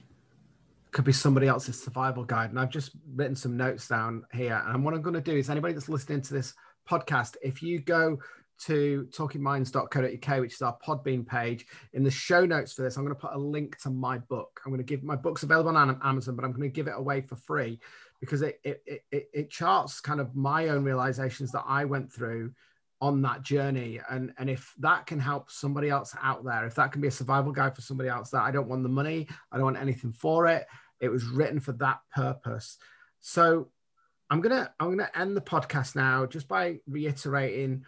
could 0.92 1.06
be 1.06 1.12
somebody 1.12 1.48
else's 1.48 1.82
survival 1.82 2.24
guide. 2.24 2.50
And 2.50 2.60
I've 2.60 2.70
just 2.70 2.92
written 3.14 3.36
some 3.36 3.56
notes 3.56 3.88
down 3.88 4.24
here. 4.34 4.64
And 4.68 4.84
what 4.84 4.94
I'm 4.94 5.02
going 5.02 5.14
to 5.14 5.22
do 5.22 5.38
is 5.38 5.50
anybody 5.50 5.74
that's 5.74 5.90
listening 5.90 6.22
to 6.24 6.34
this 6.34 6.54
podcast, 6.90 7.36
if 7.44 7.62
you 7.62 7.80
go 7.80 8.18
to 8.66 9.08
talkingminds.co.uk, 9.12 10.40
which 10.40 10.54
is 10.54 10.62
our 10.62 10.78
Podbean 10.86 11.26
page, 11.26 11.66
in 11.94 12.04
the 12.04 12.12
show 12.12 12.46
notes 12.46 12.74
for 12.74 12.82
this, 12.82 12.98
I'm 12.98 13.04
going 13.04 13.16
to 13.16 13.22
put 13.22 13.34
a 13.34 13.40
link 13.40 13.80
to 13.82 13.90
my 13.90 14.18
book. 14.18 14.62
I'm 14.66 14.72
going 14.72 14.80
to 14.80 14.84
give 14.84 15.04
my 15.04 15.16
book's 15.16 15.44
available 15.44 15.76
on 15.76 16.00
Amazon, 16.04 16.36
but 16.36 16.46
I'm 16.46 16.52
going 16.52 16.70
to 16.70 16.74
give 16.74 16.88
it 16.88 16.96
away 16.96 17.22
for 17.22 17.36
free 17.36 17.80
because 18.20 18.42
it 18.42 18.60
it, 18.64 18.84
it, 18.86 19.30
it 19.34 19.50
charts 19.50 20.02
kind 20.02 20.20
of 20.20 20.36
my 20.36 20.70
own 20.70 20.84
realizations 20.84 21.52
that 21.54 21.64
I 21.66 21.86
went 21.86 22.12
through 22.12 22.52
on 23.02 23.22
that 23.22 23.44
journey. 23.44 24.00
And 24.10 24.34
and 24.38 24.50
if 24.50 24.74
that 24.80 25.06
can 25.06 25.20
help 25.20 25.50
somebody 25.50 25.90
else 25.90 26.16
out 26.22 26.44
there 26.44 26.66
if 26.66 26.76
that 26.76 26.92
can 26.92 27.02
be 27.02 27.08
a 27.08 27.12
survival 27.12 27.52
guide 27.52 27.76
for 27.76 27.82
somebody 27.82 28.10
else 28.10 28.30
that 28.32 28.42
i 28.42 28.52
don't 28.52 28.68
want 28.68 28.84
the 28.84 28.90
money 28.90 29.28
i 29.52 29.56
don't 29.56 29.66
want 29.66 29.78
anything 29.78 30.12
for 30.12 30.48
it 30.48 30.68
it 31.00 31.10
was 31.10 31.26
written 31.26 31.60
for 31.60 31.72
that 31.74 32.00
purpose. 32.14 32.78
So 33.22 33.70
i'm 34.30 34.42
gonna 34.42 34.72
i'm 34.80 34.90
gonna 34.90 35.10
end 35.16 35.36
the 35.36 35.42
podcast 35.42 35.96
now 35.96 36.26
just 36.26 36.48
by 36.48 36.80
reiterating 36.88 37.84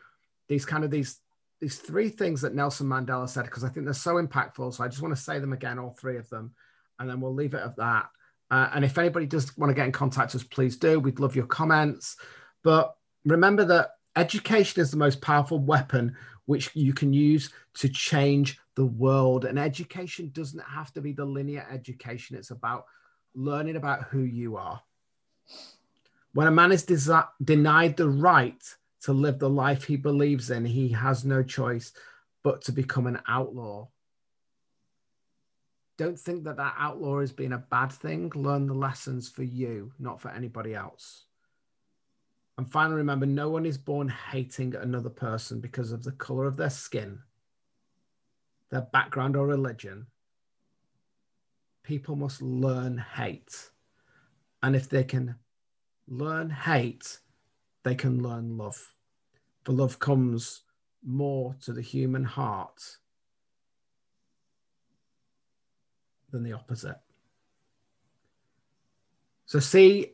these 0.51 0.65
kind 0.65 0.83
of 0.83 0.91
these 0.91 1.19
these 1.59 1.77
three 1.77 2.09
things 2.09 2.41
that 2.41 2.55
nelson 2.55 2.87
mandela 2.87 3.27
said 3.27 3.45
because 3.45 3.63
i 3.63 3.69
think 3.69 3.85
they're 3.85 3.93
so 3.93 4.15
impactful 4.15 4.73
so 4.73 4.83
i 4.83 4.87
just 4.87 5.01
want 5.01 5.15
to 5.15 5.21
say 5.21 5.39
them 5.39 5.53
again 5.53 5.79
all 5.79 5.95
three 5.99 6.17
of 6.17 6.29
them 6.29 6.53
and 6.99 7.09
then 7.09 7.19
we'll 7.19 7.33
leave 7.33 7.53
it 7.53 7.63
at 7.63 7.75
that 7.75 8.07
uh, 8.51 8.69
and 8.73 8.83
if 8.83 8.97
anybody 8.97 9.25
does 9.25 9.57
want 9.57 9.69
to 9.69 9.73
get 9.73 9.85
in 9.85 9.91
contact 9.91 10.33
with 10.33 10.43
us 10.43 10.47
please 10.47 10.77
do 10.77 10.99
we'd 10.99 11.19
love 11.19 11.35
your 11.35 11.45
comments 11.45 12.17
but 12.63 12.95
remember 13.25 13.65
that 13.65 13.91
Education 14.15 14.81
is 14.81 14.91
the 14.91 14.97
most 14.97 15.21
powerful 15.21 15.59
weapon 15.59 16.15
which 16.45 16.69
you 16.75 16.93
can 16.93 17.13
use 17.13 17.51
to 17.75 17.87
change 17.87 18.59
the 18.75 18.85
world. 18.85 19.45
And 19.45 19.57
education 19.57 20.31
doesn't 20.33 20.63
have 20.63 20.91
to 20.93 21.01
be 21.01 21.13
the 21.13 21.25
linear 21.25 21.65
education, 21.71 22.35
it's 22.35 22.51
about 22.51 22.85
learning 23.33 23.77
about 23.77 24.03
who 24.03 24.21
you 24.21 24.57
are. 24.57 24.81
When 26.33 26.47
a 26.47 26.51
man 26.51 26.71
is 26.71 26.85
desi- 26.85 27.27
denied 27.43 27.95
the 27.95 28.09
right 28.09 28.61
to 29.01 29.13
live 29.13 29.39
the 29.39 29.49
life 29.49 29.83
he 29.83 29.97
believes 29.97 30.51
in, 30.51 30.65
he 30.65 30.89
has 30.89 31.25
no 31.25 31.43
choice 31.43 31.91
but 32.43 32.61
to 32.63 32.71
become 32.71 33.07
an 33.07 33.19
outlaw. 33.27 33.87
Don't 35.97 36.19
think 36.19 36.43
that 36.45 36.57
that 36.57 36.75
outlaw 36.77 37.19
has 37.19 37.31
been 37.31 37.53
a 37.53 37.59
bad 37.59 37.91
thing. 37.91 38.31
Learn 38.33 38.65
the 38.65 38.73
lessons 38.73 39.29
for 39.29 39.43
you, 39.43 39.91
not 39.99 40.19
for 40.19 40.29
anybody 40.29 40.73
else. 40.73 41.25
And 42.57 42.69
finally, 42.69 42.97
remember 42.97 43.25
no 43.25 43.49
one 43.49 43.65
is 43.65 43.77
born 43.77 44.09
hating 44.31 44.75
another 44.75 45.09
person 45.09 45.59
because 45.61 45.91
of 45.91 46.03
the 46.03 46.11
color 46.11 46.45
of 46.45 46.57
their 46.57 46.69
skin, 46.69 47.19
their 48.69 48.81
background, 48.81 49.35
or 49.35 49.47
religion. 49.47 50.07
People 51.83 52.15
must 52.15 52.41
learn 52.41 52.97
hate. 52.97 53.69
And 54.63 54.75
if 54.75 54.89
they 54.89 55.03
can 55.03 55.35
learn 56.07 56.49
hate, 56.49 57.19
they 57.83 57.95
can 57.95 58.21
learn 58.21 58.57
love. 58.57 58.93
For 59.63 59.73
love 59.73 59.99
comes 59.99 60.63
more 61.03 61.55
to 61.61 61.73
the 61.73 61.81
human 61.81 62.23
heart 62.23 62.97
than 66.31 66.43
the 66.43 66.53
opposite. 66.53 66.97
So, 69.45 69.59
see 69.59 70.13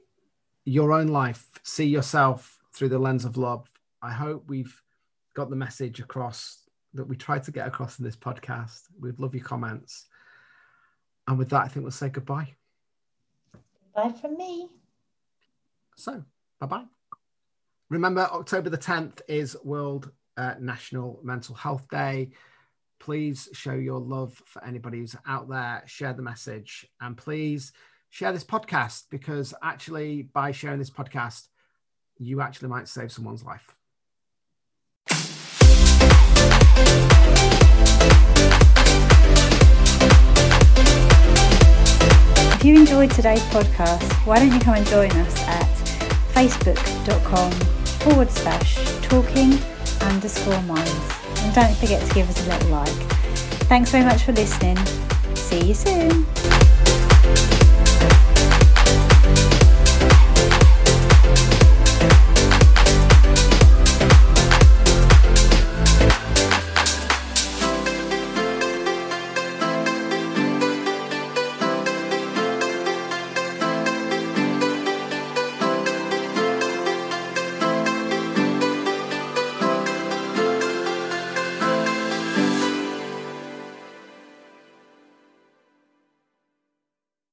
your 0.65 0.91
own 0.91 1.07
life, 1.07 1.47
see 1.63 1.85
yourself 1.85 2.59
through 2.73 2.89
the 2.89 2.99
lens 2.99 3.25
of 3.25 3.37
love. 3.37 3.69
I 4.01 4.11
hope 4.11 4.43
we've 4.47 4.81
got 5.35 5.49
the 5.49 5.55
message 5.55 5.99
across 5.99 6.63
that 6.93 7.07
we 7.07 7.15
tried 7.15 7.43
to 7.43 7.51
get 7.51 7.67
across 7.67 7.99
in 7.99 8.05
this 8.05 8.15
podcast. 8.15 8.83
We'd 8.99 9.19
love 9.19 9.35
your 9.35 9.43
comments. 9.43 10.05
And 11.27 11.37
with 11.37 11.49
that, 11.49 11.63
I 11.63 11.67
think 11.67 11.83
we'll 11.83 11.91
say 11.91 12.09
goodbye. 12.09 12.55
Bye 13.93 14.13
from 14.19 14.37
me. 14.37 14.69
So, 15.95 16.23
bye 16.59 16.67
bye. 16.67 16.96
Remember, 17.89 18.21
October 18.33 18.69
the 18.69 18.77
10th 18.77 19.21
is 19.29 19.55
World 19.63 20.11
uh, 20.35 20.55
National 20.59 21.21
Mental 21.23 21.55
Health 21.55 21.87
Day. 21.89 22.31
Please 22.99 23.47
show 23.53 23.75
your 23.75 23.99
love 23.99 24.41
for 24.45 24.63
anybody 24.65 24.99
who's 24.99 25.15
out 25.25 25.47
there, 25.47 25.83
share 25.85 26.13
the 26.13 26.21
message, 26.21 26.85
and 26.99 27.15
please 27.15 27.71
share 28.09 28.33
this 28.33 28.43
podcast 28.43 29.03
because 29.09 29.53
actually, 29.63 30.23
by 30.23 30.51
sharing 30.51 30.79
this 30.79 30.89
podcast, 30.89 31.47
you 32.17 32.41
actually 32.41 32.67
might 32.67 32.89
save 32.89 33.09
someone's 33.11 33.43
life. 33.43 33.73
If 42.53 42.65
you 42.65 42.75
enjoyed 42.75 43.11
today's 43.11 43.43
podcast, 43.43 44.11
why 44.25 44.39
don't 44.39 44.51
you 44.51 44.59
come 44.59 44.75
and 44.75 44.85
join 44.87 45.11
us 45.11 45.41
at 45.47 45.67
facebook.com 46.33 47.76
forward 48.09 48.31
slash 48.31 48.75
talking 49.01 49.59
underscore 50.01 50.61
minds. 50.63 51.11
And 51.39 51.53
don't 51.53 51.75
forget 51.75 52.05
to 52.07 52.13
give 52.13 52.29
us 52.29 52.45
a 52.45 52.49
little 52.49 52.69
like. 52.69 52.87
Thanks 53.67 53.91
very 53.91 54.05
much 54.05 54.23
for 54.23 54.31
listening. 54.31 54.77
See 55.35 55.65
you 55.65 55.73
soon. 55.73 56.25